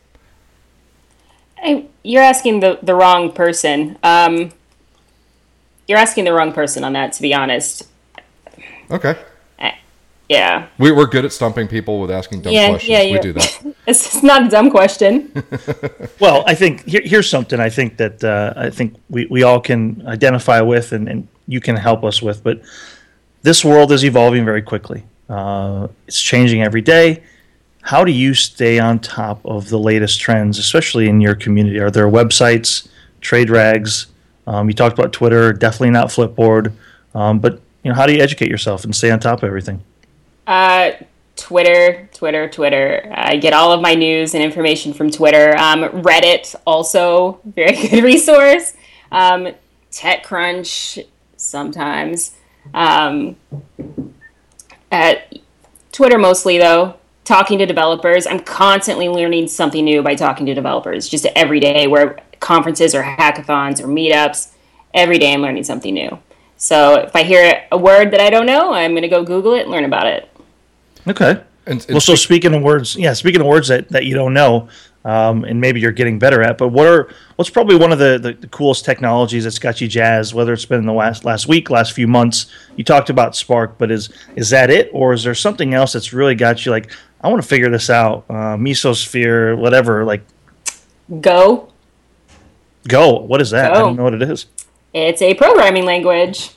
I, 1.58 1.86
you're 2.04 2.22
asking 2.22 2.60
the, 2.60 2.78
the 2.84 2.94
wrong 2.94 3.32
person. 3.32 3.98
Um, 4.04 4.52
you're 5.88 5.98
asking 5.98 6.26
the 6.26 6.34
wrong 6.34 6.54
person 6.54 6.84
on 6.84 6.94
that, 6.94 7.14
to 7.14 7.22
be 7.22 7.34
honest. 7.34 7.88
Okay. 8.92 9.18
Yeah. 10.30 10.68
We, 10.80 10.92
we're 10.92 11.06
good 11.06 11.24
at 11.26 11.32
stumping 11.32 11.68
people 11.68 12.00
with 12.02 12.10
asking 12.10 12.42
dumb 12.42 12.54
Yeah, 12.54 12.70
questions. 12.70 12.90
yeah, 12.90 13.12
we 13.12 13.20
do 13.20 13.34
that. 13.34 13.62
It's, 13.88 14.16
it's 14.16 14.24
not 14.24 14.48
a 14.48 14.50
dumb 14.50 14.72
question. 14.72 15.32
Well, 16.20 16.44
I 16.48 16.56
think 16.56 16.86
here, 16.86 17.02
here's 17.04 17.30
something 17.30 17.60
I 17.60 17.70
think 17.70 17.98
that 17.98 18.24
uh, 18.24 18.54
I 18.56 18.70
think 18.70 18.96
we, 19.10 19.26
we 19.28 19.44
all 19.44 19.60
can 19.60 20.02
identify 20.08 20.62
with, 20.62 20.92
and, 20.94 21.08
and 21.10 21.28
you 21.48 21.60
can 21.60 21.76
help 21.76 22.04
us 22.04 22.22
with. 22.22 22.44
But 22.44 22.62
this 23.44 23.64
world 23.66 23.92
is 23.92 24.04
evolving 24.04 24.46
very 24.46 24.62
quickly. 24.62 25.04
Uh, 25.30 25.90
it's 26.08 26.20
changing 26.22 26.64
every 26.64 26.82
day. 26.82 27.22
How 27.82 28.04
do 28.04 28.12
you 28.12 28.34
stay 28.34 28.80
on 28.80 28.98
top 29.00 29.46
of 29.46 29.70
the 29.70 29.78
latest 29.78 30.20
trends, 30.20 30.58
especially 30.58 31.08
in 31.10 31.22
your 31.22 31.36
community? 31.36 31.80
Are 31.80 31.92
there 31.92 32.08
websites, 32.08 32.88
trade 33.22 33.50
rags? 33.52 34.08
Um, 34.48 34.68
you 34.70 34.74
talked 34.74 34.98
about 34.98 35.14
Twitter, 35.14 35.54
definitely 35.54 35.92
not 35.92 36.08
Flipboard. 36.08 36.72
Um, 37.14 37.40
but 37.40 37.62
you 37.84 37.90
know, 37.92 37.96
how 37.96 38.08
do 38.08 38.14
you 38.14 38.22
educate 38.22 38.50
yourself 38.50 38.84
and 38.86 38.96
stay 38.96 39.12
on 39.12 39.20
top 39.20 39.40
of 39.40 39.44
everything? 39.44 39.84
Uh, 40.48 40.92
Twitter, 41.36 42.10
Twitter, 42.14 42.50
Twitter. 42.50 43.12
I 43.14 43.36
get 43.36 43.54
all 43.54 43.72
of 43.72 43.82
my 43.82 43.94
news 43.94 44.34
and 44.34 44.44
information 44.44 44.94
from 44.94 45.12
Twitter. 45.12 45.56
Um, 45.58 45.84
Reddit, 46.02 46.56
also 46.66 47.40
very 47.46 47.76
good 47.76 48.04
resource. 48.04 48.74
Um, 49.12 49.50
TechCrunch, 49.92 51.06
sometimes. 51.38 52.36
Um, 52.74 53.36
uh, 54.92 55.16
Twitter 55.92 56.18
mostly, 56.18 56.58
though. 56.58 56.96
Talking 57.26 57.58
to 57.60 57.66
developers. 57.66 58.28
I'm 58.28 58.40
constantly 58.40 59.10
learning 59.10 59.48
something 59.48 59.84
new 59.84 60.04
by 60.04 60.16
talking 60.16 60.46
to 60.46 60.54
developers, 60.54 61.10
just 61.10 61.26
every 61.36 61.60
day, 61.60 61.88
where 61.88 62.20
conferences 62.40 62.94
or 62.94 63.02
hackathons 63.02 63.82
or 63.82 63.88
meetups. 63.88 64.52
Every 64.94 65.18
day 65.18 65.34
I'm 65.34 65.42
learning 65.42 65.64
something 65.64 65.94
new. 65.94 66.20
So 66.58 66.96
if 66.96 67.16
I 67.16 67.24
hear 67.24 67.66
a 67.72 67.78
word 67.78 68.12
that 68.12 68.22
I 68.22 68.30
don't 68.30 68.46
know, 68.46 68.74
I'm 68.74 68.92
going 68.92 69.02
to 69.02 69.10
go 69.10 69.24
Google 69.24 69.56
it 69.56 69.64
and 69.64 69.72
learn 69.72 69.86
about 69.86 70.08
it. 70.08 70.30
Okay. 71.08 71.42
And, 71.68 71.82
and 71.82 71.90
Well, 71.90 72.02
so 72.02 72.16
speaking 72.16 72.54
of 72.54 72.62
words, 72.62 72.96
yeah, 72.96 73.14
speaking 73.14 73.42
of 73.42 73.48
words 73.48 73.68
that, 73.70 73.90
that 73.90 74.06
you 74.06 74.14
don't 74.14 74.34
know, 74.34 74.70
um, 75.04 75.44
and 75.44 75.62
maybe 75.62 75.80
you're 75.80 75.92
getting 75.92 76.18
better 76.18 76.42
at, 76.42 76.58
but 76.58 76.70
what 76.70 76.88
are 76.88 77.14
what's 77.36 77.52
probably 77.52 77.76
one 77.76 77.92
of 77.92 78.00
the, 78.00 78.18
the, 78.18 78.34
the 78.34 78.48
coolest 78.48 78.86
technologies 78.86 79.44
that's 79.44 79.60
got 79.60 79.80
you 79.80 79.88
jazzed? 79.88 80.34
Whether 80.34 80.52
it's 80.52 80.66
been 80.66 80.80
in 80.80 80.88
the 80.88 80.94
last 80.94 81.24
last 81.24 81.48
week, 81.48 81.70
last 81.70 81.94
few 81.94 82.08
months, 82.08 82.48
you 82.76 82.84
talked 82.84 83.12
about 83.12 83.36
Spark, 83.36 83.78
but 83.78 83.92
is 83.92 84.10
is 84.36 84.50
that 84.50 84.72
it, 84.72 84.90
or 84.94 85.14
is 85.14 85.24
there 85.24 85.36
something 85.36 85.76
else 85.76 85.94
that's 85.94 86.12
really 86.12 86.34
got 86.34 86.66
you 86.66 86.72
like, 86.72 86.92
I 87.22 87.28
want 87.30 87.40
to 87.40 87.48
figure 87.48 87.70
this 87.70 87.92
out? 87.92 88.26
Uh, 88.28 88.58
Mesosphere, 88.58 89.56
whatever. 89.56 90.04
Like, 90.06 90.24
Go. 91.22 91.72
go. 92.88 93.20
What 93.20 93.42
is 93.42 93.52
that? 93.52 93.74
I 93.74 93.78
don't 93.78 93.96
know 93.96 94.06
what 94.06 94.16
it 94.16 94.24
is. 94.24 94.48
It's 94.92 95.22
a 95.22 95.36
programming 95.36 95.86
language. 95.86 96.55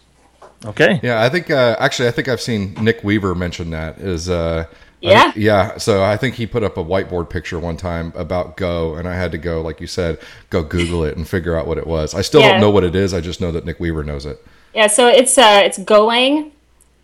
Okay. 0.64 0.98
yeah, 1.02 1.22
I 1.22 1.28
think 1.28 1.50
uh, 1.50 1.76
actually 1.78 2.08
I 2.08 2.10
think 2.10 2.28
I've 2.28 2.40
seen 2.40 2.74
Nick 2.80 3.04
Weaver 3.04 3.34
mention 3.34 3.70
that 3.70 3.98
is 3.98 4.28
uh, 4.28 4.66
Yeah? 5.00 5.32
I- 5.34 5.38
yeah. 5.38 5.76
So 5.78 6.02
I 6.02 6.16
think 6.16 6.34
he 6.34 6.46
put 6.46 6.64
up 6.64 6.76
a 6.76 6.84
whiteboard 6.84 7.30
picture 7.30 7.58
one 7.60 7.76
time 7.76 8.12
about 8.16 8.56
Go, 8.56 8.94
and 8.96 9.06
I 9.06 9.14
had 9.14 9.30
to 9.32 9.38
go, 9.38 9.60
like 9.62 9.80
you 9.80 9.86
said, 9.86 10.18
go 10.50 10.62
Google 10.64 11.04
it 11.04 11.16
and 11.16 11.28
figure 11.28 11.56
out 11.56 11.66
what 11.68 11.78
it 11.78 11.86
was. 11.86 12.12
I 12.14 12.22
still 12.22 12.40
Yeah. 12.40 12.52
don't 12.52 12.60
know 12.60 12.70
what 12.70 12.82
it 12.84 12.96
is. 12.96 13.14
I 13.14 13.20
just 13.20 13.40
know 13.40 13.52
that 13.52 13.64
Nick 13.64 13.78
Weaver 13.78 14.02
knows 14.02 14.26
it. 14.26 14.44
Yeah, 14.74 14.88
so 14.88 15.06
it's 15.06 15.38
uh 15.38 15.62
it's 15.64 15.78
Golang, 15.78 16.50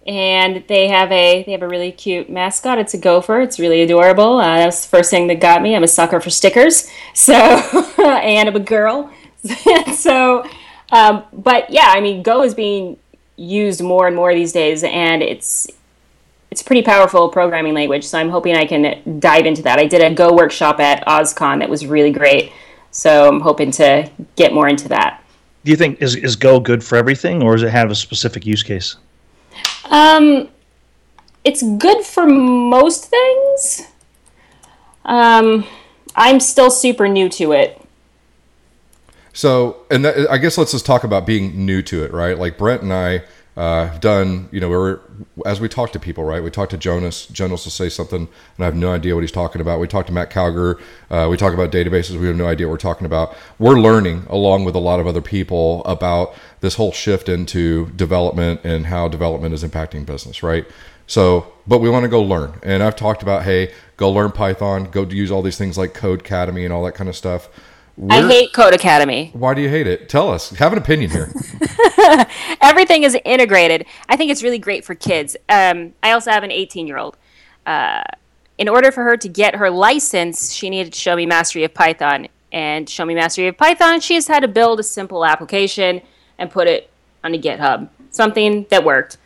and 0.06 0.64
they 0.68 0.88
have 0.88 1.10
a 1.12 1.44
they 1.44 1.52
have 1.52 1.62
a 1.62 1.68
really 1.68 1.92
cute 1.92 2.28
mascot. 2.28 2.78
It's 2.78 2.92
a 2.94 2.98
gopher. 2.98 3.40
It's 3.40 3.58
really 3.60 3.80
adorable. 3.82 4.38
Uh, 4.38 4.58
that's 4.58 4.84
the 4.84 4.96
first 4.96 5.10
thing 5.10 5.28
that 5.28 5.40
got 5.40 5.62
me. 5.62 5.74
I'm 5.76 5.82
a 5.84 5.88
sucker 5.88 6.20
for 6.20 6.30
stickers. 6.30 6.90
So 7.14 7.32
and 7.98 8.48
I'm 8.48 8.56
a 8.56 8.60
girl. 8.60 9.12
so, 9.94 10.44
um, 10.90 11.22
but 11.32 11.70
yeah, 11.70 11.86
I 11.94 12.00
mean, 12.00 12.22
Go 12.22 12.42
is 12.42 12.54
being 12.54 12.96
used 13.36 13.82
more 13.82 14.06
and 14.06 14.16
more 14.16 14.34
these 14.34 14.52
days, 14.52 14.84
and 14.84 15.22
it's 15.22 15.68
it's 16.50 16.62
a 16.62 16.64
pretty 16.64 16.82
powerful 16.82 17.28
programming 17.28 17.74
language. 17.74 18.04
So 18.04 18.18
I'm 18.18 18.30
hoping 18.30 18.54
I 18.54 18.64
can 18.64 19.18
dive 19.18 19.44
into 19.44 19.62
that. 19.62 19.78
I 19.78 19.86
did 19.86 20.00
a 20.00 20.14
Go 20.14 20.32
workshop 20.32 20.78
at 20.78 21.04
OSCON 21.06 21.58
that 21.58 21.68
was 21.68 21.86
really 21.86 22.12
great. 22.12 22.52
So 22.92 23.28
I'm 23.28 23.40
hoping 23.40 23.72
to 23.72 24.08
get 24.36 24.52
more 24.52 24.68
into 24.68 24.88
that. 24.88 25.24
Do 25.64 25.72
you 25.72 25.76
think 25.76 26.00
is 26.00 26.14
is 26.14 26.36
Go 26.36 26.60
good 26.60 26.84
for 26.84 26.96
everything, 26.96 27.42
or 27.42 27.54
does 27.56 27.62
it 27.64 27.70
have 27.70 27.90
a 27.90 27.94
specific 27.94 28.46
use 28.46 28.62
case? 28.62 28.96
Um, 29.86 30.48
it's 31.42 31.62
good 31.62 32.04
for 32.04 32.26
most 32.26 33.06
things. 33.06 33.88
Um, 35.04 35.66
I'm 36.16 36.40
still 36.40 36.70
super 36.70 37.08
new 37.08 37.28
to 37.30 37.52
it. 37.52 37.83
So, 39.34 39.84
and 39.90 40.04
that, 40.04 40.30
I 40.30 40.38
guess 40.38 40.56
let's 40.56 40.72
just 40.72 40.86
talk 40.86 41.04
about 41.04 41.26
being 41.26 41.66
new 41.66 41.82
to 41.82 42.04
it, 42.04 42.12
right? 42.12 42.38
Like 42.38 42.56
Brent 42.56 42.82
and 42.82 42.92
I 42.92 43.24
uh, 43.56 43.86
have 43.86 44.00
done, 44.00 44.48
you 44.50 44.60
know, 44.60 44.68
we're 44.68 45.00
as 45.44 45.60
we 45.60 45.68
talk 45.68 45.92
to 45.92 45.98
people, 46.00 46.24
right? 46.24 46.42
We 46.42 46.50
talk 46.50 46.70
to 46.70 46.76
Jonas. 46.76 47.26
Jonas 47.26 47.64
will 47.64 47.72
say 47.72 47.88
something, 47.88 48.22
and 48.22 48.58
I 48.60 48.64
have 48.64 48.74
no 48.76 48.92
idea 48.92 49.14
what 49.14 49.22
he's 49.22 49.32
talking 49.32 49.60
about. 49.60 49.80
We 49.80 49.88
talk 49.88 50.06
to 50.06 50.12
Matt 50.12 50.30
Cowger. 50.30 50.80
Uh, 51.10 51.28
we 51.28 51.36
talk 51.36 51.52
about 51.52 51.70
databases. 51.70 52.18
We 52.18 52.26
have 52.28 52.36
no 52.36 52.46
idea 52.46 52.66
what 52.66 52.72
we're 52.72 52.78
talking 52.78 53.06
about. 53.06 53.36
We're 53.58 53.78
learning 53.78 54.26
along 54.28 54.64
with 54.64 54.76
a 54.76 54.80
lot 54.80 54.98
of 55.00 55.06
other 55.06 55.20
people 55.20 55.84
about 55.84 56.34
this 56.60 56.76
whole 56.76 56.92
shift 56.92 57.28
into 57.28 57.90
development 57.90 58.60
and 58.64 58.86
how 58.86 59.08
development 59.08 59.52
is 59.52 59.62
impacting 59.62 60.06
business, 60.06 60.42
right? 60.42 60.64
So, 61.06 61.52
but 61.66 61.78
we 61.78 61.90
want 61.90 62.04
to 62.04 62.08
go 62.08 62.22
learn. 62.22 62.58
And 62.62 62.82
I've 62.82 62.96
talked 62.96 63.22
about, 63.22 63.42
hey, 63.42 63.72
go 63.96 64.10
learn 64.10 64.32
Python, 64.32 64.84
go 64.84 65.04
use 65.04 65.30
all 65.30 65.42
these 65.42 65.58
things 65.58 65.76
like 65.76 65.92
Codecademy 65.92 66.64
and 66.64 66.72
all 66.72 66.84
that 66.84 66.94
kind 66.94 67.08
of 67.08 67.16
stuff. 67.16 67.48
I 68.10 68.20
We're- 68.20 68.28
hate 68.32 68.52
Codecademy. 68.52 69.34
why 69.34 69.54
do 69.54 69.62
you 69.62 69.68
hate 69.68 69.86
it? 69.86 70.08
Tell 70.08 70.30
us. 70.30 70.50
Have 70.50 70.72
an 70.72 70.78
opinion 70.78 71.10
here. 71.10 71.32
Everything 72.60 73.04
is 73.04 73.16
integrated. 73.24 73.86
I 74.08 74.16
think 74.16 74.30
it's 74.30 74.42
really 74.42 74.58
great 74.58 74.84
for 74.84 74.94
kids. 74.94 75.36
Um, 75.48 75.94
I 76.02 76.10
also 76.12 76.30
have 76.30 76.42
an 76.42 76.50
18 76.50 76.86
year 76.86 76.98
old. 76.98 77.16
Uh, 77.66 78.02
in 78.58 78.68
order 78.68 78.90
for 78.92 79.02
her 79.04 79.16
to 79.16 79.28
get 79.28 79.56
her 79.56 79.70
license, 79.70 80.52
she 80.52 80.70
needed 80.70 80.92
to 80.92 80.98
show 80.98 81.14
me 81.16 81.26
mastery 81.26 81.64
of 81.64 81.72
Python. 81.74 82.28
And 82.52 82.88
show 82.88 83.04
me 83.04 83.14
mastery 83.16 83.48
of 83.48 83.56
Python, 83.56 84.00
she 84.00 84.14
has 84.14 84.28
had 84.28 84.40
to 84.40 84.48
build 84.48 84.78
a 84.78 84.84
simple 84.84 85.24
application 85.24 86.00
and 86.38 86.50
put 86.50 86.68
it 86.68 86.88
on 87.24 87.34
a 87.34 87.38
GitHub, 87.38 87.88
something 88.10 88.66
that 88.70 88.84
worked. 88.84 89.16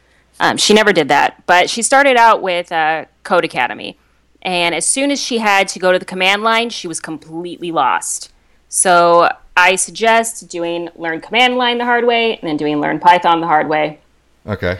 Um, 0.40 0.56
she 0.56 0.72
never 0.72 0.94
did 0.94 1.08
that, 1.08 1.44
but 1.44 1.68
she 1.68 1.82
started 1.82 2.16
out 2.16 2.40
with 2.40 2.72
uh, 2.72 3.04
Codecademy. 3.24 3.96
And 4.40 4.74
as 4.74 4.86
soon 4.86 5.10
as 5.10 5.20
she 5.20 5.38
had 5.38 5.68
to 5.68 5.78
go 5.78 5.92
to 5.92 5.98
the 5.98 6.06
command 6.06 6.42
line, 6.42 6.70
she 6.70 6.88
was 6.88 7.00
completely 7.00 7.70
lost. 7.70 8.32
So 8.68 9.28
I 9.56 9.76
suggest 9.76 10.48
doing 10.48 10.88
learn 10.96 11.20
command 11.20 11.56
line 11.56 11.78
the 11.78 11.84
hard 11.84 12.04
way 12.06 12.38
and 12.38 12.48
then 12.48 12.56
doing 12.56 12.80
learn 12.80 13.00
Python 13.00 13.40
the 13.40 13.46
hard 13.46 13.68
way. 13.68 13.98
Okay. 14.46 14.78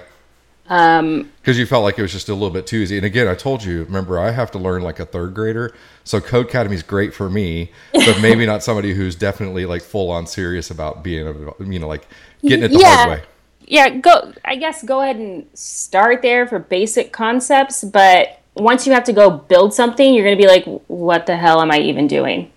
Um, 0.71 1.31
Because 1.41 1.59
you 1.59 1.65
felt 1.65 1.83
like 1.83 1.99
it 1.99 2.03
was 2.03 2.13
just 2.13 2.29
a 2.29 2.35
little 2.35 2.51
bit 2.51 2.67
too 2.67 2.77
easy. 2.77 2.99
And 2.99 3.07
again, 3.07 3.27
I 3.27 3.35
told 3.35 3.65
you, 3.65 3.85
remember, 3.85 4.19
I 4.21 4.31
have 4.33 4.51
to 4.51 4.59
learn 4.59 4.83
like 4.83 5.01
a 5.01 5.07
third 5.07 5.33
grader. 5.35 5.75
So 6.05 6.21
Codecademy 6.21 6.73
is 6.75 6.83
great 6.83 7.15
for 7.15 7.31
me, 7.31 7.73
but 7.93 8.19
maybe 8.23 8.45
not 8.45 8.63
somebody 8.63 8.93
who's 8.93 9.15
definitely 9.17 9.65
like 9.65 9.81
full 9.83 10.11
on 10.11 10.27
serious 10.27 10.71
about 10.71 11.03
being, 11.03 11.27
a, 11.27 11.65
you 11.65 11.79
know, 11.79 11.89
like 11.89 12.07
getting 12.43 12.65
it 12.65 12.69
the 12.69 12.81
Yeah. 12.81 12.97
hard 12.97 13.11
way. 13.21 13.23
yeah, 13.67 13.89
go. 13.89 14.33
I 14.45 14.57
guess 14.57 14.83
go 14.83 15.01
ahead 15.01 15.17
and 15.17 15.47
start 15.55 16.21
there 16.21 16.47
for 16.47 16.59
basic 16.59 17.13
concepts, 17.13 17.83
but 17.83 18.39
once 18.55 18.87
you 18.87 18.93
have 18.93 19.05
to 19.05 19.13
go 19.15 19.31
build 19.31 19.73
something, 19.73 20.13
you're 20.15 20.25
going 20.25 20.37
to 20.37 20.43
be 20.43 20.49
like, 20.49 20.65
"What 20.89 21.25
the 21.27 21.37
hell 21.37 21.61
am 21.63 21.71
I 21.71 21.79
even 21.79 22.07
doing?" 22.09 22.51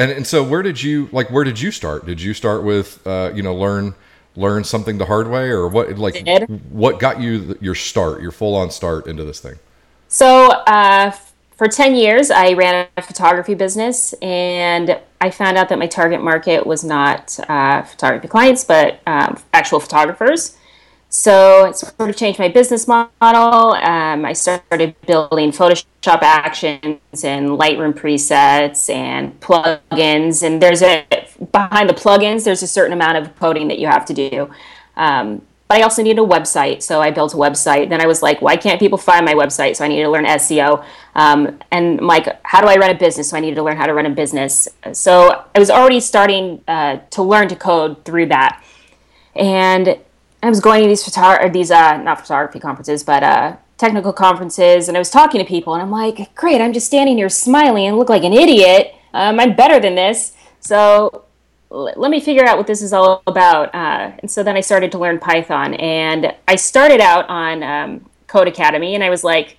And 0.00 0.10
and 0.10 0.26
so 0.26 0.42
where 0.42 0.62
did 0.62 0.82
you 0.82 1.10
like 1.12 1.30
where 1.30 1.44
did 1.44 1.60
you 1.60 1.70
start? 1.70 2.06
Did 2.06 2.22
you 2.22 2.32
start 2.32 2.64
with 2.64 3.06
uh, 3.06 3.32
you 3.34 3.42
know 3.42 3.54
learn 3.54 3.94
learn 4.34 4.64
something 4.64 4.96
the 4.96 5.04
hard 5.04 5.28
way 5.28 5.50
or 5.50 5.68
what 5.68 5.98
like 5.98 6.26
what 6.70 6.98
got 6.98 7.20
you 7.20 7.58
your 7.60 7.74
start, 7.74 8.22
your 8.22 8.30
full 8.30 8.56
on 8.56 8.70
start 8.70 9.06
into 9.06 9.24
this 9.24 9.40
thing? 9.40 9.58
So, 10.08 10.48
uh, 10.66 11.12
for 11.52 11.68
10 11.68 11.94
years, 11.94 12.30
I 12.30 12.54
ran 12.54 12.88
a 12.96 13.02
photography 13.02 13.54
business, 13.54 14.14
and 14.22 14.98
I 15.20 15.30
found 15.30 15.58
out 15.58 15.68
that 15.68 15.78
my 15.78 15.86
target 15.86 16.22
market 16.22 16.66
was 16.66 16.82
not 16.82 17.38
uh, 17.48 17.82
photography 17.82 18.26
clients, 18.26 18.64
but 18.64 19.00
um, 19.06 19.38
actual 19.52 19.78
photographers. 19.78 20.56
So, 21.12 21.66
it 21.66 21.76
sort 21.76 22.08
of 22.08 22.16
changed 22.16 22.38
my 22.38 22.46
business 22.46 22.86
model. 22.86 23.72
Um, 23.74 24.24
I 24.24 24.32
started 24.32 24.94
building 25.06 25.50
Photoshop 25.50 26.22
actions 26.22 27.24
and 27.24 27.48
Lightroom 27.48 27.92
presets 27.94 28.88
and 28.88 29.38
plugins. 29.40 30.44
And 30.44 30.62
there's 30.62 30.82
a 30.82 31.04
behind 31.50 31.88
the 31.88 31.94
plugins, 31.94 32.44
there's 32.44 32.62
a 32.62 32.66
certain 32.68 32.92
amount 32.92 33.18
of 33.18 33.34
coding 33.40 33.66
that 33.68 33.80
you 33.80 33.88
have 33.88 34.04
to 34.06 34.14
do. 34.14 34.50
Um, 34.96 35.42
but 35.66 35.78
I 35.78 35.82
also 35.82 36.02
needed 36.02 36.20
a 36.20 36.26
website, 36.26 36.82
so 36.82 37.00
I 37.00 37.10
built 37.10 37.32
a 37.34 37.36
website. 37.36 37.88
Then 37.88 38.00
I 38.00 38.06
was 38.06 38.22
like, 38.22 38.42
why 38.42 38.56
can't 38.56 38.80
people 38.80 38.98
find 38.98 39.24
my 39.24 39.34
website? 39.34 39.76
So 39.76 39.84
I 39.84 39.88
needed 39.88 40.02
to 40.02 40.10
learn 40.10 40.26
SEO. 40.26 40.84
Um, 41.14 41.58
and 41.70 42.00
I'm 42.00 42.06
like, 42.06 42.44
how 42.44 42.60
do 42.60 42.66
I 42.66 42.76
run 42.76 42.90
a 42.90 42.98
business? 42.98 43.30
So 43.30 43.36
I 43.36 43.40
needed 43.40 43.54
to 43.54 43.62
learn 43.62 43.76
how 43.76 43.86
to 43.86 43.94
run 43.94 44.06
a 44.06 44.10
business. 44.10 44.68
So 44.92 45.44
I 45.54 45.58
was 45.58 45.70
already 45.70 46.00
starting 46.00 46.62
uh, 46.66 46.98
to 47.10 47.22
learn 47.22 47.48
to 47.48 47.56
code 47.56 48.04
through 48.04 48.26
that. 48.26 48.64
And 49.36 49.96
I 50.42 50.48
was 50.48 50.60
going 50.60 50.82
to 50.82 50.88
these 50.88 51.04
photo- 51.04 51.44
or 51.44 51.50
these 51.50 51.70
uh, 51.70 51.98
not 51.98 52.20
photography 52.20 52.60
conferences, 52.60 53.04
but 53.04 53.22
uh, 53.22 53.56
technical 53.76 54.12
conferences, 54.12 54.88
and 54.88 54.96
I 54.96 55.00
was 55.00 55.10
talking 55.10 55.38
to 55.40 55.44
people, 55.44 55.74
and 55.74 55.82
I'm 55.82 55.90
like, 55.90 56.34
great, 56.34 56.60
I'm 56.60 56.72
just 56.72 56.86
standing 56.86 57.16
here 57.16 57.28
smiling 57.28 57.86
and 57.86 57.96
look 57.98 58.08
like 58.08 58.24
an 58.24 58.32
idiot. 58.32 58.94
Um, 59.12 59.40
I'm 59.40 59.54
better 59.54 59.80
than 59.80 59.94
this. 59.94 60.34
So 60.60 61.24
l- 61.70 61.92
let 61.96 62.10
me 62.10 62.20
figure 62.20 62.44
out 62.44 62.56
what 62.56 62.66
this 62.66 62.82
is 62.82 62.92
all 62.92 63.22
about. 63.26 63.74
Uh, 63.74 64.12
and 64.20 64.30
so 64.30 64.42
then 64.42 64.56
I 64.56 64.60
started 64.60 64.92
to 64.92 64.98
learn 64.98 65.18
Python, 65.18 65.74
and 65.74 66.34
I 66.48 66.56
started 66.56 67.00
out 67.00 67.28
on 67.28 67.62
um, 67.62 68.10
Codecademy, 68.28 68.94
and 68.94 69.04
I 69.04 69.10
was 69.10 69.24
like, 69.24 69.56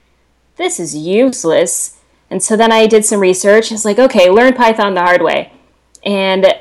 this 0.57 0.79
is 0.79 0.95
useless. 0.95 1.99
And 2.29 2.41
so 2.41 2.55
then 2.55 2.71
I 2.71 2.87
did 2.87 3.05
some 3.05 3.19
research. 3.19 3.71
It's 3.71 3.85
like, 3.85 3.99
okay, 3.99 4.29
learn 4.29 4.53
Python 4.53 4.93
the 4.93 5.01
hard 5.01 5.21
way. 5.21 5.51
And 6.03 6.53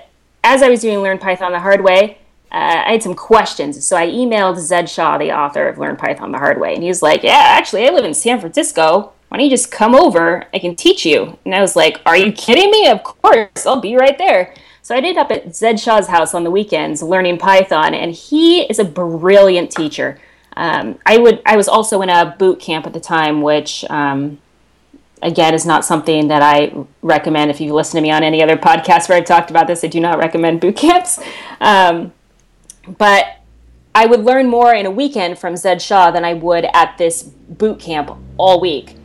as 0.43 0.63
I 0.63 0.69
was 0.69 0.81
doing 0.81 0.99
Learn 0.99 1.19
Python 1.19 1.53
the 1.53 1.61
hard 1.61 1.83
way, 1.83 2.19
uh, 2.53 2.83
I 2.87 2.93
had 2.93 3.03
some 3.03 3.15
questions. 3.15 3.85
So 3.85 3.97
I 3.97 4.09
emailed 4.09 4.59
Zed 4.59 4.89
Shaw, 4.89 5.19
the 5.19 5.33
author 5.33 5.69
of 5.69 5.79
Learn 5.79 5.97
Python 5.97 6.33
the 6.33 6.39
Hard 6.39 6.61
Way, 6.61 6.75
and 6.75 6.83
he 6.83 6.89
was 6.89 7.03
like, 7.03 7.23
"Yeah, 7.23 7.45
actually, 7.47 7.87
I 7.87 7.91
live 7.91 8.05
in 8.05 8.15
San 8.15 8.41
Francisco. 8.41 9.13
Why 9.29 9.37
don't 9.37 9.45
you 9.45 9.51
just 9.51 9.71
come 9.71 9.95
over? 9.95 10.45
I 10.53 10.59
can 10.59 10.75
teach 10.75 11.07
you." 11.07 11.39
And 11.45 11.55
I 11.55 11.61
was 11.61 11.77
like, 11.77 12.01
"Are 12.07 12.17
you 12.17 12.33
kidding 12.33 12.71
me? 12.71 12.89
Of 12.89 13.05
course, 13.05 13.67
I'll 13.67 13.81
be 13.81 13.97
right 13.97 14.19
there." 14.19 14.53
So 14.83 14.95
I 14.95 14.99
ended 14.99 15.19
up 15.19 15.31
at 15.31 15.55
Zed 15.55 15.79
Shaw's 15.79 16.09
house 16.09 16.35
on 16.35 16.43
the 16.43 16.51
weekends 16.51 17.03
learning 17.03 17.39
Python, 17.39 17.95
and 17.95 18.13
he 18.13 18.63
is 18.63 18.81
a 18.81 18.85
brilliant 18.85 19.71
teacher. 19.71 20.19
Um, 20.57 20.99
I 21.07 21.19
would. 21.19 21.41
I 21.47 21.57
was 21.57 21.69
also 21.69 22.03
in 22.03 22.09
a 22.09 22.35
boot 22.37 22.59
camp 22.59 22.85
at 22.87 22.93
the 22.93 23.01
time, 23.01 23.43
which 23.43 23.85
um, 23.89 24.39
again 25.23 25.55
is 25.55 25.65
not 25.65 25.85
something 25.85 26.27
that 26.29 26.43
I 26.43 26.75
recommend. 27.03 27.53
If 27.53 27.61
you 27.61 27.73
listen 27.73 27.99
to 27.99 28.03
me 28.03 28.11
on 28.11 28.25
any 28.25 28.43
other 28.43 28.57
podcast 28.69 29.09
where 29.09 29.19
I've 29.19 29.25
talked 29.25 29.51
about 29.51 29.69
this, 29.69 29.85
I 29.85 29.87
do 29.87 30.01
not 30.01 30.19
recommend 30.19 30.61
boot 30.61 30.75
camps. 30.75 31.21
Um, 31.61 32.13
but 32.99 33.27
I 33.95 34.07
would 34.07 34.25
learn 34.25 34.49
more 34.49 34.73
in 34.73 34.87
a 34.87 34.91
weekend 34.91 35.39
from 35.39 35.57
Zed 35.57 35.83
Shaw 35.83 36.11
than 36.11 36.25
I 36.25 36.35
would 36.35 36.65
at 36.75 36.97
this 36.99 37.23
boot 37.23 37.81
camp 37.81 38.11
all 38.37 38.61
week. 38.61 38.97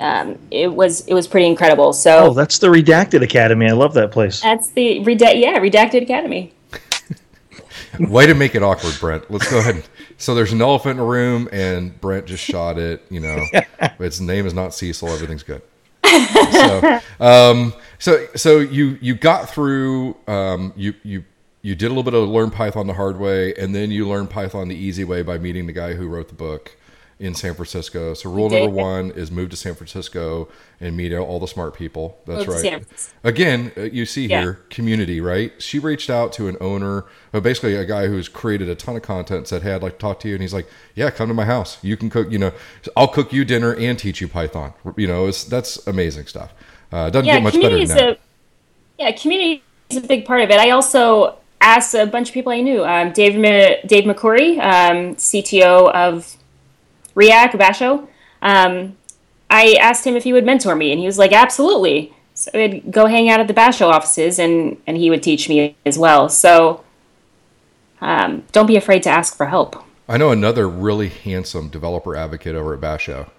Um, 0.00 0.38
it 0.50 0.72
was 0.74 1.06
it 1.06 1.14
was 1.14 1.28
pretty 1.28 1.46
incredible. 1.46 1.86
Oh, 1.86 1.92
So 1.92 2.34
that's 2.34 2.58
the 2.58 2.66
Redacted 2.66 3.22
Academy. 3.22 3.66
I 3.68 3.72
love 3.72 3.94
that 3.94 4.10
place. 4.10 4.40
that's 4.40 4.70
the 4.72 5.04
Reda- 5.04 5.36
yeah 5.36 5.58
Redacted 5.58 6.02
Academy. 6.02 6.52
Way 8.00 8.26
to 8.26 8.34
make 8.34 8.56
it 8.56 8.62
awkward, 8.62 8.96
Brent. 8.98 9.30
Let's 9.30 9.48
go 9.48 9.60
ahead. 9.60 9.84
So 10.18 10.34
there's 10.34 10.52
an 10.52 10.60
elephant 10.60 10.92
in 10.92 10.96
the 10.96 11.04
room, 11.04 11.48
and 11.52 11.98
Brent 12.00 12.26
just 12.26 12.42
shot 12.42 12.76
it. 12.76 13.04
You 13.08 13.20
know, 13.20 13.44
its 14.00 14.18
name 14.18 14.46
is 14.46 14.54
not 14.54 14.74
Cecil. 14.74 15.08
Everything's 15.10 15.44
good. 15.44 15.62
So, 16.04 17.00
um, 17.20 17.72
so, 17.98 18.26
so 18.34 18.58
you 18.58 18.98
you 19.00 19.14
got 19.14 19.48
through. 19.48 20.16
Um, 20.26 20.72
you 20.76 20.94
you 21.04 21.24
you 21.64 21.74
did 21.74 21.86
a 21.86 21.88
little 21.88 22.02
bit 22.02 22.12
of 22.12 22.28
learn 22.28 22.50
Python 22.50 22.86
the 22.86 22.92
hard 22.92 23.18
way, 23.18 23.54
and 23.54 23.74
then 23.74 23.90
you 23.90 24.06
learned 24.06 24.28
Python 24.28 24.68
the 24.68 24.76
easy 24.76 25.02
way 25.02 25.22
by 25.22 25.38
meeting 25.38 25.66
the 25.66 25.72
guy 25.72 25.94
who 25.94 26.06
wrote 26.06 26.28
the 26.28 26.34
book 26.34 26.76
in 27.18 27.34
San 27.34 27.54
Francisco. 27.54 28.12
So 28.12 28.28
rule 28.30 28.50
number 28.50 28.68
one 28.68 29.10
is 29.12 29.30
move 29.30 29.48
to 29.48 29.56
San 29.56 29.74
Francisco 29.74 30.48
and 30.78 30.94
meet 30.94 31.14
all 31.14 31.40
the 31.40 31.46
smart 31.46 31.74
people. 31.74 32.18
That's 32.26 32.46
Move 32.46 32.62
right. 32.62 32.84
Again, 33.22 33.72
uh, 33.78 33.82
you 33.84 34.04
see 34.04 34.26
Yeah. 34.26 34.42
here 34.42 34.58
community, 34.68 35.22
right? 35.22 35.52
She 35.58 35.78
reached 35.78 36.10
out 36.10 36.34
to 36.34 36.48
an 36.48 36.58
owner, 36.60 37.06
uh, 37.32 37.40
basically 37.40 37.76
a 37.76 37.86
guy 37.86 38.08
who's 38.08 38.28
created 38.28 38.68
a 38.68 38.74
ton 38.74 38.96
of 38.96 39.02
content. 39.02 39.48
Said, 39.48 39.62
"Hey, 39.62 39.72
I'd 39.72 39.82
like 39.82 39.94
to 39.94 39.98
talk 39.98 40.20
to 40.20 40.28
you," 40.28 40.34
and 40.34 40.42
he's 40.42 40.52
like, 40.52 40.66
"Yeah, 40.94 41.08
come 41.08 41.28
to 41.28 41.34
my 41.34 41.46
house. 41.46 41.78
You 41.80 41.96
can 41.96 42.10
cook. 42.10 42.30
You 42.30 42.38
know, 42.38 42.52
I'll 42.94 43.08
cook 43.08 43.32
you 43.32 43.46
dinner 43.46 43.74
and 43.74 43.98
teach 43.98 44.20
you 44.20 44.28
Python. 44.28 44.74
You 44.96 45.06
know, 45.06 45.26
it's 45.28 45.44
that's 45.44 45.86
amazing 45.86 46.26
stuff. 46.26 46.52
Uh, 46.92 47.08
doesn't 47.08 47.24
yeah, 47.26 47.36
get 47.36 47.42
much 47.42 47.54
better 47.54 47.78
than 47.78 47.88
that. 47.88 48.08
a 48.10 48.18
yeah 48.98 49.12
community 49.12 49.62
is 49.88 49.96
a 49.96 50.00
big 50.02 50.26
part 50.26 50.42
of 50.42 50.50
it. 50.50 50.58
I 50.58 50.70
also 50.70 51.36
asked 51.64 51.94
a 51.94 52.06
bunch 52.06 52.28
of 52.28 52.34
people 52.34 52.52
I 52.52 52.60
knew. 52.60 52.84
Um, 52.84 53.12
Dave 53.12 53.36
Ma- 53.36 53.86
Dave 53.86 54.04
McCrory, 54.04 54.58
um, 54.58 55.16
CTO 55.16 55.92
of 55.92 56.36
Riak 57.14 57.52
Basho. 57.52 58.06
Um, 58.42 58.96
I 59.50 59.76
asked 59.80 60.06
him 60.06 60.16
if 60.16 60.24
he 60.24 60.32
would 60.32 60.44
mentor 60.44 60.74
me, 60.74 60.90
and 60.92 61.00
he 61.00 61.06
was 61.06 61.18
like, 61.18 61.32
"Absolutely." 61.32 62.12
So 62.34 62.50
I'd 62.54 62.90
go 62.90 63.06
hang 63.06 63.28
out 63.28 63.40
at 63.40 63.48
the 63.48 63.54
Basho 63.54 63.86
offices, 63.86 64.38
and 64.38 64.76
and 64.86 64.96
he 64.96 65.10
would 65.10 65.22
teach 65.22 65.48
me 65.48 65.76
as 65.86 65.98
well. 65.98 66.28
So 66.28 66.84
um, 68.00 68.44
don't 68.52 68.66
be 68.66 68.76
afraid 68.76 69.02
to 69.04 69.10
ask 69.10 69.36
for 69.36 69.46
help. 69.46 69.82
I 70.08 70.18
know 70.18 70.30
another 70.30 70.68
really 70.68 71.08
handsome 71.08 71.68
developer 71.68 72.14
advocate 72.14 72.54
over 72.54 72.74
at 72.74 72.80
Basho. 72.80 73.30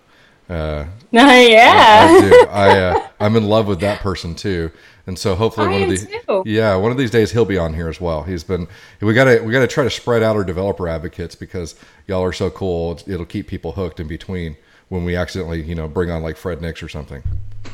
Uh, 0.50 0.86
yeah. 1.12 2.08
I 2.10 2.22
do. 2.22 2.48
I 2.50 2.80
uh, 2.80 3.08
I'm 3.20 3.36
in 3.36 3.48
love 3.48 3.68
with 3.68 3.80
that 3.82 4.00
person 4.00 4.36
too, 4.36 4.72
and 5.08 5.18
so 5.20 5.36
hopefully 5.36 5.68
I 5.68 5.72
one 5.72 5.84
of 5.84 5.90
these, 5.90 6.08
too. 6.08 6.44
yeah, 6.46 6.76
one 6.76 6.92
of 6.92 6.98
these 6.98 7.12
days 7.12 7.32
he'll 7.32 7.46
be 7.46 7.58
on 7.58 7.74
here 7.74 7.88
as 7.88 8.02
well. 8.02 8.24
He's 8.24 8.44
been 8.44 8.68
we 9.02 9.14
gotta 9.14 9.44
we 9.44 9.52
gotta 9.52 9.68
try 9.68 9.84
to 9.84 9.90
spread 9.90 10.24
out 10.24 10.36
our 10.36 10.44
developer 10.44 10.88
advocates 10.88 11.36
because 11.36 11.76
y'all 12.08 12.24
are 12.24 12.34
so 12.34 12.50
cool. 12.50 13.00
It'll 13.08 13.26
keep 13.26 13.48
people 13.48 13.74
hooked 13.74 14.00
in 14.00 14.08
between 14.08 14.58
when 14.90 15.06
we 15.06 15.16
accidentally 15.16 15.62
you 15.64 15.76
know 15.76 15.88
bring 15.88 16.10
on 16.10 16.24
like 16.24 16.38
Fred 16.38 16.62
Nix 16.62 16.82
or 16.82 16.90
something. 16.90 17.24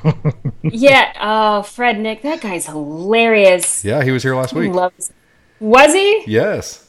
yeah. 0.63 1.13
Oh, 1.19 1.63
Fred 1.63 1.99
Nix, 1.99 2.23
that 2.23 2.41
guy's 2.41 2.65
hilarious. 2.65 3.83
Yeah, 3.85 4.03
he 4.03 4.11
was 4.11 4.23
here 4.23 4.35
last 4.35 4.53
week. 4.53 4.73
Loves. 4.73 5.11
Was 5.59 5.93
he? 5.93 6.23
Yes. 6.27 6.87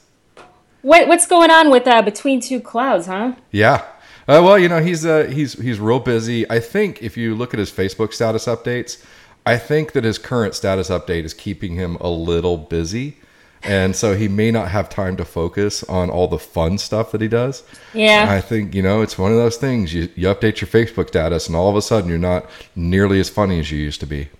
What 0.82 1.07
what's 1.07 1.26
going 1.26 1.51
on 1.51 1.70
with 1.70 1.86
uh, 1.86 2.03
Between 2.03 2.40
Two 2.40 2.61
Clouds, 2.61 3.07
huh? 3.07 3.34
Yeah. 3.51 3.84
Uh, 4.28 4.40
well, 4.43 4.59
you 4.59 4.68
know 4.68 4.80
he's 4.80 5.05
uh, 5.05 5.24
he's 5.24 5.55
he's 5.55 5.78
real 5.80 6.01
busy. 6.01 6.49
I 6.51 6.61
think 6.61 7.03
if 7.03 7.16
you 7.16 7.34
look 7.34 7.55
at 7.55 7.59
his 7.59 7.70
Facebook 7.70 8.12
status 8.12 8.47
updates, 8.47 9.05
I 9.45 9.59
think 9.59 9.93
that 9.93 10.05
his 10.05 10.18
current 10.18 10.55
status 10.55 10.88
update 10.88 11.24
is 11.24 11.34
keeping 11.34 11.74
him 11.74 11.97
a 11.97 12.09
little 12.09 12.57
busy, 12.57 13.16
and 13.62 13.95
so 13.95 14.14
he 14.14 14.28
may 14.28 14.51
not 14.51 14.68
have 14.68 14.88
time 14.88 15.16
to 15.16 15.24
focus 15.24 15.82
on 15.84 16.11
all 16.11 16.28
the 16.28 16.38
fun 16.38 16.78
stuff 16.78 17.12
that 17.12 17.20
he 17.20 17.28
does. 17.28 17.64
Yeah. 17.93 18.26
I 18.28 18.40
think 18.40 18.74
you 18.74 18.82
know 18.82 19.03
it's 19.03 19.18
one 19.18 19.32
of 19.32 19.38
those 19.38 19.57
things. 19.57 19.93
You 19.93 20.09
you 20.14 20.28
update 20.28 20.61
your 20.61 20.68
Facebook 20.68 21.09
status, 21.09 21.47
and 21.49 21.57
all 21.57 21.68
of 21.68 21.76
a 21.76 21.82
sudden 21.82 22.09
you're 22.09 22.18
not 22.18 22.47
nearly 22.76 23.18
as 23.18 23.28
funny 23.28 23.59
as 23.59 23.70
you 23.70 23.78
used 23.78 24.01
to 24.01 24.07
be. 24.07 24.28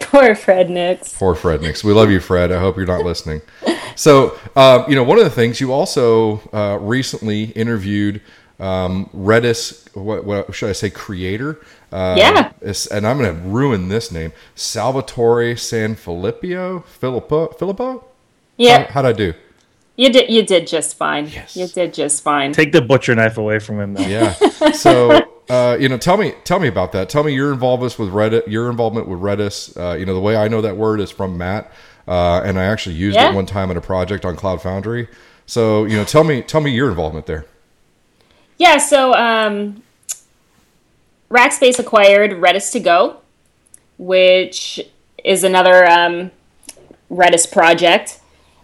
Poor 0.00 0.34
Fred 0.34 0.70
Nix. 0.70 1.16
Poor 1.16 1.34
Fred 1.34 1.60
Nix. 1.60 1.84
We 1.84 1.92
love 1.92 2.10
you, 2.10 2.20
Fred. 2.20 2.50
I 2.50 2.60
hope 2.60 2.76
you're 2.76 2.86
not 2.86 3.04
listening. 3.04 3.42
So, 3.94 4.38
um, 4.56 4.84
you 4.88 4.94
know, 4.94 5.02
one 5.02 5.18
of 5.18 5.24
the 5.24 5.30
things 5.30 5.60
you 5.60 5.72
also 5.72 6.40
uh, 6.52 6.78
recently 6.80 7.46
interviewed 7.50 8.20
um, 8.60 9.08
Redis, 9.14 9.94
what, 9.94 10.24
what 10.24 10.54
should 10.54 10.68
I 10.70 10.72
say, 10.72 10.90
creator? 10.90 11.60
Uh, 11.92 12.14
Yeah. 12.18 12.52
And 12.90 13.06
I'm 13.06 13.18
going 13.18 13.34
to 13.34 13.40
ruin 13.48 13.88
this 13.88 14.10
name. 14.10 14.32
Salvatore 14.54 15.54
Sanfilippo? 15.54 16.84
Filippo? 16.84 17.48
Filippo? 17.48 18.04
Yeah, 18.56 18.84
How, 18.86 18.92
how'd 18.94 19.06
I 19.06 19.12
do? 19.12 19.34
you 19.96 20.10
did 20.12 20.30
you 20.30 20.44
did 20.44 20.66
just 20.66 20.96
fine. 20.96 21.26
Yes. 21.28 21.56
You 21.56 21.66
did 21.66 21.92
just 21.94 22.22
fine. 22.22 22.52
Take 22.52 22.70
the 22.72 22.80
butcher 22.80 23.14
knife 23.16 23.36
away 23.38 23.58
from 23.58 23.80
him 23.80 23.94
now. 23.94 24.06
Yeah. 24.06 24.34
So 24.74 25.20
uh, 25.48 25.76
you 25.80 25.88
know, 25.88 25.96
tell 25.96 26.16
me, 26.16 26.34
tell 26.44 26.58
me 26.60 26.68
about 26.68 26.92
that. 26.92 27.08
Tell 27.08 27.24
me 27.24 27.32
your 27.32 27.52
involvement 27.52 27.98
with 27.98 28.10
Redis, 28.10 28.46
your 28.46 28.68
involvement 28.70 29.08
with 29.08 29.18
Redis. 29.20 29.76
Uh, 29.76 29.96
you 29.96 30.04
know, 30.04 30.14
the 30.14 30.20
way 30.20 30.36
I 30.36 30.46
know 30.48 30.60
that 30.60 30.76
word 30.76 31.00
is 31.00 31.10
from 31.10 31.38
Matt, 31.38 31.72
uh, 32.06 32.42
and 32.44 32.58
I 32.58 32.64
actually 32.64 32.96
used 32.96 33.14
Yeah. 33.16 33.30
it 33.30 33.34
one 33.34 33.46
time 33.46 33.70
in 33.70 33.76
a 33.76 33.80
project 33.80 34.24
on 34.26 34.36
Cloud 34.36 34.60
Foundry. 34.62 35.08
So, 35.46 35.84
you 35.86 35.96
know, 35.96 36.04
tell 36.04 36.22
me, 36.22 36.42
tell 36.42 36.60
me 36.60 36.70
your 36.70 36.90
involvement 36.90 37.26
there. 37.26 37.46
Yeah, 38.58 38.78
so 38.78 39.14
um, 39.14 39.82
Rackspace 41.30 41.78
acquired 41.78 42.32
Redis 42.32 42.72
to 42.72 42.80
Go, 42.80 43.18
which 43.98 44.80
is 45.24 45.44
another 45.44 45.86
um, 45.88 46.32
Redis 47.10 47.50
project. 47.50 48.20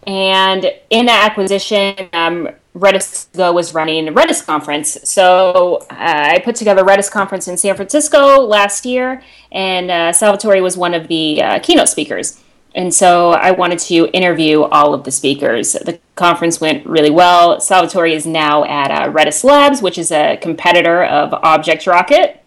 And 0.07 0.71
in 0.91 1.07
that 1.07 1.31
acquisition, 1.31 2.09
um, 2.13 2.49
Redis 2.77 3.31
to 3.31 3.39
Go 3.39 3.53
was 3.53 3.73
running 3.73 4.07
Redis 4.07 4.45
conference. 4.45 4.99
So 5.05 5.77
uh, 5.91 5.97
I 6.35 6.41
put 6.45 6.57
together 6.57 6.83
Redis 6.83 7.11
conference 7.11 7.47
in 7.47 7.57
San 7.57 7.77
Francisco 7.77 8.41
last 8.41 8.85
year, 8.85 9.23
and 9.53 9.91
uh, 9.91 10.13
Salvatore 10.13 10.61
was 10.61 10.77
one 10.77 10.93
of 10.93 11.07
the 11.09 11.41
uh, 11.41 11.59
keynote 11.61 11.89
speakers. 11.89 12.41
And 12.75 12.93
so 12.93 13.31
I 13.31 13.53
wanted 13.53 13.79
to 13.81 14.09
interview 14.13 14.63
all 14.63 14.95
of 14.95 15.05
the 15.05 15.13
speakers. 15.13 15.73
The 15.75 16.01
conference 16.17 16.61
went 16.61 16.85
really 16.85 17.11
well. 17.11 17.61
Salvatore 17.61 18.09
is 18.09 18.27
now 18.27 18.65
at 18.65 18.91
uh, 18.91 19.13
Redis 19.13 19.45
Labs, 19.45 19.81
which 19.81 19.97
is 19.97 20.11
a 20.11 20.37
competitor 20.39 21.05
of 21.05 21.33
Object 21.33 21.87
Rocket, 21.87 22.43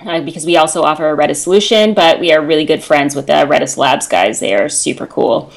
uh, 0.00 0.20
because 0.20 0.46
we 0.46 0.56
also 0.56 0.82
offer 0.82 1.10
a 1.10 1.16
Redis 1.16 1.36
solution, 1.36 1.92
but 1.92 2.20
we 2.20 2.32
are 2.32 2.40
really 2.40 2.64
good 2.64 2.84
friends 2.84 3.16
with 3.16 3.26
the 3.26 3.32
Redis 3.32 3.76
Labs 3.76 4.06
guys. 4.06 4.38
They 4.38 4.54
are 4.54 4.68
super 4.68 5.08
cool. 5.08 5.50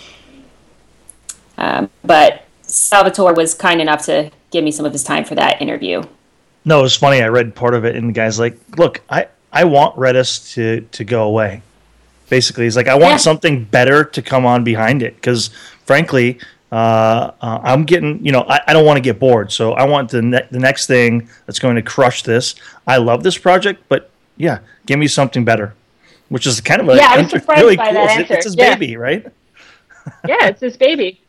Um, 1.59 1.89
but 2.03 2.43
Salvatore 2.63 3.33
was 3.33 3.53
kind 3.53 3.81
enough 3.81 4.05
to 4.05 4.31
give 4.49 4.63
me 4.63 4.71
some 4.71 4.85
of 4.85 4.93
his 4.93 5.03
time 5.03 5.25
for 5.25 5.35
that 5.35 5.61
interview. 5.61 6.01
No, 6.65 6.79
it 6.79 6.83
was 6.83 6.95
funny. 6.95 7.21
I 7.21 7.27
read 7.27 7.55
part 7.55 7.75
of 7.75 7.85
it, 7.85 7.95
and 7.95 8.09
the 8.09 8.13
guy's 8.13 8.39
like, 8.39 8.57
"Look, 8.77 9.01
I 9.09 9.27
I 9.53 9.63
want 9.63 9.95
Redis 9.95 10.53
to 10.53 10.81
to 10.91 11.03
go 11.03 11.23
away." 11.23 11.61
Basically, 12.29 12.65
he's 12.65 12.75
like, 12.75 12.87
"I 12.87 12.95
want 12.95 13.13
Yeah. 13.13 13.17
something 13.17 13.63
better 13.65 14.03
to 14.03 14.21
come 14.21 14.45
on 14.45 14.63
behind 14.63 15.01
it," 15.01 15.15
because 15.15 15.49
frankly, 15.85 16.39
uh, 16.71 17.31
uh, 17.41 17.59
I'm 17.63 17.83
getting, 17.85 18.23
you 18.25 18.31
know, 18.33 18.41
I, 18.49 18.59
I 18.67 18.73
don't 18.73 18.85
want 18.85 18.97
to 18.97 19.01
get 19.01 19.19
bored, 19.19 19.51
so 19.51 19.71
I 19.73 19.85
want 19.85 20.09
the 20.11 20.21
ne- 20.21 20.47
the 20.51 20.59
next 20.59 20.87
thing 20.87 21.29
that's 21.45 21.59
going 21.59 21.75
to 21.75 21.81
crush 21.81 22.23
this. 22.23 22.55
I 22.85 22.97
love 22.97 23.23
this 23.23 23.37
project, 23.37 23.83
but 23.87 24.09
yeah, 24.35 24.59
give 24.85 24.99
me 24.99 25.07
something 25.07 25.45
better, 25.45 25.73
which 26.29 26.45
is 26.45 26.59
kind 26.59 26.81
of 26.81 26.89
a, 26.89 26.95
Yeah, 26.97 27.07
I 27.11 27.21
was 27.21 27.29
surprised 27.31 27.61
really 27.61 27.77
by 27.77 27.85
cool. 27.85 27.93
that 27.93 28.03
It's- 28.05 28.19
answer. 28.19 28.33
It's 28.35 28.45
his 28.45 28.55
Yeah. 28.57 28.75
baby, 28.75 28.97
right? 28.97 29.25
yeah, 30.27 30.47
it's 30.47 30.61
his 30.61 30.75
baby. 30.77 31.21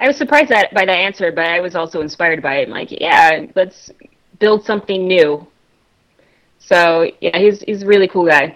I 0.00 0.06
was 0.06 0.16
surprised 0.16 0.50
that 0.50 0.72
by 0.72 0.84
that 0.84 0.92
answer, 0.96 1.32
but 1.32 1.46
I 1.46 1.58
was 1.58 1.74
also 1.74 2.00
inspired 2.00 2.40
by 2.40 2.58
it. 2.58 2.68
I'm 2.68 2.70
like, 2.70 2.92
yeah, 2.92 3.46
let's 3.56 3.90
build 4.38 4.64
something 4.64 5.08
new. 5.08 5.44
So 6.60 7.10
yeah, 7.20 7.36
he's 7.38 7.60
he's 7.62 7.82
a 7.82 7.86
really 7.86 8.06
cool 8.08 8.26
guy. 8.26 8.54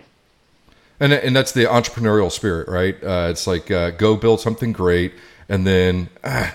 And 1.03 1.13
and 1.13 1.35
that's 1.35 1.51
the 1.51 1.65
entrepreneurial 1.65 2.31
spirit, 2.31 2.69
right? 2.69 2.95
Uh, 3.03 3.27
it's 3.29 3.49
like 3.49 3.73
uh, 3.73 3.91
go 3.91 4.17
build 4.17 4.41
something 4.41 4.71
great, 4.73 5.13
and 5.49 5.67
then 5.67 6.09
ah, 6.23 6.55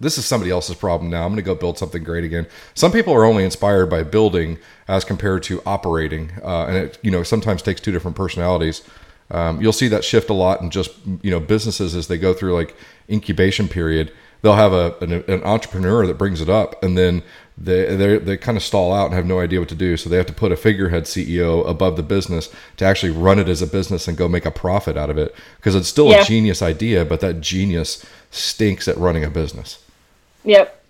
this 0.00 0.18
is 0.18 0.26
somebody 0.26 0.50
else's 0.50 0.74
problem. 0.74 1.12
Now 1.12 1.22
I'm 1.22 1.28
going 1.28 1.36
to 1.36 1.42
go 1.42 1.54
build 1.54 1.78
something 1.78 2.02
great 2.02 2.24
again. 2.24 2.48
Some 2.74 2.90
people 2.90 3.14
are 3.14 3.24
only 3.24 3.44
inspired 3.44 3.86
by 3.86 4.02
building 4.02 4.58
as 4.88 5.04
compared 5.04 5.44
to 5.44 5.62
operating, 5.64 6.32
uh, 6.42 6.66
and 6.66 6.76
it 6.76 6.98
you 7.02 7.10
know 7.12 7.22
sometimes 7.22 7.62
takes 7.62 7.80
two 7.80 7.92
different 7.92 8.16
personalities. 8.16 8.82
Um, 9.30 9.60
you'll 9.62 9.72
see 9.72 9.86
that 9.86 10.02
shift 10.02 10.28
a 10.28 10.34
lot 10.34 10.60
in 10.60 10.70
just 10.70 10.90
you 11.22 11.30
know 11.30 11.38
businesses 11.38 11.94
as 11.94 12.08
they 12.08 12.18
go 12.18 12.34
through 12.34 12.52
like 12.52 12.74
incubation 13.08 13.68
period. 13.68 14.12
They'll 14.42 14.56
have 14.56 14.72
a 14.72 14.96
an, 15.02 15.12
an 15.28 15.44
entrepreneur 15.44 16.04
that 16.08 16.18
brings 16.18 16.40
it 16.40 16.48
up, 16.48 16.82
and 16.82 16.98
then 16.98 17.22
they 17.56 17.94
they 17.96 18.18
they 18.18 18.36
kind 18.36 18.56
of 18.56 18.62
stall 18.64 18.92
out 18.92 19.06
and 19.06 19.14
have 19.14 19.26
no 19.26 19.38
idea 19.40 19.60
what 19.60 19.68
to 19.68 19.74
do. 19.76 19.96
So 19.96 20.08
they 20.10 20.16
have 20.16 20.26
to 20.26 20.32
put 20.32 20.50
a 20.50 20.56
figurehead 20.56 21.04
CEO 21.04 21.66
above 21.68 21.96
the 21.96 22.02
business 22.02 22.48
to 22.78 22.84
actually 22.84 23.12
run 23.12 23.38
it 23.38 23.48
as 23.48 23.62
a 23.62 23.66
business 23.66 24.08
and 24.08 24.16
go 24.16 24.28
make 24.28 24.44
a 24.44 24.50
profit 24.50 24.96
out 24.96 25.08
of 25.10 25.18
it 25.18 25.34
because 25.58 25.74
it's 25.76 25.88
still 25.88 26.10
Yeah. 26.10 26.22
a 26.22 26.24
genius 26.24 26.62
idea, 26.62 27.04
but 27.04 27.20
that 27.20 27.40
genius 27.40 28.04
stinks 28.30 28.88
at 28.88 28.96
running 28.98 29.22
a 29.24 29.30
business. 29.30 29.78
Yep. 30.44 30.82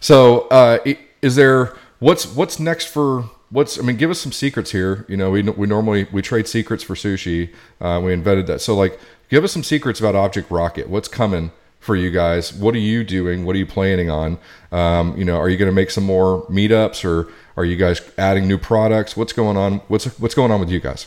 So, 0.00 0.42
uh, 0.48 0.78
is 1.22 1.36
there 1.36 1.74
what's 1.98 2.26
what's 2.26 2.60
next 2.60 2.86
for 2.86 3.30
what's? 3.50 3.78
I 3.78 3.82
mean, 3.82 3.96
give 3.96 4.10
us 4.10 4.20
some 4.20 4.32
secrets 4.32 4.72
here. 4.72 5.06
You 5.08 5.16
know, 5.16 5.30
we 5.30 5.42
we 5.42 5.66
normally 5.66 6.06
we 6.12 6.20
trade 6.22 6.46
secrets 6.46 6.82
for 6.84 6.94
sushi. 6.94 7.50
Uh, 7.80 8.00
we 8.04 8.12
invented 8.12 8.46
that. 8.48 8.60
So, 8.60 8.76
like, 8.76 8.98
give 9.30 9.44
us 9.44 9.52
some 9.52 9.64
secrets 9.64 9.98
about 10.00 10.14
Object 10.14 10.50
Rocket. 10.50 10.88
What's 10.90 11.08
coming 11.08 11.52
for 11.80 11.96
you 11.96 12.10
guys? 12.10 12.52
What 12.52 12.74
are 12.74 12.78
you 12.78 13.02
doing? 13.02 13.44
What 13.44 13.56
are 13.56 13.58
you 13.58 13.66
planning 13.66 14.10
on? 14.10 14.38
Um, 14.70 15.16
you 15.16 15.24
know, 15.24 15.36
are 15.38 15.48
you 15.48 15.56
going 15.56 15.70
to 15.70 15.74
make 15.74 15.90
some 15.90 16.04
more 16.04 16.46
meetups, 16.46 17.04
or 17.04 17.32
are 17.56 17.64
you 17.64 17.76
guys 17.76 18.00
adding 18.16 18.46
new 18.46 18.58
products? 18.58 19.16
What's 19.16 19.32
going 19.32 19.56
on? 19.56 19.78
What's 19.88 20.06
what's 20.20 20.34
going 20.34 20.52
on 20.52 20.60
with 20.60 20.70
you 20.70 20.78
guys? 20.78 21.06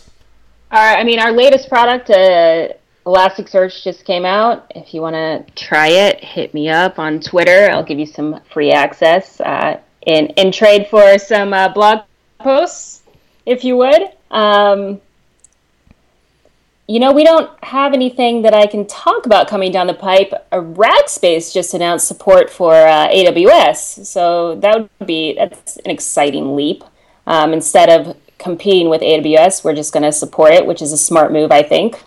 Our, 0.71 0.97
I 0.97 1.03
mean, 1.03 1.19
our 1.19 1.32
latest 1.32 1.69
product, 1.69 2.09
uh, 2.09 2.69
Elasticsearch, 3.05 3.84
just 3.84 4.05
came 4.05 4.26
out. 4.26 4.71
If 4.76 4.93
you 4.93 5.01
want 5.01 5.15
to 5.15 5.45
try 5.55 5.88
it, 5.88 6.24
hit 6.24 6.53
me 6.53 6.69
up 6.69 6.97
on 6.97 7.19
Twitter. 7.19 7.69
I'll 7.71 7.84
give 7.84 7.99
you 7.99 8.07
some 8.07 8.41
free 8.51 8.71
access 8.71 9.39
uh, 9.39 9.80
in 10.05 10.28
in 10.36 10.51
trade 10.51 10.88
for 10.89 11.17
some 11.19 11.53
uh, 11.53 11.69
blog 11.69 11.99
posts, 12.39 13.03
if 13.45 13.63
you 13.63 13.78
would. 13.78 14.09
Um, 14.32 14.99
You 16.88 16.99
know, 16.99 17.13
we 17.13 17.23
don't 17.23 17.49
have 17.63 17.93
anything 17.93 18.41
that 18.41 18.53
I 18.53 18.67
can 18.67 18.86
talk 18.86 19.25
about 19.25 19.47
coming 19.47 19.71
down 19.71 19.88
the 19.88 19.93
pipe. 19.93 20.34
Rackspace 20.51 21.53
just 21.53 21.73
announced 21.73 22.07
support 22.07 22.49
for 22.49 22.73
uh, 22.73 23.07
AWS, 23.07 24.05
so 24.05 24.55
that 24.55 24.89
would 24.99 25.07
be 25.07 25.34
that's 25.34 25.77
an 25.77 25.91
exciting 25.91 26.55
leap. 26.55 26.84
Um, 27.25 27.53
instead 27.53 27.89
of 27.89 28.17
competing 28.38 28.89
with 28.89 29.01
AWS, 29.01 29.63
we're 29.63 29.75
just 29.75 29.93
going 29.93 30.03
to 30.03 30.11
support 30.11 30.51
it, 30.51 30.65
which 30.65 30.81
is 30.81 30.91
a 30.91 30.97
smart 30.97 31.31
move, 31.31 31.51
I 31.51 31.63
think. 31.63 32.03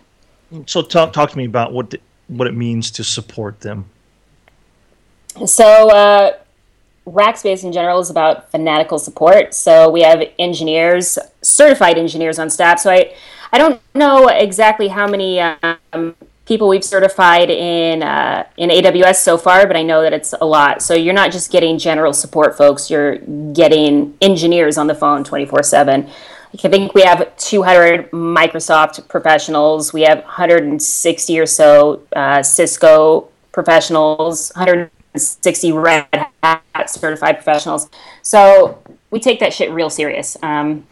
So 0.66 0.82
talk 0.82 1.14
talk 1.14 1.30
to 1.30 1.38
me 1.38 1.46
about 1.46 1.72
what 1.72 1.90
the, 1.90 2.00
what 2.28 2.46
it 2.46 2.54
means 2.54 2.90
to 2.92 3.04
support 3.04 3.60
them. 3.60 3.86
So, 5.44 5.90
uh, 5.90 6.32
Rackspace 7.06 7.62
in 7.62 7.72
general 7.72 8.00
is 8.00 8.10
about 8.10 8.50
fanatical 8.50 8.98
support. 8.98 9.54
So 9.54 9.88
we 9.88 10.02
have 10.02 10.22
engineers, 10.38 11.18
certified 11.40 11.98
engineers 11.98 12.38
on 12.38 12.50
staff. 12.50 12.80
So 12.80 12.90
I, 12.90 13.14
I 13.52 13.58
don't 13.58 13.80
know 13.94 14.28
exactly 14.28 14.88
how 14.88 15.06
many 15.06 15.40
um, 15.40 16.14
people 16.46 16.68
we've 16.68 16.84
certified 16.84 17.50
in 17.50 18.02
uh, 18.02 18.46
in 18.56 18.70
AWS 18.70 19.16
so 19.16 19.36
far, 19.36 19.66
but 19.66 19.76
I 19.76 19.82
know 19.82 20.02
that 20.02 20.12
it's 20.12 20.32
a 20.40 20.46
lot. 20.46 20.80
So 20.80 20.94
you're 20.94 21.14
not 21.14 21.32
just 21.32 21.50
getting 21.50 21.78
general 21.78 22.12
support 22.12 22.56
folks; 22.56 22.90
you're 22.90 23.18
getting 23.52 24.16
engineers 24.20 24.78
on 24.78 24.86
the 24.86 24.94
phone 24.94 25.24
24 25.24 25.62
seven. 25.62 26.08
I 26.54 26.68
think 26.68 26.94
we 26.94 27.02
have 27.02 27.36
200 27.36 28.12
Microsoft 28.12 29.06
professionals. 29.08 29.92
We 29.92 30.02
have 30.02 30.20
160 30.20 31.38
or 31.38 31.44
so 31.44 32.02
uh, 32.14 32.42
Cisco 32.42 33.28
professionals, 33.52 34.52
160 34.54 35.72
Red 35.72 36.06
Hat 36.42 36.62
certified 36.86 37.36
professionals. 37.36 37.90
So 38.22 38.82
we 39.10 39.20
take 39.20 39.40
that 39.40 39.52
shit 39.52 39.70
real 39.70 39.90
serious. 39.90 40.36
Um, 40.42 40.86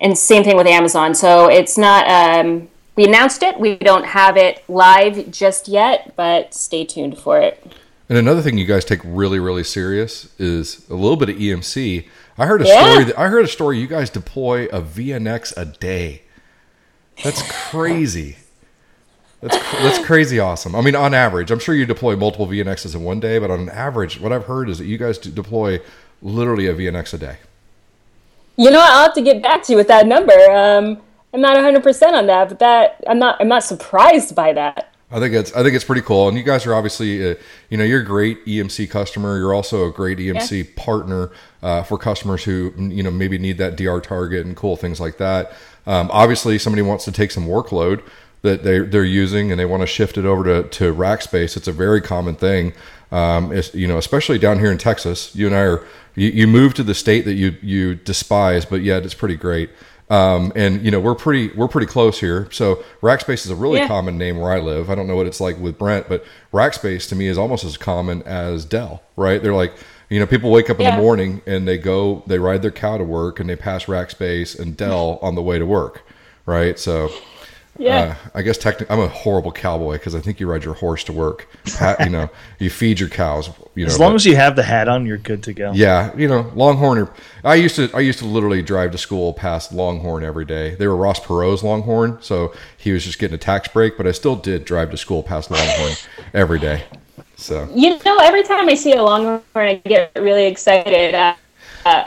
and 0.00 0.16
same 0.16 0.44
thing 0.44 0.56
with 0.56 0.66
Amazon. 0.66 1.14
So 1.14 1.48
it's 1.48 1.76
not. 1.78 2.06
Um, 2.08 2.68
we 2.96 3.04
announced 3.04 3.42
it. 3.44 3.58
We 3.60 3.76
don't 3.76 4.04
have 4.06 4.36
it 4.36 4.64
live 4.68 5.30
just 5.30 5.68
yet, 5.68 6.14
but 6.16 6.52
stay 6.52 6.84
tuned 6.84 7.16
for 7.18 7.38
it. 7.38 7.64
And 8.08 8.18
another 8.18 8.42
thing 8.42 8.58
you 8.58 8.64
guys 8.66 8.84
take 8.84 9.00
really, 9.04 9.38
really 9.38 9.62
serious 9.62 10.30
is 10.38 10.88
a 10.88 10.94
little 10.94 11.16
bit 11.16 11.28
of 11.28 11.36
EMC. 11.36 12.06
I 12.38 12.46
heard 12.46 12.62
a 12.62 12.66
Yeah. 12.66 12.90
story. 12.90 13.04
That, 13.04 13.18
I 13.18 13.28
heard 13.28 13.44
a 13.44 13.48
story. 13.48 13.78
You 13.78 13.86
guys 13.86 14.10
deploy 14.10 14.64
a 14.66 14.80
VNX 14.80 15.52
a 15.56 15.64
day. 15.66 16.22
That's 17.22 17.42
crazy. 17.70 18.36
That's 19.40 19.56
that's 19.74 20.04
crazy 20.04 20.40
awesome. 20.40 20.74
I 20.74 20.80
mean, 20.80 20.96
on 20.96 21.14
average, 21.14 21.50
I'm 21.52 21.58
sure 21.60 21.74
you 21.74 21.86
deploy 21.86 22.16
multiple 22.16 22.46
VNXs 22.48 22.94
in 22.96 23.04
one 23.04 23.20
day, 23.20 23.38
but 23.38 23.50
on 23.50 23.60
an 23.60 23.68
average, 23.68 24.20
what 24.20 24.32
I've 24.32 24.46
heard 24.46 24.68
is 24.68 24.78
that 24.78 24.86
you 24.86 24.98
guys 24.98 25.18
deploy 25.18 25.80
literally 26.22 26.66
a 26.66 26.74
VNX 26.74 27.14
a 27.14 27.18
day. 27.18 27.36
You 28.58 28.72
know, 28.72 28.78
what? 28.78 28.90
I'll 28.90 29.04
have 29.04 29.14
to 29.14 29.22
get 29.22 29.40
back 29.40 29.62
to 29.64 29.72
you 29.72 29.78
with 29.78 29.86
that 29.86 30.06
number. 30.06 30.34
Um, 30.50 31.00
I'm 31.32 31.40
not 31.40 31.54
100 31.54 31.82
percent 31.82 32.16
on 32.16 32.26
that, 32.26 32.48
but 32.48 32.58
that 32.58 33.04
I'm 33.06 33.18
not. 33.18 33.40
I'm 33.40 33.48
not 33.48 33.62
surprised 33.62 34.34
by 34.34 34.52
that. 34.52 34.92
I 35.10 35.20
think 35.20 35.32
it's 35.32 35.54
I 35.54 35.62
think 35.62 35.74
it's 35.74 35.84
pretty 35.84 36.02
cool, 36.02 36.28
and 36.28 36.36
you 36.36 36.42
guys 36.42 36.66
are 36.66 36.74
obviously 36.74 37.30
uh, 37.30 37.34
you 37.70 37.78
know 37.78 37.84
you're 37.84 38.02
a 38.02 38.04
great 38.04 38.44
EMC 38.46 38.90
customer. 38.90 39.38
You're 39.38 39.54
also 39.54 39.88
a 39.88 39.92
great 39.92 40.18
EMC 40.18 40.74
partner 40.76 41.30
uh, 41.62 41.84
for 41.84 41.96
customers 41.96 42.44
who 42.44 42.74
you 42.76 43.02
know 43.02 43.12
maybe 43.12 43.38
need 43.38 43.58
that 43.58 43.76
DR 43.76 44.00
target 44.02 44.44
and 44.44 44.56
cool 44.56 44.76
things 44.76 44.98
like 45.00 45.18
that. 45.18 45.52
Um, 45.86 46.10
obviously, 46.12 46.58
somebody 46.58 46.82
wants 46.82 47.04
to 47.04 47.12
take 47.12 47.30
some 47.30 47.46
workload 47.46 48.02
that 48.42 48.64
they 48.64 48.80
they're 48.80 49.04
using 49.04 49.50
and 49.50 49.58
they 49.58 49.64
want 49.64 49.82
to 49.82 49.86
shift 49.86 50.18
it 50.18 50.24
over 50.24 50.44
to 50.44 50.68
to 50.68 50.92
Rackspace. 50.92 51.56
It's 51.56 51.68
a 51.68 51.72
very 51.72 52.00
common 52.00 52.34
thing. 52.34 52.72
Um, 53.10 53.52
you 53.72 53.86
know, 53.86 53.96
especially 53.98 54.38
down 54.38 54.58
here 54.58 54.70
in 54.70 54.78
Texas. 54.78 55.34
You 55.34 55.46
and 55.46 55.56
I 55.56 55.60
are 55.60 55.84
you, 56.14 56.28
you 56.28 56.46
moved 56.46 56.76
to 56.76 56.82
the 56.82 56.94
state 56.94 57.24
that 57.24 57.34
you 57.34 57.56
you 57.62 57.94
despise, 57.94 58.64
but 58.64 58.82
yet 58.82 59.04
it's 59.04 59.14
pretty 59.14 59.36
great. 59.36 59.70
Um, 60.10 60.52
and 60.56 60.82
you 60.84 60.90
know 60.90 61.00
we're 61.00 61.14
pretty 61.14 61.48
we're 61.54 61.68
pretty 61.68 61.86
close 61.86 62.20
here. 62.20 62.48
So 62.50 62.82
Rackspace 63.02 63.44
is 63.44 63.50
a 63.50 63.56
really 63.56 63.78
Yeah. 63.80 63.88
common 63.88 64.16
name 64.18 64.38
where 64.38 64.52
I 64.52 64.58
live. 64.58 64.88
I 64.90 64.94
don't 64.94 65.06
know 65.06 65.16
what 65.16 65.26
it's 65.26 65.40
like 65.40 65.58
with 65.58 65.78
Brent, 65.78 66.08
but 66.08 66.24
Rackspace 66.52 67.08
to 67.10 67.16
me 67.16 67.26
is 67.28 67.36
almost 67.38 67.64
as 67.64 67.76
common 67.76 68.22
as 68.24 68.64
Dell. 68.64 69.02
Right? 69.16 69.42
They're 69.42 69.54
like 69.54 69.72
You 70.10 70.18
know, 70.18 70.26
people 70.26 70.50
wake 70.50 70.70
up 70.70 70.78
in 70.78 70.84
Yeah. 70.86 70.96
the 70.96 71.02
morning 71.02 71.42
and 71.46 71.68
they 71.68 71.76
go, 71.76 72.22
they 72.26 72.38
ride 72.38 72.62
their 72.62 72.70
cow 72.70 72.96
to 72.96 73.04
work 73.04 73.38
and 73.40 73.50
they 73.50 73.56
pass 73.56 73.84
Rackspace 73.84 74.58
and 74.58 74.74
Dell 74.74 75.18
on 75.20 75.34
the 75.34 75.42
way 75.42 75.58
to 75.58 75.66
work, 75.66 76.00
right? 76.46 76.78
So, 76.78 77.10
Yeah. 77.78 78.16
uh, 78.24 78.28
I 78.34 78.42
guess 78.42 78.58
technically, 78.58 78.92
I'm 78.92 79.00
a 79.00 79.08
horrible 79.08 79.52
cowboy 79.52 79.92
because 79.92 80.14
I 80.14 80.20
think 80.20 80.40
you 80.40 80.50
ride 80.50 80.64
your 80.64 80.74
horse 80.74 81.04
to 81.04 81.12
work. 81.12 81.48
Pa- 81.78 81.96
you 82.00 82.10
know, 82.10 82.28
you 82.58 82.70
feed 82.70 82.98
your 82.98 83.08
cows. 83.08 83.50
You 83.76 83.84
know, 83.84 83.92
As 83.92 83.98
long 84.00 84.10
but- 84.12 84.16
as 84.16 84.26
you 84.26 84.34
have 84.36 84.56
the 84.56 84.64
hat 84.64 84.88
on, 84.88 85.06
you're 85.06 85.16
good 85.18 85.42
to 85.44 85.52
go. 85.52 85.70
yeah, 85.72 86.14
you 86.16 86.26
know, 86.26 86.50
Longhorn. 86.56 87.08
I 87.44 87.54
used 87.54 87.76
to 87.76 87.88
I 87.94 88.00
used 88.00 88.18
to 88.18 88.24
literally 88.24 88.62
drive 88.62 88.90
to 88.92 88.98
school 88.98 89.32
past 89.32 89.72
Longhorn 89.72 90.24
every 90.24 90.44
day. 90.44 90.74
They 90.74 90.88
were 90.88 90.96
Ross 90.96 91.20
Perot's 91.20 91.62
Longhorn, 91.62 92.18
so 92.20 92.52
he 92.76 92.90
was 92.92 93.04
just 93.04 93.18
getting 93.18 93.36
a 93.36 93.38
tax 93.38 93.68
break, 93.68 93.96
but 93.96 94.06
I 94.06 94.12
still 94.12 94.34
did 94.36 94.64
drive 94.64 94.90
to 94.90 94.96
school 94.96 95.22
past 95.22 95.50
Longhorn 95.50 95.92
every 96.34 96.58
day. 96.58 96.82
So 97.36 97.68
You 97.72 97.98
know, 98.04 98.18
every 98.18 98.42
time 98.42 98.68
I 98.68 98.74
see 98.74 98.92
a 98.94 99.02
longhorn, 99.02 99.40
I 99.54 99.76
get 99.84 100.10
really 100.16 100.46
excited. 100.46 101.14
Uh, 101.14 101.34
uh, 101.86 102.04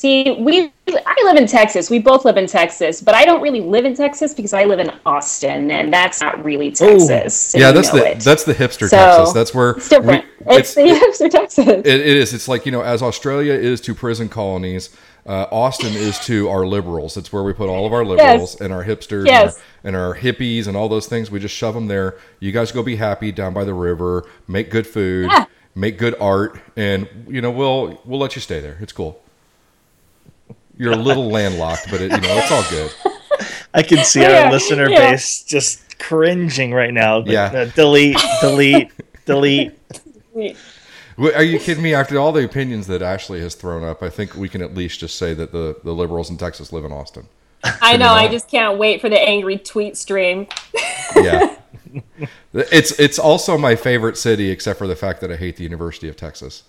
see, 0.00 0.30
we 0.40 0.72
I 0.88 1.22
live 1.24 1.36
in 1.36 1.46
Texas. 1.46 1.88
We 1.90 1.98
both 2.00 2.24
live 2.24 2.36
in 2.36 2.46
Texas, 2.46 3.00
but 3.00 3.14
I 3.14 3.24
don't 3.24 3.40
really 3.42 3.60
live 3.60 3.84
in 3.84 3.94
Texas 3.94 4.34
because 4.34 4.52
I 4.52 4.64
live 4.64 4.78
in 4.80 4.90
Austin, 5.06 5.70
and 5.70 5.92
that's 5.92 6.20
not 6.20 6.42
really 6.44 6.70
Texas. 6.72 7.54
and 7.54 7.60
yeah, 7.60 7.70
that's 7.72 7.90
the 7.90 8.04
it. 8.12 8.20
that's 8.20 8.44
the 8.44 8.54
hipster 8.54 8.88
So, 8.88 8.96
Texas. 8.96 9.32
That's 9.32 9.54
where 9.54 9.70
It's 9.72 9.88
different. 9.88 10.24
we- 10.24 10.56
it's, 10.56 10.74
the 10.74 10.80
hipster 10.82 11.30
Texas. 11.30 11.66
it, 11.68 11.86
it 11.86 12.00
is. 12.16 12.32
It's 12.34 12.48
like 12.48 12.64
you 12.66 12.72
know, 12.72 12.80
as 12.82 13.02
Australia 13.02 13.52
is 13.52 13.80
to 13.82 13.94
prison 13.94 14.28
colonies, 14.28 14.88
uh, 15.26 15.46
Austin 15.52 15.92
is 15.94 16.18
to 16.20 16.48
our 16.48 16.66
liberals. 16.66 17.16
It's 17.18 17.30
where 17.32 17.42
we 17.42 17.52
put 17.52 17.68
all 17.68 17.86
of 17.86 17.92
our 17.92 18.04
liberals 18.04 18.58
and 18.60 18.72
our 18.72 18.84
hipsters 18.84 19.26
Yes. 19.26 19.60
and, 19.84 19.94
our, 19.94 20.12
and 20.12 20.16
our 20.16 20.20
hippies 20.20 20.66
and 20.66 20.76
all 20.76 20.88
those 20.88 21.06
things. 21.06 21.30
We 21.30 21.38
just 21.40 21.54
shove 21.54 21.74
them 21.74 21.86
there. 21.88 22.16
You 22.40 22.52
guys 22.52 22.72
go 22.72 22.82
be 22.82 22.96
happy 22.96 23.30
down 23.32 23.52
by 23.52 23.64
the 23.64 23.74
river, 23.74 24.24
make 24.48 24.70
good 24.70 24.86
food, 24.86 25.28
Yeah. 25.30 25.44
make 25.74 25.98
good 25.98 26.14
art, 26.20 26.58
and 26.74 27.06
you 27.28 27.40
know 27.42 27.50
we'll 27.50 28.00
we'll 28.06 28.18
let 28.18 28.34
you 28.34 28.40
stay 28.40 28.60
there. 28.60 28.78
It's 28.80 28.92
cool. 28.92 29.22
You're 30.80 30.92
a 30.94 30.96
little 30.96 31.28
landlocked, 31.36 31.90
but 31.90 32.00
it, 32.00 32.10
you 32.10 32.20
know 32.22 32.38
it's 32.38 32.50
all 32.50 32.64
good. 32.70 32.90
I 33.74 33.82
can 33.82 34.02
see 34.02 34.22
Yeah, 34.22 34.44
our 34.44 34.50
listener 34.52 34.88
yeah. 34.88 35.10
base 35.10 35.42
just 35.42 35.98
cringing 35.98 36.72
right 36.72 36.92
now. 36.94 37.20
But, 37.20 37.32
Yeah. 37.32 37.44
uh, 37.44 37.64
delete, 37.66 38.16
delete, 38.40 38.90
delete. 39.26 39.76
Are 41.18 41.42
you 41.42 41.58
kidding 41.58 41.82
me? 41.82 41.92
After 41.92 42.18
all 42.18 42.32
the 42.32 42.44
opinions 42.46 42.86
that 42.86 43.02
Ashley 43.02 43.40
has 43.40 43.54
thrown 43.54 43.84
up, 43.84 44.02
I 44.02 44.08
think 44.08 44.34
we 44.34 44.48
can 44.48 44.62
at 44.62 44.74
least 44.74 45.00
just 45.00 45.16
say 45.18 45.34
that 45.34 45.52
the, 45.52 45.76
the 45.84 45.92
liberals 45.92 46.30
in 46.30 46.38
Texas 46.38 46.72
live 46.72 46.86
in 46.86 46.92
Austin. 46.92 47.28
I 47.62 47.98
know. 47.98 48.08
I 48.08 48.26
just 48.28 48.48
can't 48.48 48.78
wait 48.78 49.02
for 49.02 49.10
the 49.10 49.20
angry 49.20 49.58
tweet 49.58 49.98
stream. 49.98 50.46
Yeah. 51.14 51.56
it's 52.54 52.98
it's 52.98 53.18
also 53.18 53.58
my 53.58 53.76
favorite 53.76 54.16
city, 54.16 54.50
except 54.50 54.78
for 54.78 54.86
the 54.86 54.96
fact 54.96 55.20
that 55.20 55.30
I 55.30 55.36
hate 55.36 55.56
the 55.56 55.64
University 55.64 56.08
of 56.08 56.16
Texas. 56.16 56.62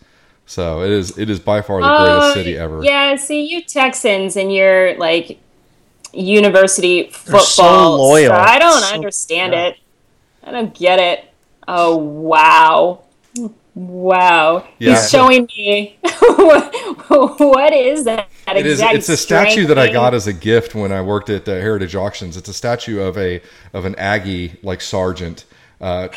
So 0.45 0.81
it 0.83 0.91
is 0.91 1.17
it 1.17 1.29
is 1.29 1.39
by 1.39 1.61
far 1.61 1.81
the 1.81 1.87
greatest 1.87 2.27
Oh, 2.27 2.33
city 2.33 2.57
ever. 2.57 2.83
Yeah, 2.83 3.15
see, 3.15 3.45
you 3.45 3.61
Texans 3.63 4.35
and 4.35 4.53
your 4.53 4.97
like 4.97 5.39
university 6.13 7.09
football. 7.09 7.39
so 7.41 7.95
loyal. 7.95 8.29
so 8.31 8.35
I 8.35 8.59
don't 8.59 8.81
So- 8.81 8.93
understand 8.93 9.53
yeah. 9.53 9.67
it. 9.67 9.77
I 10.43 10.51
don't 10.51 10.73
get 10.73 10.99
it. 10.99 11.25
Oh 11.67 11.95
wow, 11.95 13.01
wow! 13.75 14.67
Yeah. 14.79 14.91
He's 14.95 15.09
showing 15.09 15.47
me 15.55 15.97
what 16.01 17.73
is 17.73 18.03
that? 18.05 18.27
that 18.47 18.57
It 18.57 18.65
is. 18.65 18.73
exact 18.79 18.95
It's 18.95 19.09
a 19.09 19.15
statue 19.17 19.67
that 19.67 19.77
I 19.77 19.91
got 19.91 20.13
as 20.13 20.27
a 20.27 20.33
gift 20.33 20.73
when 20.75 20.91
I 20.91 21.01
worked 21.01 21.29
at 21.29 21.47
uh, 21.47 21.51
Heritage 21.53 21.95
Auctions. 21.95 22.35
It's 22.35 22.49
a 22.49 22.53
statue 22.53 22.99
of 22.99 23.17
a 23.17 23.41
of 23.73 23.85
an 23.85 23.95
Aggie 23.95 24.59
like 24.63 24.81
sergeant 24.81 25.45
uh, 25.79 26.09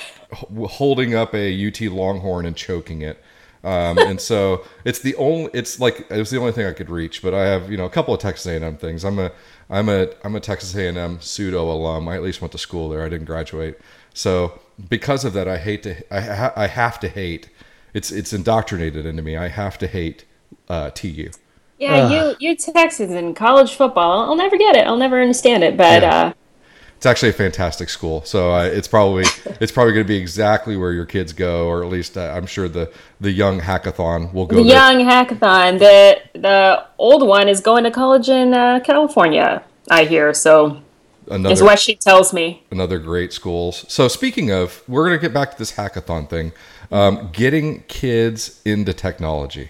holding 0.67 1.15
up 1.15 1.35
a 1.35 1.67
UT 1.69 1.81
Longhorn 1.83 2.47
and 2.47 2.57
choking 2.57 3.03
it. 3.03 3.23
Um, 3.65 3.97
and 3.99 4.21
so 4.21 4.65
it's 4.85 4.99
the 4.99 5.15
only. 5.17 5.51
It's 5.55 5.81
like 5.81 6.07
it 6.11 6.19
was 6.19 6.31
the 6.31 6.39
only 6.39 6.53
thing 6.53 6.67
I 6.67 6.73
could 6.73 6.91
reach. 6.91 7.23
But 7.23 7.33
I 7.35 7.47
have 7.47 7.71
you 7.71 7.77
know 7.77 7.87
a 7.87 7.91
couple 7.91 8.13
of 8.13 8.21
Texas 8.21 8.47
A&M 8.47 8.77
things. 8.77 9.05
I'm 9.05 9.19
a 9.19 9.33
I'm 9.71 9.89
a 9.89 10.09
I'm 10.23 10.37
a 10.37 10.41
Texas 10.41 10.75
A&M 10.75 11.21
pseudo 11.21 11.71
alum. 11.71 12.07
I 12.09 12.17
at 12.17 12.23
least 12.23 12.41
went 12.43 12.53
to 12.53 12.59
school 12.59 12.89
there. 12.91 13.03
I 13.05 13.09
didn't 13.09 13.27
graduate. 13.27 13.79
So 14.13 14.61
because 14.89 15.25
of 15.25 15.33
that, 15.33 15.49
I 15.49 15.57
hate 15.57 15.83
to. 15.85 16.15
I 16.15 16.21
ha- 16.21 16.53
I 16.55 16.67
have 16.67 17.01
to 17.01 17.09
hate. 17.09 17.49
It's 17.95 18.13
it's 18.13 18.33
indoctrinated 18.33 19.07
into 19.07 19.23
me. 19.23 19.37
I 19.37 19.49
have 19.49 19.79
to 19.79 19.87
hate 19.87 20.25
uh, 20.69 20.91
TU. 20.91 21.31
Yeah, 21.79 22.11
you 22.11 22.37
you 22.39 22.57
Texans 22.57 23.13
in 23.13 23.35
college 23.35 23.75
football. 23.75 24.29
I'll 24.29 24.37
never 24.37 24.57
get 24.57 24.77
it. 24.77 24.87
I'll 24.87 24.97
never 24.97 25.21
understand 25.21 25.65
it. 25.65 25.77
But 25.77 26.03
Yeah. 26.03 26.15
uh, 26.17 26.33
It's 27.05 27.11
actually 27.11 27.29
a 27.29 27.33
fantastic 27.35 27.91
school, 27.91 28.25
so 28.25 28.55
uh, 28.55 28.63
it's 28.63 28.89
probably 28.89 29.25
it's 29.61 29.71
probably 29.71 29.93
going 29.93 30.07
to 30.07 30.09
be 30.09 30.17
exactly 30.17 30.75
where 30.75 30.91
your 30.91 31.05
kids 31.05 31.35
go, 31.35 31.67
or 31.67 31.85
at 31.85 31.91
least 31.91 32.17
uh, 32.17 32.33
I'm 32.35 32.47
sure 32.47 32.67
the 32.67 32.91
the 33.21 33.31
young 33.31 33.61
hackathon 33.61 34.33
will 34.33 34.47
go. 34.47 34.57
the 34.57 34.63
there. 34.63 34.73
young 34.73 35.07
hackathon. 35.07 35.79
The 35.79 36.23
the 36.33 36.87
old 36.97 37.29
one 37.29 37.47
is 37.47 37.61
going 37.61 37.85
to 37.85 37.91
college 37.91 38.31
in 38.31 38.55
uh, 38.55 38.81
California. 38.81 39.63
I 39.91 40.07
hear 40.07 40.33
so. 40.33 40.81
Is 41.29 41.63
what 41.63 41.79
she 41.79 41.95
tells 41.95 42.33
me. 42.33 42.63
another 42.71 42.99
great 42.99 43.35
schools. 43.35 43.85
So 43.87 44.09
speaking 44.09 44.51
of, 44.51 44.83
we're 44.89 45.07
going 45.07 45.21
to 45.21 45.21
get 45.21 45.35
back 45.35 45.51
to 45.51 45.59
this 45.59 45.73
hackathon 45.73 46.31
thing, 46.31 46.53
um, 46.91 47.29
getting 47.33 47.83
kids 47.83 48.63
into 48.65 48.95
technology. 48.95 49.69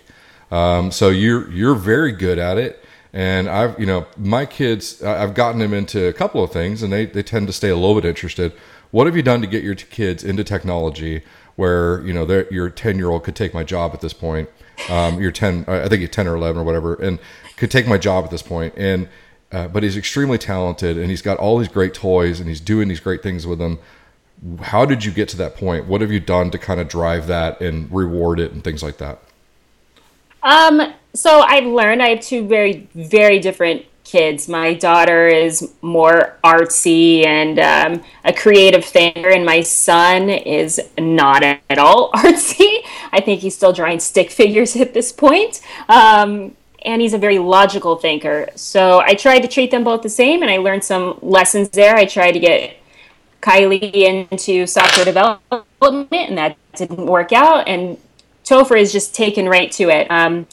Um, 0.53 0.93
so 0.93 1.09
you're 1.09 1.51
you're 1.51 1.75
very 1.75 2.13
good 2.13 2.39
at 2.39 2.59
it, 2.59 2.85
and 3.15 3.49
I've 3.49 3.79
you 3.79 3.87
know 3.87 4.07
my 4.19 4.45
kids 4.45 5.03
I've 5.03 5.33
gotten 5.35 5.61
them 5.61 5.73
into 5.73 6.07
a 6.07 6.13
couple 6.13 6.43
of 6.43 6.53
things, 6.53 6.83
and 6.83 6.93
they 6.93 7.07
they 7.07 7.23
tend 7.23 7.47
to 7.47 7.53
stay 7.53 7.71
a 7.71 7.77
little 7.77 7.95
bit 7.95 8.05
interested. 8.05 8.53
What 8.91 9.07
have 9.07 9.17
you 9.17 9.23
done 9.23 9.41
to 9.41 9.47
get 9.47 9.65
your 9.65 9.75
kids 9.77 10.23
into 10.23 10.45
technology? 10.45 11.23
Where 11.57 12.05
you 12.05 12.13
know 12.13 12.45
your 12.51 12.69
ten 12.69 12.99
year 12.99 13.09
old 13.09 13.23
could 13.25 13.37
take 13.37 13.55
my 13.55 13.63
job 13.65 13.93
at 13.95 14.01
this 14.01 14.13
point. 14.13 14.51
Um, 14.91 15.21
you're 15.21 15.31
ten, 15.31 15.65
I 15.69 15.89
think 15.89 16.01
you're 16.01 16.09
ten 16.09 16.27
or 16.27 16.35
eleven 16.35 16.63
or 16.63 16.65
whatever, 16.65 16.95
and 16.95 17.21
could 17.57 17.71
take 17.71 17.87
my 17.87 17.97
job 17.97 18.25
at 18.25 18.33
this 18.33 18.43
point. 18.43 18.75
And 18.77 19.09
uh, 19.53 19.69
but 19.69 19.85
he's 19.85 19.97
extremely 19.97 20.37
talented, 20.37 20.99
and 20.99 21.09
he's 21.09 21.23
got 21.23 21.39
all 21.39 21.59
these 21.59 21.69
great 21.69 21.95
toys, 21.95 22.41
and 22.41 22.49
he's 22.49 22.61
doing 22.61 22.89
these 22.89 23.01
great 23.01 23.23
things 23.23 23.47
with 23.47 23.61
them 23.61 23.79
how 24.61 24.85
did 24.85 25.05
you 25.05 25.13
get 25.13 25.29
to 25.31 25.37
that 25.39 25.57
point? 25.57 25.87
What 25.87 26.01
have 26.01 26.13
you 26.13 26.21
done 26.21 26.51
to 26.51 26.59
kind 26.59 26.81
of 26.81 26.89
drive 26.89 27.29
that 27.29 27.61
and 27.61 27.91
reward 27.91 28.41
it 28.41 28.53
and 28.53 28.63
things 28.63 28.83
like 28.83 28.99
that? 28.99 29.21
Um, 30.43 30.93
so 31.15 31.41
I've 31.41 31.67
learned 31.67 32.03
I 32.03 32.11
have 32.11 32.21
two 32.21 32.47
very, 32.47 32.89
very 32.95 33.39
different 33.39 33.87
kids. 34.05 34.49
My 34.49 34.75
daughter 34.75 35.27
is 35.29 35.73
more 35.81 36.37
artsy 36.45 37.25
and 37.25 37.59
um, 37.59 38.05
a 38.25 38.33
creative 38.33 38.85
thinker, 38.85 39.31
and 39.31 39.45
my 39.45 39.63
son 39.63 40.29
is 40.29 40.81
not 40.99 41.43
at 41.43 41.79
all 41.79 42.11
artsy. 42.15 42.85
I 43.13 43.21
think 43.21 43.41
he's 43.41 43.55
still 43.55 43.73
drawing 43.73 44.01
stick 44.01 44.31
figures 44.31 44.77
at 44.77 44.95
this 44.95 45.13
point. 45.13 45.61
Um, 45.89 46.57
and 46.85 47.01
he's 47.01 47.15
a 47.15 47.19
very 47.19 47.39
logical 47.39 47.97
thinker. 47.97 48.49
So 48.57 49.01
I 49.01 49.15
tried 49.15 49.41
to 49.41 49.49
treat 49.49 49.71
them 49.71 49.85
both 49.85 50.03
the 50.03 50.11
same, 50.11 50.43
and 50.43 50.51
I 50.51 50.59
learned 50.59 50.85
some 50.85 51.19
lessons 51.23 51.71
there. 51.71 51.97
I 51.97 52.05
tried 52.05 52.33
to 52.33 52.41
get 52.41 52.77
Kylie 53.41 53.93
into 54.31 54.67
software 54.67 55.05
development, 55.05 55.65
and 56.13 56.37
that 56.37 56.57
didn't 56.77 57.07
work 57.07 57.33
out. 57.33 57.67
And 57.67 57.99
Topher 58.45 58.79
is 58.79 58.93
just 58.93 59.15
taken 59.15 59.49
right 59.49 59.73
to 59.73 59.89
it. 59.89 60.11
Um, 60.11 60.47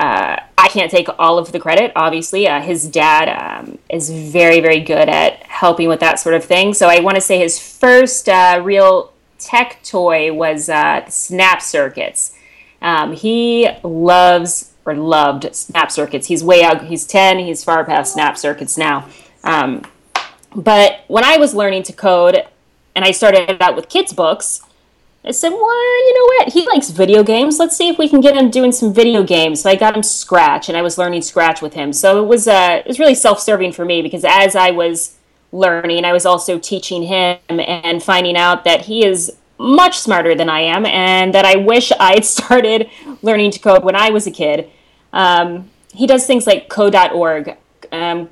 uh, 0.00 0.40
I 0.56 0.68
can't 0.68 0.90
take 0.90 1.08
all 1.18 1.36
of 1.36 1.52
the 1.52 1.60
credit, 1.60 1.92
obviously. 1.94 2.48
Uh, 2.48 2.62
his 2.62 2.88
dad 2.88 3.28
um, 3.28 3.78
is 3.90 4.08
very, 4.08 4.60
very 4.60 4.80
good 4.80 5.10
at 5.10 5.42
helping 5.42 5.88
with 5.88 6.00
that 6.00 6.18
sort 6.18 6.34
of 6.34 6.42
thing. 6.42 6.72
So 6.72 6.88
I 6.88 7.00
want 7.00 7.16
to 7.16 7.20
say 7.20 7.38
his 7.38 7.58
first 7.58 8.26
uh, 8.26 8.62
real 8.64 9.12
tech 9.38 9.82
toy 9.84 10.32
was 10.32 10.70
uh, 10.70 11.06
Snap 11.10 11.60
Circuits. 11.60 12.34
Um, 12.80 13.12
he 13.12 13.68
loves 13.84 14.72
or 14.86 14.94
loved 14.94 15.54
Snap 15.54 15.92
Circuits. 15.92 16.28
He's 16.28 16.42
way 16.42 16.62
out. 16.62 16.82
He's 16.84 17.06
ten. 17.06 17.38
He's 17.38 17.62
far 17.62 17.84
past 17.84 18.14
Snap 18.14 18.38
Circuits 18.38 18.78
now. 18.78 19.06
Um, 19.44 19.82
but 20.54 21.04
when 21.08 21.24
I 21.24 21.36
was 21.36 21.54
learning 21.54 21.82
to 21.84 21.92
code, 21.92 22.42
and 22.96 23.04
I 23.04 23.10
started 23.10 23.60
out 23.60 23.76
with 23.76 23.90
kids' 23.90 24.14
books, 24.14 24.62
I 25.22 25.32
said, 25.32 25.50
well, 25.50 26.06
you 26.06 26.14
know 26.14 26.44
what? 26.44 26.52
He 26.54 26.66
likes 26.66 26.88
video 26.88 27.22
games. 27.22 27.58
Let's 27.58 27.76
see 27.76 27.88
if 27.88 27.98
we 27.98 28.08
can 28.08 28.22
get 28.22 28.36
him 28.36 28.50
doing 28.50 28.72
some 28.72 28.94
video 28.94 29.22
games. 29.22 29.60
So 29.60 29.70
I 29.70 29.76
got 29.76 29.94
him 29.94 30.02
Scratch, 30.02 30.68
and 30.68 30.78
I 30.78 30.82
was 30.82 30.96
learning 30.96 31.22
Scratch 31.22 31.60
with 31.60 31.74
him. 31.74 31.92
So 31.92 32.22
it 32.22 32.26
was 32.26 32.48
uh, 32.48 32.80
it 32.84 32.88
was 32.88 32.98
really 32.98 33.14
self-serving 33.14 33.72
for 33.72 33.84
me 33.84 34.00
because 34.00 34.24
as 34.24 34.56
I 34.56 34.70
was 34.70 35.16
learning, 35.52 36.06
I 36.06 36.12
was 36.12 36.24
also 36.24 36.58
teaching 36.58 37.02
him 37.02 37.38
and 37.48 38.02
finding 38.02 38.36
out 38.36 38.64
that 38.64 38.82
he 38.82 39.04
is 39.04 39.36
much 39.58 39.98
smarter 39.98 40.34
than 40.34 40.48
I 40.48 40.60
am, 40.60 40.86
and 40.86 41.34
that 41.34 41.44
I 41.44 41.56
wish 41.56 41.92
I'd 42.00 42.24
started 42.24 42.88
learning 43.20 43.50
to 43.52 43.58
code 43.58 43.84
when 43.84 43.96
I 43.96 44.08
was 44.08 44.26
a 44.26 44.30
kid. 44.30 44.70
Um, 45.12 45.68
he 45.92 46.06
does 46.06 46.26
things 46.26 46.46
like 46.46 46.70
code.org. 46.70 47.58
Um, 47.92 48.20
you 48.20 48.28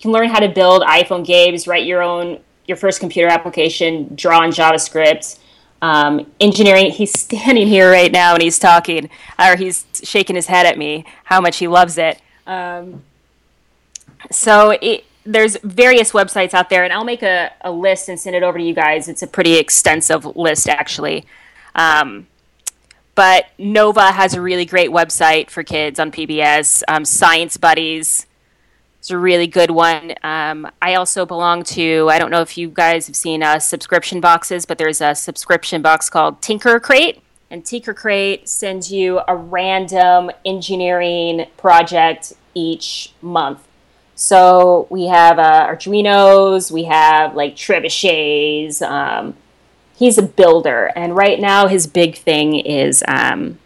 can 0.00 0.10
learn 0.10 0.30
how 0.30 0.40
to 0.40 0.48
build 0.48 0.82
iPhone 0.82 1.24
games, 1.24 1.68
write 1.68 1.86
your 1.86 2.02
own 2.02 2.40
your 2.66 2.76
first 2.76 2.98
computer 2.98 3.28
application, 3.28 4.14
draw 4.16 4.42
in 4.42 4.50
JavaScript. 4.50 5.38
Um, 5.84 6.32
engineering. 6.40 6.92
He's 6.92 7.12
standing 7.12 7.68
here 7.68 7.90
right 7.90 8.10
now 8.10 8.32
and 8.32 8.42
he's 8.42 8.58
talking, 8.58 9.10
or 9.38 9.54
he's 9.54 9.84
shaking 10.02 10.34
his 10.34 10.46
head 10.46 10.64
at 10.64 10.78
me 10.78 11.04
how 11.24 11.42
much 11.42 11.58
he 11.58 11.68
loves 11.68 11.98
it. 11.98 12.22
Um, 12.46 13.02
so 14.30 14.70
it, 14.80 15.04
there's 15.26 15.58
various 15.58 16.12
websites 16.12 16.54
out 16.54 16.70
there, 16.70 16.84
and 16.84 16.92
I'll 16.92 17.04
make 17.04 17.22
a, 17.22 17.52
a 17.60 17.70
list 17.70 18.08
and 18.08 18.18
send 18.18 18.34
it 18.34 18.42
over 18.42 18.56
to 18.56 18.64
you 18.64 18.72
guys. 18.72 19.08
It's 19.08 19.22
a 19.22 19.26
pretty 19.26 19.56
extensive 19.56 20.24
list, 20.24 20.70
actually. 20.70 21.26
Um, 21.74 22.28
but 23.14 23.48
Nova 23.58 24.12
has 24.12 24.32
a 24.32 24.40
really 24.40 24.64
great 24.64 24.88
website 24.88 25.50
for 25.50 25.62
kids 25.62 26.00
on 26.00 26.10
PBS. 26.10 26.82
Um, 26.88 27.04
Science 27.04 27.58
Buddies 27.58 28.24
is 29.04 29.10
a 29.10 29.18
really 29.18 29.46
good 29.46 29.70
one. 29.70 30.14
Um, 30.22 30.70
I 30.80 30.94
also 30.94 31.26
belong 31.26 31.62
to, 31.64 32.08
I 32.10 32.18
don't 32.18 32.30
know 32.30 32.40
if 32.40 32.56
you 32.56 32.68
guys 32.68 33.06
have 33.06 33.16
seen 33.16 33.42
uh, 33.42 33.58
subscription 33.58 34.20
boxes, 34.20 34.64
but 34.64 34.78
there's 34.78 35.02
a 35.02 35.14
subscription 35.14 35.82
box 35.82 36.08
called 36.08 36.40
Tinker 36.40 36.80
Crate. 36.80 37.20
And 37.50 37.64
Tinker 37.64 37.92
Crate 37.92 38.48
sends 38.48 38.90
you 38.90 39.20
a 39.28 39.36
random 39.36 40.30
engineering 40.44 41.46
project 41.58 42.32
each 42.54 43.12
month. 43.20 43.60
So 44.14 44.86
we 44.90 45.06
have 45.06 45.38
uh, 45.38 45.66
Arduinos, 45.68 46.70
we 46.70 46.84
have 46.84 47.34
like 47.34 47.56
trebuchets. 47.56 48.80
Um, 48.80 49.34
he's 49.96 50.18
a 50.18 50.22
builder, 50.22 50.92
and 50.94 51.16
right 51.16 51.40
now 51.40 51.66
his 51.66 51.88
big 51.88 52.16
thing 52.16 52.54
is 52.54 53.02
um, 53.08 53.58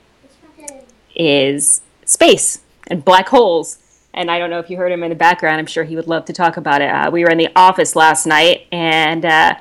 is 1.14 1.82
space 2.07 2.62
and 2.86 3.05
black 3.05 3.28
holes. 3.28 3.78
And 4.15 4.31
I 4.31 4.39
don't 4.39 4.51
know 4.51 4.59
if 4.59 4.71
you 4.71 4.77
heard 4.77 4.91
him 4.91 5.03
in 5.03 5.11
the 5.11 5.17
background. 5.17 5.59
I'm 5.59 5.67
sure 5.67 5.85
he 5.85 5.95
would 5.95 6.09
love 6.09 6.25
to 6.27 6.33
talk 6.33 6.57
about 6.57 6.81
it. 6.81 6.89
Uh, 6.89 7.11
we 7.11 7.23
were 7.25 7.31
in 7.31 7.39
the 7.39 7.51
office 7.55 7.95
last 7.95 8.27
night, 8.27 8.67
and 8.73 9.25
uh, 9.25 9.55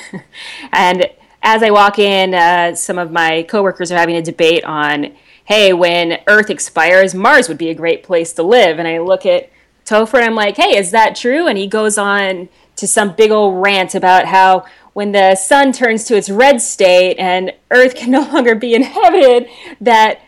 and 0.72 1.06
as 1.42 1.62
I 1.62 1.70
walk 1.70 1.98
in, 1.98 2.34
uh, 2.34 2.74
some 2.74 2.98
of 2.98 3.10
my 3.10 3.42
coworkers 3.44 3.92
are 3.92 3.96
having 3.96 4.16
a 4.16 4.22
debate 4.22 4.64
on, 4.64 5.14
hey, 5.44 5.72
when 5.72 6.18
Earth 6.26 6.50
expires, 6.50 7.14
Mars 7.14 7.48
would 7.48 7.58
be 7.58 7.70
a 7.70 7.74
great 7.74 8.02
place 8.02 8.32
to 8.34 8.42
live. 8.42 8.78
And 8.78 8.88
I 8.88 8.98
look 8.98 9.24
at 9.24 9.50
Topher 9.84 10.14
and 10.14 10.24
I'm 10.24 10.34
like, 10.34 10.56
hey, 10.56 10.76
is 10.76 10.90
that 10.90 11.16
true? 11.16 11.46
And 11.46 11.56
he 11.56 11.66
goes 11.66 11.96
on 11.96 12.48
to 12.76 12.86
some 12.86 13.14
big 13.14 13.30
old 13.30 13.62
rant 13.62 13.94
about 13.94 14.26
how 14.26 14.66
when 14.92 15.12
the 15.12 15.34
sun 15.36 15.72
turns 15.72 16.04
to 16.04 16.16
its 16.16 16.28
red 16.28 16.60
state 16.60 17.16
and 17.18 17.52
Earth 17.70 17.94
can 17.94 18.10
no 18.10 18.20
longer 18.32 18.54
be 18.54 18.74
inhabited, 18.74 19.48
that 19.80 20.20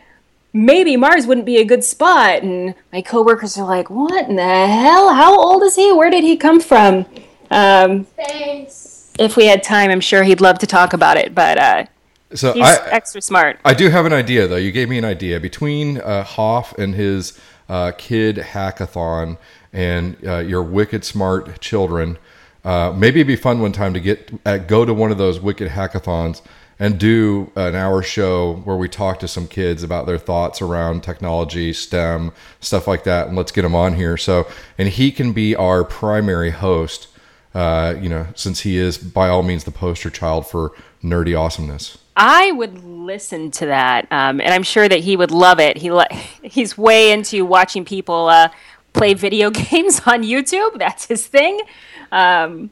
maybe 0.53 0.97
Mars 0.97 1.25
wouldn't 1.27 1.45
be 1.45 1.57
a 1.57 1.65
good 1.65 1.83
spot. 1.83 2.43
And 2.43 2.75
my 2.91 3.01
coworkers 3.01 3.57
are 3.57 3.67
like, 3.67 3.89
what 3.89 4.29
in 4.29 4.35
the 4.35 4.67
hell? 4.67 5.13
How 5.13 5.37
old 5.39 5.63
is 5.63 5.75
he? 5.75 5.91
Where 5.91 6.09
did 6.09 6.23
he 6.23 6.37
come 6.37 6.59
from? 6.59 7.05
Um, 7.49 8.07
if 8.17 9.35
we 9.35 9.45
had 9.45 9.63
time, 9.63 9.91
I'm 9.91 10.01
sure 10.01 10.23
he'd 10.23 10.41
love 10.41 10.59
to 10.59 10.67
talk 10.67 10.93
about 10.93 11.17
it, 11.17 11.35
but 11.35 11.57
uh, 11.57 11.85
So 12.33 12.53
he's 12.53 12.63
I, 12.63 12.89
extra 12.89 13.21
smart. 13.21 13.59
I 13.65 13.73
do 13.73 13.89
have 13.89 14.05
an 14.05 14.13
idea 14.13 14.47
though. 14.47 14.55
You 14.57 14.71
gave 14.71 14.89
me 14.89 14.97
an 14.97 15.05
idea 15.05 15.39
between 15.39 15.99
uh, 15.99 16.23
Hoff 16.23 16.77
and 16.77 16.95
his 16.95 17.37
uh, 17.67 17.91
kid 17.97 18.37
hackathon 18.37 19.37
and 19.73 20.17
uh, 20.25 20.37
your 20.37 20.63
wicked 20.63 21.03
smart 21.05 21.59
children. 21.61 22.17
Uh, 22.63 22.93
maybe 22.95 23.19
it'd 23.19 23.27
be 23.27 23.35
fun 23.35 23.59
one 23.59 23.71
time 23.71 23.93
to 23.93 23.99
get 23.99 24.31
uh, 24.45 24.57
go 24.57 24.85
to 24.85 24.93
one 24.93 25.11
of 25.11 25.17
those 25.17 25.39
wicked 25.39 25.69
hackathons 25.69 26.41
and 26.81 26.97
do 26.97 27.51
an 27.55 27.75
hour 27.75 28.01
show 28.01 28.55
where 28.63 28.75
we 28.75 28.89
talk 28.89 29.19
to 29.19 29.27
some 29.27 29.47
kids 29.47 29.83
about 29.83 30.07
their 30.07 30.17
thoughts 30.17 30.63
around 30.63 31.03
technology, 31.03 31.71
STEM, 31.71 32.31
stuff 32.59 32.87
like 32.87 33.03
that, 33.03 33.27
and 33.27 33.37
let's 33.37 33.51
get 33.51 33.61
them 33.61 33.75
on 33.75 33.93
here. 33.93 34.17
So, 34.17 34.47
and 34.79 34.89
he 34.89 35.11
can 35.11 35.31
be 35.31 35.55
our 35.55 35.83
primary 35.83 36.49
host. 36.49 37.07
Uh, 37.53 37.93
you 38.01 38.09
know, 38.09 38.25
since 38.33 38.61
he 38.61 38.77
is 38.77 38.97
by 38.97 39.29
all 39.29 39.43
means 39.43 39.63
the 39.63 39.71
poster 39.71 40.09
child 40.09 40.47
for 40.47 40.71
nerdy 41.03 41.37
awesomeness. 41.37 41.99
I 42.17 42.51
would 42.51 42.83
listen 42.83 43.51
to 43.51 43.67
that, 43.67 44.07
um, 44.11 44.41
and 44.41 44.51
I'm 44.51 44.63
sure 44.63 44.89
that 44.89 45.01
he 45.01 45.15
would 45.15 45.31
love 45.31 45.59
it. 45.59 45.77
He 45.77 45.91
li- 45.91 46.05
he's 46.41 46.79
way 46.79 47.11
into 47.11 47.45
watching 47.45 47.85
people 47.85 48.27
uh, 48.27 48.49
play 48.93 49.13
video 49.13 49.49
games 49.51 50.01
on 50.07 50.23
YouTube. 50.23 50.79
That's 50.79 51.05
his 51.05 51.27
thing. 51.27 51.61
Um, 52.11 52.71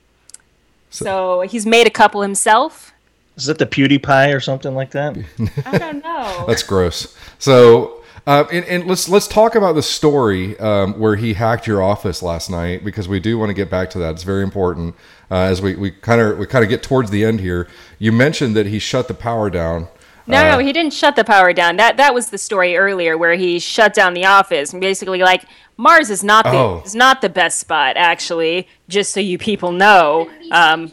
so, 0.89 1.41
he's 1.41 1.67
made 1.67 1.85
a 1.85 1.91
couple 1.91 2.23
himself. 2.23 2.91
Is 3.39 3.45
that 3.45 3.57
the 3.57 3.65
PewDiePie 3.65 4.35
or 4.35 4.39
something 4.39 4.75
like 4.75 4.91
that? 4.91 5.17
I 5.65 5.77
don't 5.77 6.03
know. 6.03 6.45
That's 6.47 6.63
gross. 6.63 7.15
So, 7.37 8.03
uh, 8.27 8.43
and, 8.51 8.65
and 8.65 8.85
let's 8.85 9.07
let's 9.07 9.27
talk 9.27 9.55
about 9.55 9.73
the 9.73 9.81
story 9.81 10.59
um, 10.59 10.99
where 10.99 11.15
he 11.15 11.33
hacked 11.33 11.65
your 11.65 11.81
office 11.81 12.21
last 12.21 12.49
night 12.49 12.83
because 12.83 13.07
we 13.07 13.19
do 13.19 13.37
want 13.39 13.49
to 13.49 13.53
get 13.53 13.69
back 13.69 13.89
to 13.91 13.99
that. 13.99 14.11
It's 14.11 14.23
very 14.23 14.43
important 14.43 14.93
uh, 15.31 15.35
as 15.35 15.61
we 15.61 15.75
we 15.75 15.91
kind 15.91 16.19
of 16.19 16.37
we 16.37 16.45
kind 16.45 16.63
of 16.63 16.69
get 16.69 16.83
towards 16.83 17.11
the 17.11 17.23
end 17.23 17.39
here. 17.39 17.67
You 17.97 18.11
mentioned 18.11 18.55
that 18.57 18.65
he 18.65 18.77
shut 18.77 19.07
the 19.07 19.13
power 19.13 19.49
down. 19.49 19.87
No, 20.27 20.43
no, 20.51 20.59
he 20.59 20.71
didn't 20.73 20.93
shut 20.93 21.15
the 21.15 21.23
power 21.23 21.53
down. 21.53 21.77
That 21.77 21.97
that 21.97 22.13
was 22.13 22.29
the 22.29 22.37
story 22.37 22.77
earlier 22.77 23.17
where 23.17 23.33
he 23.33 23.57
shut 23.57 23.93
down 23.95 24.13
the 24.13 24.25
office 24.25 24.73
and 24.73 24.81
basically 24.81 25.19
like 25.19 25.45
Mars 25.77 26.09
is 26.11 26.23
not 26.23 26.43
the 26.43 26.51
Oh. 26.51 26.83
is 26.85 26.93
not 26.93 27.21
the 27.21 27.29
best 27.29 27.59
spot 27.59 27.95
actually. 27.97 28.67
Just 28.89 29.11
so 29.13 29.21
you 29.21 29.37
people 29.39 29.71
know, 29.71 30.29
um, 30.51 30.91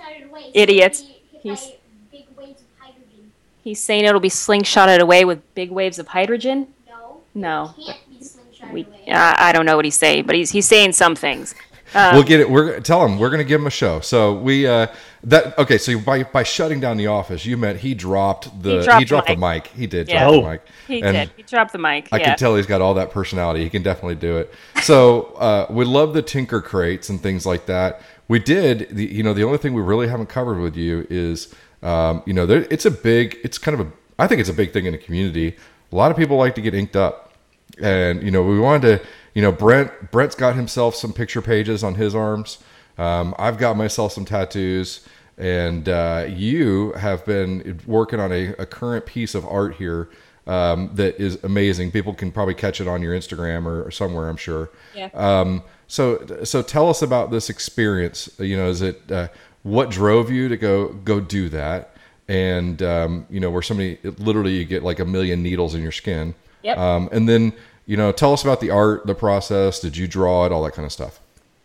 idiots. 0.54 1.02
He's- 1.42 1.70
big 2.10 2.24
waves 2.36 2.62
of 2.62 2.66
hydrogen. 2.80 3.30
He's 3.66 3.82
saying 3.82 4.04
it'll 4.04 4.20
be 4.20 4.28
slingshotted 4.30 5.00
away 5.00 5.24
with 5.24 5.38
big 5.54 5.70
waves 5.70 5.98
of 5.98 6.06
hydrogen. 6.08 6.68
No, 6.88 7.20
No, 7.34 7.74
can't 7.84 7.98
be 8.08 8.16
slingshotted 8.24 8.72
we 8.72 8.84
away. 8.84 9.08
uh, 9.10 9.34
I 9.36 9.52
don't 9.52 9.66
know 9.66 9.76
what 9.76 9.84
he's 9.84 9.96
saying, 9.98 10.24
but 10.26 10.34
he's 10.36 10.50
he's 10.50 10.66
saying 10.66 10.92
some 10.92 11.14
things. 11.16 11.54
Um, 11.94 12.14
we'll 12.14 12.24
get 12.24 12.40
it. 12.40 12.50
We're 12.50 12.80
tell 12.80 13.04
him 13.06 13.18
we're 13.18 13.30
going 13.30 13.38
to 13.38 13.44
give 13.48 13.60
him 13.60 13.66
a 13.68 13.70
show. 13.70 14.00
So 14.00 14.34
we 14.34 14.66
uh, 14.66 14.88
that 15.24 15.56
okay. 15.56 15.78
So 15.78 15.98
by 16.00 16.24
by 16.24 16.42
shutting 16.42 16.80
down 16.80 16.96
the 16.96 17.06
office, 17.06 17.46
you 17.46 17.56
meant 17.56 17.78
he 17.80 17.94
dropped 17.94 18.60
the 18.62 18.80
He 18.98 19.04
dropped 19.04 19.28
the 19.28 19.34
the 19.34 19.40
mic. 19.40 19.68
He 19.68 19.86
did 19.86 20.08
Yeah. 20.08 20.24
drop 20.24 20.32
Oh. 20.34 20.42
the 20.42 20.50
mic. 20.50 20.62
He 20.88 21.02
And 21.02 21.16
did. 21.16 21.30
He 21.36 21.42
dropped 21.44 21.72
the 21.72 21.78
mic. 21.78 22.08
I 22.12 22.18
yeah. 22.18 22.24
can 22.30 22.38
tell 22.38 22.56
he's 22.56 22.66
got 22.66 22.80
all 22.80 22.94
that 22.94 23.10
personality. 23.12 23.62
He 23.62 23.70
can 23.70 23.82
definitely 23.84 24.16
do 24.16 24.36
it. 24.36 24.52
So 24.82 25.26
uh, 25.38 25.66
we 25.70 25.84
love 25.84 26.12
the 26.12 26.22
Tinker 26.22 26.60
crates 26.60 27.08
and 27.08 27.20
things 27.22 27.46
like 27.46 27.66
that. 27.66 28.00
We 28.28 28.40
did. 28.40 28.88
The, 28.90 29.06
you 29.06 29.22
know, 29.22 29.32
the 29.32 29.44
only 29.44 29.58
thing 29.58 29.72
we 29.72 29.82
really 29.82 30.08
haven't 30.08 30.28
covered 30.28 30.58
with 30.60 30.76
you 30.76 31.06
is, 31.08 31.54
um, 31.86 32.22
you 32.26 32.32
know, 32.32 32.46
there, 32.46 32.66
it's 32.70 32.84
a 32.84 32.90
big. 32.90 33.38
It's 33.44 33.58
kind 33.58 33.78
of 33.78 33.86
a. 33.86 33.92
I 34.18 34.26
think 34.26 34.40
it's 34.40 34.50
a 34.50 34.54
big 34.54 34.72
thing 34.72 34.86
in 34.86 34.92
the 34.92 34.98
community. 34.98 35.56
A 35.92 35.96
lot 35.96 36.10
of 36.10 36.16
people 36.16 36.36
like 36.36 36.54
to 36.56 36.60
get 36.60 36.74
inked 36.74 36.96
up, 36.96 37.32
and 37.80 38.22
you 38.22 38.30
know, 38.30 38.42
we 38.42 38.58
wanted 38.58 38.82
to. 38.82 39.06
You 39.34 39.42
know, 39.42 39.52
Brent. 39.52 40.10
Brent's 40.10 40.34
got 40.34 40.56
himself 40.56 40.94
some 40.94 41.12
picture 41.12 41.42
pages 41.42 41.84
on 41.84 41.94
his 41.94 42.14
arms. 42.14 42.58
Um, 42.98 43.34
I've 43.38 43.58
got 43.58 43.76
myself 43.76 44.12
some 44.12 44.24
tattoos. 44.24 45.06
And 45.38 45.86
uh, 45.86 46.26
you 46.28 46.92
have 46.92 47.24
been 47.26 47.78
working 47.86 48.20
on 48.20 48.32
a, 48.32 48.54
a 48.58 48.64
current 48.64 49.04
piece 49.04 49.34
of 49.34 49.44
art 49.46 49.74
here 49.74 50.08
um, 50.46 50.90
that 50.94 51.20
is 51.20 51.42
amazing. 51.44 51.90
People 51.90 52.14
can 52.14 52.32
probably 52.32 52.54
catch 52.54 52.80
it 52.80 52.88
on 52.88 53.02
your 53.02 53.14
Instagram 53.14 53.66
or, 53.66 53.82
or 53.82 53.90
somewhere, 53.90 54.28
I'm 54.28 54.36
sure. 54.36 54.70
Yeah. 54.94 55.10
Um, 55.12 55.62
so, 55.88 56.24
so 56.44 56.62
tell 56.62 56.88
us 56.88 57.02
about 57.02 57.30
this 57.30 57.50
experience. 57.50 58.30
You 58.38 58.56
know, 58.56 58.68
is 58.68 58.82
it 58.82 59.10
uh, 59.10 59.28
what 59.66 59.90
drove 59.90 60.30
you 60.30 60.48
to 60.48 60.56
go 60.56 60.88
go 60.88 61.20
do 61.20 61.48
that? 61.48 61.90
And 62.28 62.80
um, 62.82 63.26
you 63.28 63.40
know, 63.40 63.50
where 63.50 63.62
somebody 63.62 63.98
literally 64.18 64.56
you 64.56 64.64
get 64.64 64.82
like 64.82 65.00
a 65.00 65.04
million 65.04 65.42
needles 65.42 65.74
in 65.74 65.82
your 65.82 65.92
skin. 65.92 66.34
Yep. 66.62 66.78
Um, 66.78 67.08
and 67.12 67.28
then 67.28 67.52
you 67.84 67.96
know, 67.96 68.12
tell 68.12 68.32
us 68.32 68.42
about 68.42 68.60
the 68.60 68.70
art, 68.70 69.06
the 69.06 69.14
process. 69.14 69.80
Did 69.80 69.96
you 69.96 70.08
draw 70.08 70.46
it? 70.46 70.52
All 70.52 70.62
that 70.64 70.72
kind 70.72 70.86
of 70.86 70.92
stuff. 70.92 71.20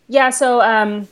Yeah, 0.07 0.29
so 0.29 0.61
um, 0.61 1.07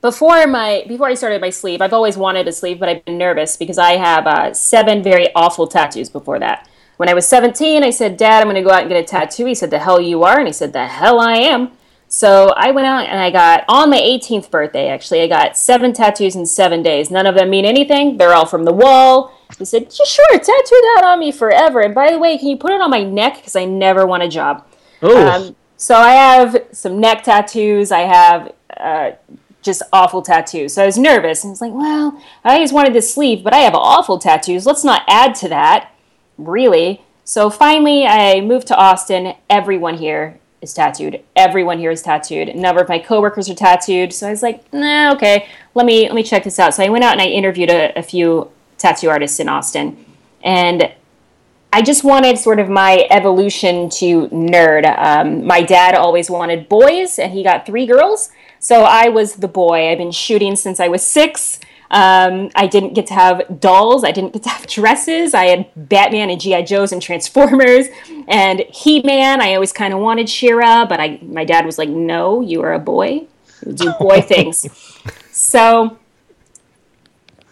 before 0.00 0.46
my 0.46 0.84
before 0.88 1.08
I 1.08 1.14
started 1.14 1.40
my 1.40 1.50
sleeve, 1.50 1.80
I've 1.80 1.92
always 1.92 2.16
wanted 2.16 2.48
a 2.48 2.52
sleeve, 2.52 2.80
but 2.80 2.88
I've 2.88 3.04
been 3.04 3.18
nervous 3.18 3.56
because 3.56 3.78
I 3.78 3.92
have 3.92 4.26
uh, 4.26 4.54
seven 4.54 5.02
very 5.02 5.28
awful 5.34 5.66
tattoos 5.66 6.08
before 6.08 6.38
that. 6.38 6.68
When 6.96 7.08
I 7.08 7.14
was 7.14 7.26
17, 7.26 7.84
I 7.84 7.90
said, 7.90 8.16
"Dad, 8.16 8.40
I'm 8.40 8.50
going 8.50 8.56
to 8.56 8.62
go 8.62 8.70
out 8.70 8.80
and 8.80 8.88
get 8.88 9.02
a 9.02 9.06
tattoo." 9.06 9.46
He 9.46 9.54
said, 9.54 9.70
"The 9.70 9.78
hell 9.78 10.00
you 10.00 10.24
are," 10.24 10.38
and 10.38 10.46
he 10.46 10.52
said, 10.52 10.72
"The 10.72 10.86
hell 10.86 11.20
I 11.20 11.34
am." 11.34 11.70
So 12.08 12.54
I 12.56 12.70
went 12.70 12.86
out 12.86 13.06
and 13.06 13.20
I 13.20 13.30
got 13.30 13.64
on 13.68 13.90
my 13.90 14.00
18th 14.00 14.50
birthday. 14.50 14.88
Actually, 14.88 15.20
I 15.20 15.26
got 15.26 15.58
seven 15.58 15.92
tattoos 15.92 16.34
in 16.34 16.46
seven 16.46 16.82
days. 16.82 17.10
None 17.10 17.26
of 17.26 17.34
them 17.34 17.50
mean 17.50 17.66
anything. 17.66 18.16
They're 18.16 18.32
all 18.32 18.46
from 18.46 18.64
the 18.64 18.72
wall. 18.72 19.32
He 19.58 19.64
said, 19.64 19.82
"Yeah, 19.82 20.04
"Sure, 20.06 20.38
tattoo 20.38 20.80
that 20.94 21.02
on 21.04 21.20
me 21.20 21.30
forever." 21.30 21.80
And 21.80 21.94
by 21.94 22.10
the 22.10 22.18
way, 22.18 22.38
can 22.38 22.48
you 22.48 22.56
put 22.56 22.72
it 22.72 22.80
on 22.80 22.90
my 22.90 23.02
neck 23.02 23.36
because 23.36 23.56
I 23.56 23.66
never 23.66 24.06
want 24.06 24.22
a 24.22 24.28
job. 24.28 24.64
Um, 25.02 25.56
so 25.76 25.96
I 25.96 26.12
have 26.12 26.64
some 26.72 26.98
neck 26.98 27.24
tattoos. 27.24 27.92
I 27.92 28.00
have 28.00 28.52
uh, 28.76 29.10
just 29.62 29.82
awful 29.92 30.22
tattoos. 30.22 30.74
So 30.74 30.82
I 30.82 30.86
was 30.86 30.98
nervous 30.98 31.44
and 31.44 31.50
was 31.50 31.60
like, 31.60 31.72
well, 31.72 32.20
I 32.42 32.54
always 32.54 32.72
wanted 32.72 32.94
this 32.94 33.12
sleeve, 33.12 33.44
but 33.44 33.52
I 33.52 33.58
have 33.58 33.74
awful 33.74 34.18
tattoos. 34.18 34.66
Let's 34.66 34.84
not 34.84 35.02
add 35.08 35.34
to 35.36 35.48
that, 35.48 35.92
really. 36.38 37.02
So 37.24 37.50
finally, 37.50 38.06
I 38.06 38.40
moved 38.40 38.66
to 38.68 38.76
Austin. 38.76 39.34
Everyone 39.50 39.98
here 39.98 40.40
is 40.60 40.74
tattooed. 40.74 41.22
Everyone 41.36 41.78
here 41.78 41.90
is 41.90 42.02
tattooed. 42.02 42.48
A 42.48 42.54
number 42.54 42.80
of 42.80 42.88
my 42.88 42.98
coworkers 42.98 43.48
are 43.48 43.54
tattooed. 43.54 44.12
So 44.12 44.26
I 44.26 44.30
was 44.30 44.42
like, 44.42 44.72
nah, 44.72 45.12
okay, 45.14 45.46
let 45.74 45.86
me 45.86 46.06
let 46.06 46.14
me 46.14 46.22
check 46.22 46.44
this 46.44 46.58
out. 46.58 46.74
So 46.74 46.82
I 46.82 46.88
went 46.88 47.04
out 47.04 47.12
and 47.12 47.22
I 47.22 47.26
interviewed 47.26 47.70
a, 47.70 47.96
a 47.98 48.02
few 48.02 48.50
tattoo 48.76 49.08
artists 49.08 49.40
in 49.40 49.48
Austin, 49.48 50.04
and 50.42 50.92
I 51.72 51.82
just 51.82 52.02
wanted 52.02 52.38
sort 52.38 52.60
of 52.60 52.68
my 52.68 53.06
evolution 53.10 53.90
to 53.90 54.28
nerd. 54.28 54.86
Um, 54.98 55.46
my 55.46 55.62
dad 55.62 55.94
always 55.94 56.30
wanted 56.30 56.68
boys, 56.68 57.18
and 57.18 57.32
he 57.32 57.42
got 57.42 57.66
three 57.66 57.86
girls. 57.86 58.30
So 58.58 58.82
I 58.82 59.08
was 59.08 59.36
the 59.36 59.48
boy. 59.48 59.90
I've 59.90 59.98
been 59.98 60.10
shooting 60.10 60.56
since 60.56 60.80
I 60.80 60.88
was 60.88 61.04
six. 61.04 61.60
Um, 61.90 62.50
I 62.54 62.66
didn't 62.66 62.94
get 62.94 63.06
to 63.06 63.14
have 63.14 63.60
dolls. 63.60 64.04
I 64.04 64.12
didn't 64.12 64.32
get 64.34 64.42
to 64.42 64.48
have 64.50 64.66
dresses. 64.78 65.34
I 65.34 65.46
had 65.46 65.70
Batman 65.76 66.30
and 66.30 66.40
GI 66.40 66.64
Joes 66.64 66.92
and 66.92 67.00
Transformers 67.00 67.86
and 68.26 68.60
He 68.70 69.02
Man. 69.02 69.40
I 69.40 69.54
always 69.54 69.72
kind 69.72 69.94
of 69.94 70.00
wanted 70.00 70.28
She-Ra, 70.28 70.84
but 70.86 71.00
I 71.00 71.18
my 71.22 71.44
dad 71.44 71.64
was 71.64 71.78
like, 71.78 71.88
"No, 71.88 72.40
you 72.40 72.62
are 72.62 72.72
a 72.72 72.78
boy. 72.78 73.26
You 73.66 73.72
do 73.72 73.92
boy 73.98 74.20
things." 74.32 74.66
So 75.32 75.98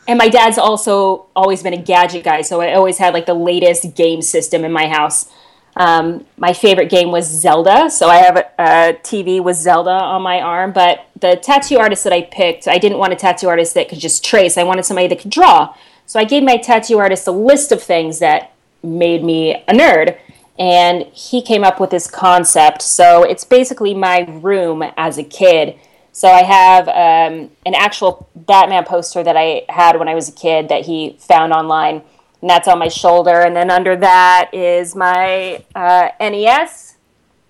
and 0.09 0.19
my 0.19 0.29
dad's 0.29 0.59
also 0.59 1.27
always 1.35 1.63
been 1.63 1.75
a 1.75 1.83
gadget 1.83 2.25
guy, 2.25 2.43
so 2.43 2.61
I 2.61 2.75
always 2.75 2.99
had 2.99 3.13
like 3.13 3.27
the 3.27 3.35
latest 3.35 3.95
game 3.95 4.23
system 4.23 4.65
in 4.65 4.73
my 4.73 4.87
house. 4.87 5.31
Um, 5.77 6.25
my 6.39 6.55
favorite 6.55 6.89
game 6.89 7.11
was 7.11 7.27
Zelda, 7.27 7.91
so 7.91 8.09
I 8.09 8.17
have 8.17 8.37
a, 8.37 8.45
a 8.59 8.95
TV 9.03 9.43
with 9.43 9.57
Zelda 9.57 9.91
on 9.91 10.23
my 10.23 10.41
arm. 10.41 10.73
But 10.73 11.07
the 11.21 11.37
tattoo 11.37 11.77
artist 11.77 12.03
that 12.05 12.15
I 12.15 12.23
picked, 12.23 12.67
I 12.67 12.79
didn't 12.79 12.99
want 12.99 13.13
a 13.13 13.17
tattoo 13.17 13.49
artist 13.49 13.75
that 13.75 13.89
could 13.89 13.99
just 13.99 14.25
trace. 14.25 14.57
I 14.57 14.63
wanted 14.63 14.87
somebody 14.87 15.07
that 15.09 15.19
could 15.19 15.31
draw. 15.31 15.75
So 16.07 16.19
I 16.19 16.25
gave 16.25 16.43
my 16.43 16.57
tattoo 16.57 16.99
artist 16.99 17.27
a 17.27 17.33
list 17.33 17.73
of 17.73 17.83
things 17.83 18.21
that 18.21 18.53
made 18.83 19.23
me 19.23 19.55
a 19.55 19.73
nerd, 19.73 20.17
and 20.59 21.03
he 21.13 21.43
came 21.43 21.63
up 21.63 21.79
with 21.79 21.91
this 21.91 22.09
concept. 22.09 22.81
So 22.81 23.25
it's 23.25 23.45
basically 23.45 23.93
my 23.93 24.21
room 24.21 24.83
as 24.97 25.19
a 25.19 25.25
kid. 25.25 25.79
So 26.13 26.29
I 26.29 26.45
have 26.45 26.89
um, 26.89 27.51
an 27.67 27.75
actual 27.75 28.31
Batman 28.35 28.85
poster 28.85 29.23
that 29.23 29.37
I 29.37 29.67
had 29.69 29.99
when 29.99 30.09
I 30.09 30.15
was 30.15 30.31
a 30.31 30.33
kid 30.33 30.71
that 30.71 30.87
he 30.87 31.19
found 31.21 31.53
online 31.53 32.03
and 32.41 32.51
that's 32.51 32.69
on 32.69 32.79
my 32.79 32.89
shoulder. 32.89 33.41
And 33.41 33.57
then 33.57 33.71
under 33.71 33.97
that 33.97 34.51
is 34.53 34.95
my 34.95 35.65
uh, 35.75 36.09
NES. 36.21 36.97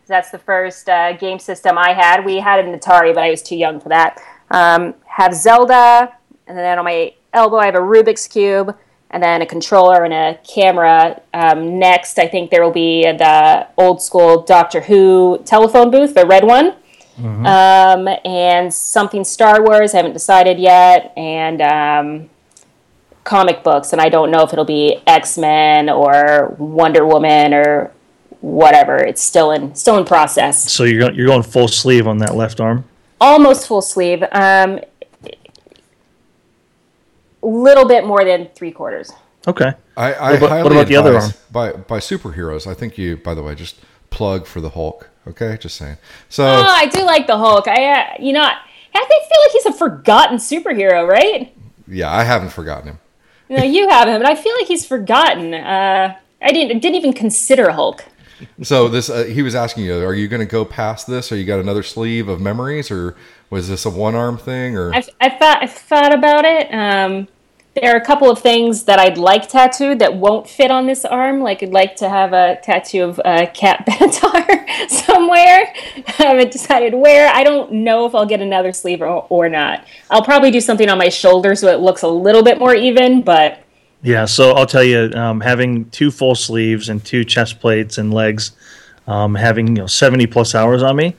That's 0.07 0.31
the 0.31 0.39
first 0.39 0.89
uh, 0.89 1.15
game 1.15 1.39
system 1.41 1.77
I 1.77 1.93
had. 1.93 2.25
We 2.25 2.39
had 2.39 2.65
an 2.65 2.79
Atari, 2.79 3.13
but 3.13 3.25
I 3.25 3.31
was 3.31 3.43
too 3.43 3.57
young 3.57 3.81
for 3.81 3.89
that. 3.89 4.23
Um, 4.51 4.95
have 5.07 5.35
Zelda, 5.35 6.15
and 6.47 6.57
then 6.57 6.79
on 6.79 6.85
my 6.85 7.15
elbow 7.33 7.57
I 7.57 7.67
have 7.67 7.75
a 7.75 7.79
Rubik's 7.79 8.29
cube, 8.29 8.77
and 9.11 9.21
then 9.21 9.43
a 9.43 9.47
controller 9.47 10.05
and 10.05 10.15
a 10.15 10.39
camera. 10.47 11.21
Um, 11.35 11.81
next, 11.81 12.21
I 12.21 12.29
think 12.29 12.53
there 12.53 12.63
will 12.63 12.71
be 12.71 13.03
the 13.03 13.67
old 13.77 14.01
school 14.01 14.43
Doctor 14.43 14.81
Who 14.83 15.43
telephone 15.45 15.91
booth, 15.91 16.15
the 16.15 16.25
red 16.25 16.45
one. 16.45 16.75
Um, 17.47 18.09
and 18.25 18.73
something 18.73 19.25
Star 19.25 19.63
Wars, 19.65 19.95
I 19.95 19.97
haven't 19.97 20.13
decided 20.13 20.59
yet, 20.59 21.13
and 21.17 21.63
um, 21.63 22.31
comic 23.27 23.63
books, 23.63 23.93
and 23.93 24.01
I 24.01 24.09
don't 24.09 24.31
know 24.31 24.41
if 24.43 24.53
it'll 24.55 24.65
be 24.65 25.03
X 25.07 25.37
Men 25.37 25.91
or 25.91 26.55
Wonder 26.59 27.05
Woman 27.05 27.53
or 27.53 27.93
whatever. 28.41 28.97
It's 28.97 29.23
still 29.23 29.51
in 29.51 29.75
still 29.75 29.99
in 29.99 30.05
process. 30.07 30.73
So 30.73 30.85
you're 30.85 31.13
you're 31.13 31.27
going 31.27 31.43
full 31.43 31.69
sleeve 31.69 32.07
on 32.07 32.19
that 32.19 32.35
left 32.35 32.61
arm. 32.61 32.85
Almost 33.21 33.67
full 33.67 33.83
sleeve. 33.83 34.23
Um, 34.33 34.81
little 37.43 37.87
bit 37.87 38.07
more 38.07 38.25
than 38.25 38.49
three 38.55 38.71
quarters. 38.73 39.13
Okay. 39.47 39.73
I, 39.97 40.13
I 40.15 40.31
What 40.31 40.39
about- 40.39 40.49
highly 40.51 40.63
what 40.65 40.73
about 40.73 40.87
the 40.89 40.97
other 40.97 41.17
advise 41.17 41.33
by 41.51 41.73
by 41.73 41.99
superheroes. 41.99 42.67
I 42.67 42.75
think 42.75 42.99
you, 42.99 43.17
by 43.17 43.35
the 43.35 43.43
way, 43.43 43.55
just 43.55 43.77
plug 44.11 44.47
for 44.47 44.61
the 44.61 44.71
Hulk. 44.71 45.11
Okay, 45.29 45.57
just 45.61 45.77
saying. 45.77 45.97
So 46.29 46.45
Oh, 46.45 46.63
I 46.67 46.87
do 46.87 47.03
like 47.05 47.27
the 47.27 47.37
Hulk. 47.37 47.67
I, 47.69 47.85
uh, 47.93 48.05
you 48.21 48.33
know, 48.33 48.43
I 48.43 48.57
I 48.95 49.07
feel 49.09 49.41
like 49.45 49.53
he's 49.53 49.67
a 49.67 49.73
forgotten 49.73 50.39
superhero, 50.39 51.07
right? 51.09 51.53
yeah, 51.89 52.11
I 52.13 52.25
haven't 52.25 52.51
forgotten 52.51 52.89
him. 52.91 52.99
Know, 53.49 53.63
you 53.63 53.89
have 53.89 54.09
him, 54.09 54.21
but 54.21 54.29
I 54.29 54.35
feel 54.35 54.55
like 54.59 54.67
he's 54.67 54.85
forgotten. 54.85 55.55
Uh, 55.55 56.17
I 56.43 56.53
didn't 56.53 56.81
didn't 56.81 56.97
even 56.97 57.13
consider 57.13 57.71
Hulk. 57.71 58.05
So 58.63 58.89
this, 58.89 59.09
uh, 59.09 59.25
he 59.25 59.43
was 59.43 59.55
asking 59.55 59.85
you, 59.85 60.05
are 60.05 60.15
you 60.15 60.29
going 60.29 60.41
to 60.41 60.51
go 60.51 60.65
past 60.65 61.07
this, 61.07 61.33
or 61.33 61.37
you 61.37 61.45
got 61.45 61.59
another 61.59 61.83
sleeve 61.83 62.29
of 62.29 62.41
memories, 62.41 62.91
or 62.91 63.17
was 63.49 63.69
this 63.69 63.87
a 63.87 63.91
one 63.91 64.15
arm 64.15 64.37
thing, 64.37 64.77
or 64.77 64.95
I've, 64.95 65.09
I've, 65.21 65.39
thought, 65.39 65.63
I've 65.63 65.73
thought 65.73 66.13
about 66.13 66.45
it. 66.45 66.69
Um, 66.73 67.29
there 67.77 67.95
are 67.95 67.99
a 67.99 68.05
couple 68.05 68.31
of 68.31 68.39
things 68.39 68.85
that 68.85 68.99
I'd 68.99 69.19
like 69.19 69.51
tattooed 69.51 69.99
that 69.99 70.17
won't 70.17 70.49
fit 70.49 70.71
on 70.71 70.87
this 70.87 71.05
arm. 71.05 71.43
Like 71.43 71.63
I'd 71.63 71.75
like 71.75 71.95
to 71.97 72.09
have 72.09 72.33
a 72.33 72.59
tattoo 72.63 73.03
of 73.03 73.21
uh, 73.23 73.47
Cat 73.53 73.85
Benatar 73.87 74.89
somewhere. 74.89 75.75
I 76.09 76.13
haven't 76.17 76.53
decided 76.53 76.95
where. 76.95 77.29
I 77.29 77.45
don't 77.45 77.71
know 77.73 78.07
if 78.07 78.15
I'll 78.15 78.25
get 78.25 78.41
another 78.41 78.73
sleeve 78.73 79.03
or, 79.03 79.27
or 79.29 79.51
not. 79.51 79.87
I'll 80.11 80.25
probably 80.25 80.51
do 80.51 80.61
something 80.61 80.89
on 80.89 80.97
my 80.97 81.11
shoulder 81.11 81.55
so 81.55 81.69
it 81.69 81.81
looks 81.81 82.01
a 82.01 82.09
little 82.09 82.43
bit 82.43 82.59
more 82.59 82.75
even. 82.75 83.21
But 83.21 83.63
Yeah, 84.03 84.25
so 84.25 84.53
I'll 84.53 84.67
tell 84.67 84.85
you, 84.85 85.11
um, 85.13 85.43
having 85.43 85.91
two 85.91 86.11
full 86.11 86.35
sleeves 86.35 86.89
and 86.89 87.05
two 87.05 87.25
chest 87.25 87.61
plates 87.61 87.99
and 87.99 88.13
legs, 88.13 88.53
um, 89.07 89.35
having 89.35 89.69
you 89.69 89.83
know 89.83 89.87
seventy 89.87 90.27
plus 90.27 90.55
hours 90.55 90.83
on 90.83 90.97
me. 90.97 91.15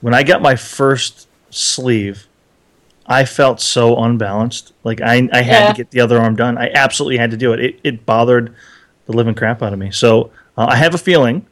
When 0.00 0.12
I 0.12 0.24
got 0.24 0.42
my 0.42 0.56
first 0.56 1.28
sleeve, 1.50 2.26
I 3.06 3.24
felt 3.24 3.60
so 3.60 3.96
unbalanced. 4.02 4.72
Like 4.82 5.00
I, 5.00 5.28
I 5.32 5.42
had 5.42 5.60
Yeah. 5.64 5.68
to 5.72 5.74
get 5.76 5.90
the 5.90 6.00
other 6.00 6.18
arm 6.18 6.36
done. 6.36 6.56
I 6.58 6.70
absolutely 6.74 7.18
had 7.18 7.30
to 7.32 7.36
do 7.36 7.52
it. 7.52 7.60
It, 7.60 7.80
it 7.84 8.06
bothered 8.06 8.54
the 9.06 9.12
living 9.12 9.34
crap 9.34 9.62
out 9.62 9.72
of 9.72 9.78
me. 9.78 9.90
So 9.90 10.30
uh, 10.56 10.66
I 10.70 10.76
have 10.76 10.94
a 10.94 10.98
feeling 10.98 11.44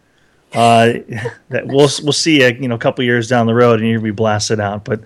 uh, 0.55 0.93
that 1.51 1.67
we'll 1.67 1.89
we'll 2.03 2.13
see 2.13 2.41
you, 2.43 2.57
you 2.61 2.69
know 2.69 2.75
a 2.75 2.79
couple 2.79 3.05
years 3.05 3.29
down 3.29 3.47
the 3.47 3.55
road 3.55 3.81
and 3.81 3.89
you'll 3.89 4.03
be 4.03 4.11
blasted 4.11 4.61
out. 4.61 4.85
But 4.85 5.01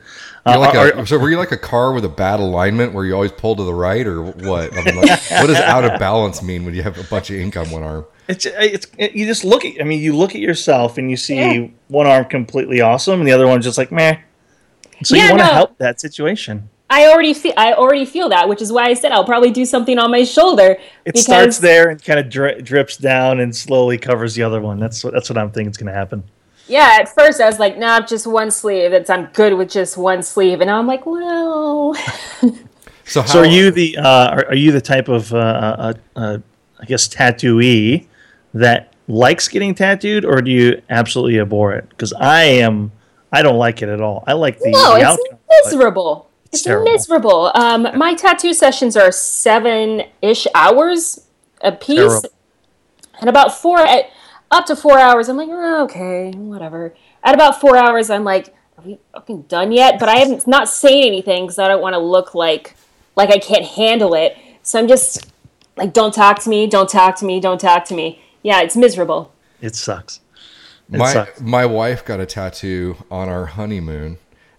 uh, 0.44 0.59
like 0.59 0.74
are- 0.76 1.01
a, 1.01 1.07
so 1.07 1.18
were 1.18 1.30
you 1.30 1.38
like 1.38 1.53
a 1.53 1.57
car 1.59 1.92
with 1.92 2.05
a 2.05 2.09
bad 2.09 2.38
alignment 2.40 2.92
where 2.92 3.05
you 3.05 3.14
always 3.14 3.32
pull 3.32 3.57
to 3.57 3.64
the 3.64 3.74
right, 3.74 4.07
or 4.07 4.22
what? 4.22 4.72
I 4.76 4.82
mean, 4.84 4.97
like, 5.01 5.20
what 5.30 5.47
does 5.49 5.57
out 5.57 5.84
of 5.84 5.99
balance 5.99 6.42
mean 6.42 6.64
when 6.64 6.74
you 6.74 6.82
have 6.82 6.99
a 6.99 7.05
bunch 7.05 7.30
of 7.30 7.36
ink 7.36 7.57
on 7.57 7.68
one 7.70 7.82
arm? 7.82 8.07
It's 8.28 8.44
it's 8.47 8.86
it, 8.99 9.12
you 9.14 9.24
just 9.26 9.44
look 9.44 9.64
at 9.64 9.80
I 9.80 9.84
mean 9.84 10.01
you 10.01 10.16
look 10.16 10.34
at 10.34 10.40
yourself 10.40 10.99
and 10.99 11.11
you 11.11 11.16
see 11.16 11.36
Yeah. 11.36 11.68
one 11.88 12.07
arm 12.09 12.24
completely 12.24 12.80
awesome 12.80 13.20
and 13.20 13.26
the 13.28 13.32
other 13.32 13.47
one's 13.47 13.64
just 13.64 13.78
like 13.78 13.92
meh. 13.92 14.18
So 15.03 15.16
Yeah, 15.16 15.24
you 15.24 15.30
want 15.30 15.40
to 15.40 15.47
no. 15.47 15.53
help 15.53 15.78
that 15.78 16.01
situation. 16.01 16.68
I 16.88 17.07
already 17.09 17.34
feel 17.34 17.53
I 17.57 17.72
already 17.72 18.05
feel 18.05 18.28
that, 18.28 18.49
which 18.49 18.62
is 18.62 18.72
why 18.72 18.84
I 18.86 18.94
said 18.94 19.11
I'll 19.11 19.24
probably 19.24 19.51
do 19.51 19.64
something 19.64 19.99
on 19.99 20.11
my 20.11 20.22
shoulder. 20.22 20.78
It 21.05 21.18
starts 21.18 21.59
there 21.59 21.90
and 21.90 22.03
kind 22.03 22.20
of 22.20 22.28
dri- 22.30 22.62
drips 22.62 22.97
down 22.97 23.40
and 23.40 23.55
slowly 23.55 23.99
covers 23.99 24.36
the 24.36 24.44
other 24.44 24.61
one. 24.61 24.78
That's 24.78 25.03
what 25.03 25.12
that's 25.12 25.28
what 25.28 25.36
I'm 25.36 25.51
thinking 25.51 25.70
is 25.70 25.76
going 25.76 25.92
to 25.92 25.99
happen. 25.99 26.22
Yeah, 26.68 26.99
at 27.01 27.09
first 27.09 27.40
I 27.40 27.47
was 27.47 27.59
like, 27.59 27.76
nah, 27.76 28.01
just 28.01 28.26
one 28.26 28.51
sleeve. 28.51 28.92
It's 28.92 29.11
I'm 29.11 29.26
good 29.32 29.55
with 29.55 29.70
just 29.70 29.97
one 29.97 30.22
sleeve, 30.22 30.61
and 30.61 30.68
now 30.68 30.78
I'm 30.78 30.86
like, 30.86 31.07
well, 31.07 31.94
So 33.07 33.22
how 33.22 33.26
So 33.26 33.38
are 33.40 33.47
you 33.47 33.70
the 33.70 33.97
uh, 33.99 34.28
are, 34.30 34.47
are 34.49 34.55
you 34.55 34.72
the 34.72 34.80
type 34.80 35.09
of 35.09 35.32
uh, 35.32 35.36
uh, 35.36 35.92
uh, 36.16 36.38
I 36.80 36.84
guess 36.84 37.09
tattooee 37.09 38.07
that 38.53 38.92
likes 39.09 39.49
getting 39.49 39.74
tattooed 39.74 40.24
or 40.24 40.42
do 40.42 40.51
you 40.51 40.82
absolutely 40.90 41.38
abhor 41.38 41.72
it? 41.72 41.88
Because 41.88 42.12
I 42.14 42.42
am 42.42 42.90
I 43.33 43.43
don't 43.43 43.59
like 43.59 43.83
it 43.83 43.89
at 43.89 44.01
all. 44.01 44.24
I 44.27 44.33
like 44.35 44.59
the, 44.59 44.70
no, 44.70 44.95
the 44.95 45.01
it's 45.01 45.05
outcome. 45.05 45.39
miserable. 45.64 46.31
It's, 46.53 46.62
terrible. 46.62 46.93
miserable. 46.93 47.53
Um, 47.55 47.89
my 47.97 48.14
tattoo 48.14 48.55
sessions 48.55 48.97
are 48.97 49.11
seven 49.12 50.05
ish 50.22 50.47
hours 50.55 51.27
a 51.61 51.72
piece, 51.72 51.97
Terrible. 51.99 52.29
and 53.20 53.29
about 53.29 53.53
four 53.59 53.81
at 53.81 54.11
up 54.51 54.66
to 54.66 54.77
four 54.77 54.99
hours. 54.99 55.29
I'm 55.29 55.37
like, 55.37 55.49
oh, 55.51 55.85
okay, 55.85 56.31
whatever. 56.33 56.95
At 57.24 57.35
about 57.35 57.61
four 57.61 57.77
hours, 57.77 58.11
I'm 58.11 58.24
like, 58.24 58.55
are 58.79 58.85
we 58.85 58.99
fucking 59.12 59.43
done 59.43 59.72
yet? 59.72 59.99
But 59.99 60.09
I 60.09 60.16
haven't 60.16 60.47
not 60.47 60.68
saying 60.68 61.05
anything 61.07 61.45
because 61.45 61.59
I 61.59 61.66
don't 61.68 61.83
want 61.83 61.95
to 61.95 61.99
look 61.99 62.35
like 62.35 62.77
like 63.16 63.31
I 63.31 63.39
can't 63.39 63.64
handle 63.64 64.14
it. 64.14 64.37
So 64.62 64.79
I'm 64.79 64.89
just 64.89 65.27
like, 65.77 65.93
don't 65.93 66.14
talk 66.14 66.41
to 66.43 66.49
me, 66.49 66.66
don't 66.66 66.89
talk 66.89 67.16
to 67.16 67.24
me, 67.24 67.41
don't 67.41 67.61
talk 67.61 67.85
to 67.87 67.95
me. 67.95 68.22
Yeah, 68.43 68.61
it's 68.61 68.77
miserable. 68.77 69.33
It 69.61 69.74
sucks. 69.74 70.20
It 70.93 70.99
my 70.99 71.12
sucks. 71.12 71.41
my 71.41 71.66
wife 71.66 72.05
got 72.05 72.20
a 72.20 72.26
tattoo 72.26 72.97
on 73.11 73.28
our 73.28 73.47
honeymoon, 73.47 74.18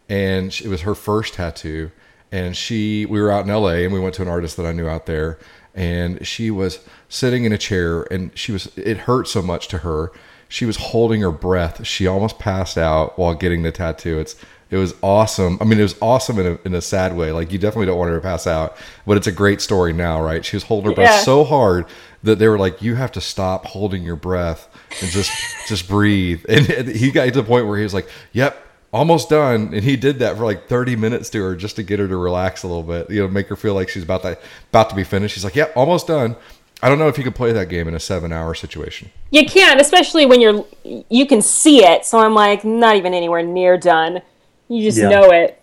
and 0.09 0.47
it 0.61 0.67
was 0.67 0.81
her 0.81 0.95
first 0.95 1.35
tattoo. 1.35 1.91
And 2.29 2.57
she, 2.57 3.05
we 3.05 3.21
were 3.21 3.31
out 3.31 3.45
in 3.45 3.49
L.A. 3.51 3.85
and 3.85 3.93
we 3.93 4.01
went 4.01 4.13
to 4.15 4.21
an 4.21 4.27
artist 4.27 4.57
that 4.57 4.65
I 4.65 4.73
knew 4.73 4.87
out 4.87 5.05
there, 5.05 5.39
and 5.73 6.25
she 6.27 6.51
was 6.51 6.79
sitting 7.07 7.45
in 7.45 7.53
a 7.53 7.57
chair, 7.57 8.01
and 8.11 8.37
she 8.37 8.51
was. 8.51 8.67
It 8.77 8.97
hurt 8.99 9.29
so 9.29 9.41
much 9.41 9.69
to 9.69 9.79
her. 9.79 10.11
She 10.49 10.65
was 10.65 10.77
holding 10.77 11.21
her 11.21 11.31
breath. 11.31 11.85
She 11.85 12.05
almost 12.07 12.37
passed 12.39 12.77
out 12.77 13.17
while 13.17 13.33
getting 13.33 13.63
the 13.63 13.71
tattoo. 13.71 14.19
It's 14.19 14.35
it 14.69 14.75
was 14.75 14.93
awesome. 15.01 15.57
I 15.61 15.63
mean, 15.63 15.79
it 15.79 15.83
was 15.83 15.95
awesome 16.01 16.39
in 16.39 16.45
a, 16.45 16.59
in 16.65 16.73
a 16.73 16.81
sad 16.81 17.15
way. 17.15 17.31
Like 17.31 17.53
you 17.53 17.57
definitely 17.57 17.85
don't 17.85 17.97
want 17.97 18.09
her 18.09 18.17
to 18.17 18.21
pass 18.21 18.45
out, 18.45 18.75
but 19.05 19.15
it's 19.15 19.27
a 19.27 19.31
great 19.31 19.61
story 19.61 19.93
now, 19.93 20.21
right? 20.21 20.43
She 20.43 20.57
was 20.57 20.63
holding 20.63 20.91
her 20.91 20.95
breath 20.95 21.09
Yeah. 21.19 21.21
so 21.21 21.45
hard 21.45 21.85
that 22.23 22.39
they 22.39 22.47
were 22.47 22.57
like, 22.57 22.81
"You 22.81 22.95
have 22.95 23.11
to 23.13 23.21
stop 23.21 23.65
holding 23.65 24.03
your 24.03 24.15
breath 24.15 24.67
and 25.01 25.09
just 25.11 25.31
just 25.67 25.87
breathe." 25.87 26.45
And, 26.49 26.69
and 26.77 26.87
he 26.89 27.11
got 27.11 27.25
to 27.25 27.31
the 27.31 27.43
point 27.43 27.67
where 27.67 27.77
he 27.77 27.83
was 27.83 27.93
like, 27.93 28.07
"Yep, 28.33 28.57
almost 28.91 29.29
done." 29.29 29.73
And 29.73 29.83
he 29.83 29.95
did 29.95 30.19
that 30.19 30.37
for 30.37 30.43
like 30.45 30.67
thirty 30.67 30.95
minutes 30.95 31.29
to 31.31 31.41
her 31.43 31.55
just 31.55 31.75
to 31.77 31.83
get 31.83 31.99
her 31.99 32.07
to 32.07 32.17
relax 32.17 32.63
a 32.63 32.67
little 32.67 32.83
bit, 32.83 33.09
you 33.09 33.21
know, 33.21 33.27
make 33.27 33.47
her 33.47 33.55
feel 33.55 33.73
like 33.73 33.89
she's 33.89 34.03
about 34.03 34.21
to 34.23 34.37
about 34.69 34.89
to 34.89 34.95
be 34.95 35.03
finished. 35.03 35.33
She's 35.35 35.43
like, 35.43 35.55
"Yep, 35.55 35.73
almost 35.75 36.07
done." 36.07 36.35
I 36.83 36.89
don't 36.89 36.99
know 36.99 37.07
if 37.07 37.17
you 37.17 37.23
could 37.23 37.33
play 37.33 37.51
that 37.53 37.69
game 37.69 37.87
in 37.87 37.95
a 37.95 37.99
seven-hour 37.99 38.53
situation. 38.53 39.09
You 39.31 39.47
can't, 39.47 39.81
especially 39.81 40.27
when 40.27 40.39
you're 40.41 40.63
you 41.09 41.25
can 41.25 41.41
see 41.41 41.83
it. 41.83 42.05
So 42.05 42.19
I'm 42.19 42.35
like, 42.35 42.63
not 42.63 42.95
even 42.97 43.15
anywhere 43.15 43.41
near 43.41 43.77
done. 43.77 44.21
You 44.67 44.83
just 44.83 44.97
Yeah. 44.99 45.09
know 45.09 45.31
it. 45.31 45.59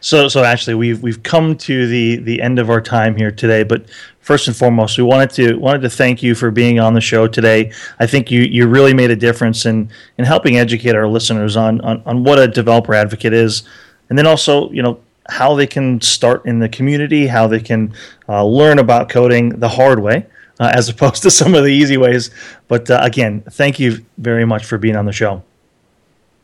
So, 0.00 0.28
so 0.28 0.42
actually, 0.42 0.74
we've 0.74 1.02
we've 1.02 1.22
come 1.22 1.56
to 1.58 1.86
the 1.86 2.16
the 2.16 2.40
end 2.42 2.58
of 2.58 2.70
our 2.70 2.80
time 2.80 3.14
here 3.16 3.30
today. 3.30 3.62
But 3.62 3.86
first 4.26 4.48
and 4.48 4.56
foremost, 4.56 4.98
we 4.98 5.04
wanted 5.04 5.30
to 5.30 5.56
wanted 5.56 5.82
to 5.82 5.88
thank 5.88 6.20
you 6.20 6.34
for 6.34 6.50
being 6.50 6.80
on 6.80 6.94
the 6.94 7.00
show 7.00 7.28
today. 7.28 7.72
I 8.00 8.06
think 8.06 8.30
you 8.30 8.40
you 8.42 8.66
really 8.66 8.92
made 8.92 9.10
a 9.10 9.16
difference 9.16 9.64
in 9.64 9.88
in 10.18 10.24
helping 10.24 10.58
educate 10.58 10.96
our 10.96 11.06
listeners 11.06 11.56
on 11.56 11.80
on, 11.82 12.02
on 12.04 12.24
what 12.24 12.38
a 12.38 12.48
developer 12.48 12.92
advocate 12.92 13.32
is, 13.32 13.62
and 14.10 14.18
then 14.18 14.26
also 14.26 14.68
you 14.72 14.82
know 14.82 15.00
how 15.28 15.54
they 15.54 15.66
can 15.66 16.00
start 16.00 16.44
in 16.44 16.58
the 16.58 16.68
community, 16.68 17.28
how 17.28 17.46
they 17.46 17.60
can 17.60 17.94
uh, 18.28 18.44
learn 18.44 18.78
about 18.78 19.08
coding 19.08 19.50
the 19.60 19.68
hard 19.68 20.00
way. 20.00 20.26
Uh, 20.58 20.72
as 20.72 20.88
opposed 20.88 21.22
to 21.22 21.30
some 21.40 21.54
of 21.54 21.64
the 21.64 21.70
easy 21.70 21.98
ways. 21.98 22.30
But 22.66 22.90
uh, 22.90 22.98
again, 23.02 23.42
thank 23.42 23.78
you 23.78 24.06
very 24.16 24.46
much 24.46 24.64
for 24.64 24.78
being 24.78 24.96
on 24.96 25.04
the 25.04 25.12
show. 25.12 25.42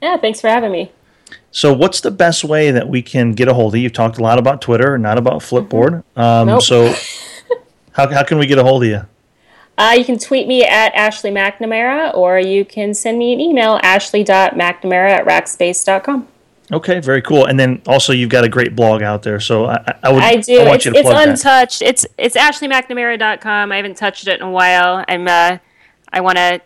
Yeah, 0.03 0.19
thanks 0.19 0.39
for 0.39 0.49
having 0.49 0.71
me. 0.71 0.93
So, 1.51 1.73
what's 1.73 2.03
the 2.03 2.11
best 2.11 2.45
way 2.45 2.71
that 2.73 2.89
we 2.89 3.01
can 3.01 3.33
get 3.33 3.49
a 3.49 3.55
hold 3.55 3.73
of 3.73 3.79
you? 3.79 3.85
You've 3.85 3.95
talked 3.95 4.19
a 4.19 4.23
lot 4.23 4.39
about 4.39 4.61
Twitter, 4.61 4.99
not 4.99 5.17
about 5.17 5.41
Flipboard. 5.41 6.03
Um, 6.15 6.49
Nope. 6.49 6.63
So, 6.63 6.95
how, 7.93 8.09
how 8.09 8.23
can 8.25 8.39
we 8.39 8.47
get 8.47 8.59
a 8.59 8.63
hold 8.63 8.83
of 8.85 8.89
you? 8.89 9.01
Uh, 9.79 9.95
you 9.97 10.05
can 10.05 10.19
tweet 10.19 10.47
me 10.47 10.65
at 10.65 10.95
Ashley 10.95 11.31
McNamara, 11.31 12.15
or 12.15 12.39
you 12.39 12.65
can 12.65 12.93
send 12.95 13.19
me 13.19 13.33
an 13.33 13.41
email, 13.41 13.81
ashley.mcnamara 13.83 15.11
at 15.11 15.27
rackspace.com. 15.27 16.29
Okay, 16.71 17.01
very 17.01 17.21
cool. 17.23 17.47
And 17.47 17.59
then 17.59 17.83
also, 17.87 18.13
you've 18.13 18.31
got 18.31 18.45
a 18.45 18.49
great 18.49 18.77
blog 18.77 19.03
out 19.03 19.23
there. 19.23 19.41
So, 19.41 19.67
I, 19.67 19.99
I- 20.03 20.13
would 20.13 20.23
I 20.23 20.37
do. 20.37 20.61
I 20.61 20.65
want 20.65 20.77
it's 20.77 20.85
you 20.87 20.93
to 20.93 20.99
it's 20.99 21.09
plug 21.09 21.17
that. 21.27 21.29
untouched. 21.31 21.83
It's 21.83 22.07
it's 22.17 22.37
ashleymcnamara.com. 22.37 23.73
I 23.73 23.77
haven't 23.77 23.97
touched 23.97 24.27
it 24.29 24.41
in 24.41 24.47
a 24.47 24.51
while. 24.51 25.05
I'm 25.09 25.27
uh 25.27 25.59
I 26.13 26.21
want 26.21 26.39
to 26.39 26.61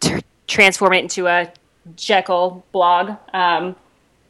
tr- 0.00 0.18
transform 0.48 0.92
it 0.94 1.00
into 1.00 1.26
a 1.26 1.52
Jekyll 1.96 2.64
blog. 2.72 3.16
Um, 3.32 3.76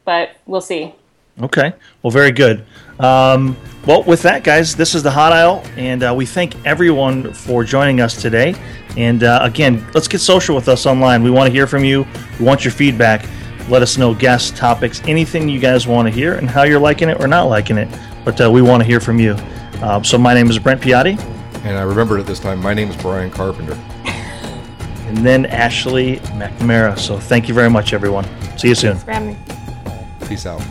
but 0.03 0.31
we'll 0.45 0.61
see. 0.61 0.93
Okay. 1.41 1.73
Well, 2.03 2.11
very 2.11 2.31
good. 2.31 2.65
Um, 2.99 3.57
well, 3.85 4.03
with 4.03 4.21
that, 4.23 4.43
guys, 4.43 4.75
this 4.75 4.95
is 4.95 5.03
the 5.03 5.11
Hot 5.11 5.31
Aisle, 5.31 5.63
and 5.77 6.01
uh, 6.03 6.13
we 6.15 6.25
thank 6.25 6.55
everyone 6.65 7.31
for 7.33 7.63
joining 7.63 8.01
us 8.01 8.19
today. 8.19 8.55
And 8.97 9.23
uh, 9.23 9.39
again, 9.43 9.85
let's 9.93 10.07
get 10.07 10.21
social 10.21 10.55
with 10.55 10.67
us 10.67 10.85
online. 10.85 11.21
We 11.21 11.29
want 11.29 11.47
to 11.47 11.51
hear 11.51 11.67
from 11.67 11.83
you. 11.83 12.07
We 12.39 12.45
want 12.45 12.63
your 12.63 12.71
feedback. 12.71 13.27
Let 13.69 13.81
us 13.81 13.97
know 13.97 14.13
guests, 14.13 14.57
topics, 14.57 15.01
anything 15.05 15.49
you 15.49 15.59
guys 15.59 15.87
want 15.87 16.07
to 16.07 16.11
hear, 16.13 16.35
and 16.35 16.49
how 16.49 16.63
you're 16.63 16.79
liking 16.79 17.09
it 17.09 17.19
or 17.19 17.27
not 17.27 17.43
liking 17.43 17.77
it. 17.77 17.87
But 18.23 18.41
uh, 18.41 18.49
we 18.49 18.61
want 18.61 18.81
to 18.81 18.87
hear 18.87 18.99
from 18.99 19.19
you. 19.19 19.33
Uh, 19.81 20.01
so 20.01 20.17
my 20.17 20.33
name 20.33 20.49
is 20.49 20.57
Brent 20.57 20.81
Piatti, 20.81 21.19
And 21.63 21.77
I 21.77 21.81
remembered 21.83 22.19
at 22.19 22.25
this 22.25 22.39
time, 22.39 22.61
my 22.61 22.73
name 22.73 22.89
is 22.89 22.95
Brian 22.97 23.29
Carpenter. 23.29 23.73
and 24.05 25.17
then 25.17 25.45
Ashley 25.47 26.17
McNamara. 26.37 26.97
So 26.97 27.19
thank 27.19 27.47
you 27.47 27.53
very 27.53 27.69
much, 27.69 27.93
everyone. 27.93 28.25
See 28.57 28.69
you 28.69 28.75
soon. 28.75 28.97
For 28.97 29.11
having 29.11 29.29
me. 29.29 29.37
Peace 30.27 30.45
out. 30.45 30.61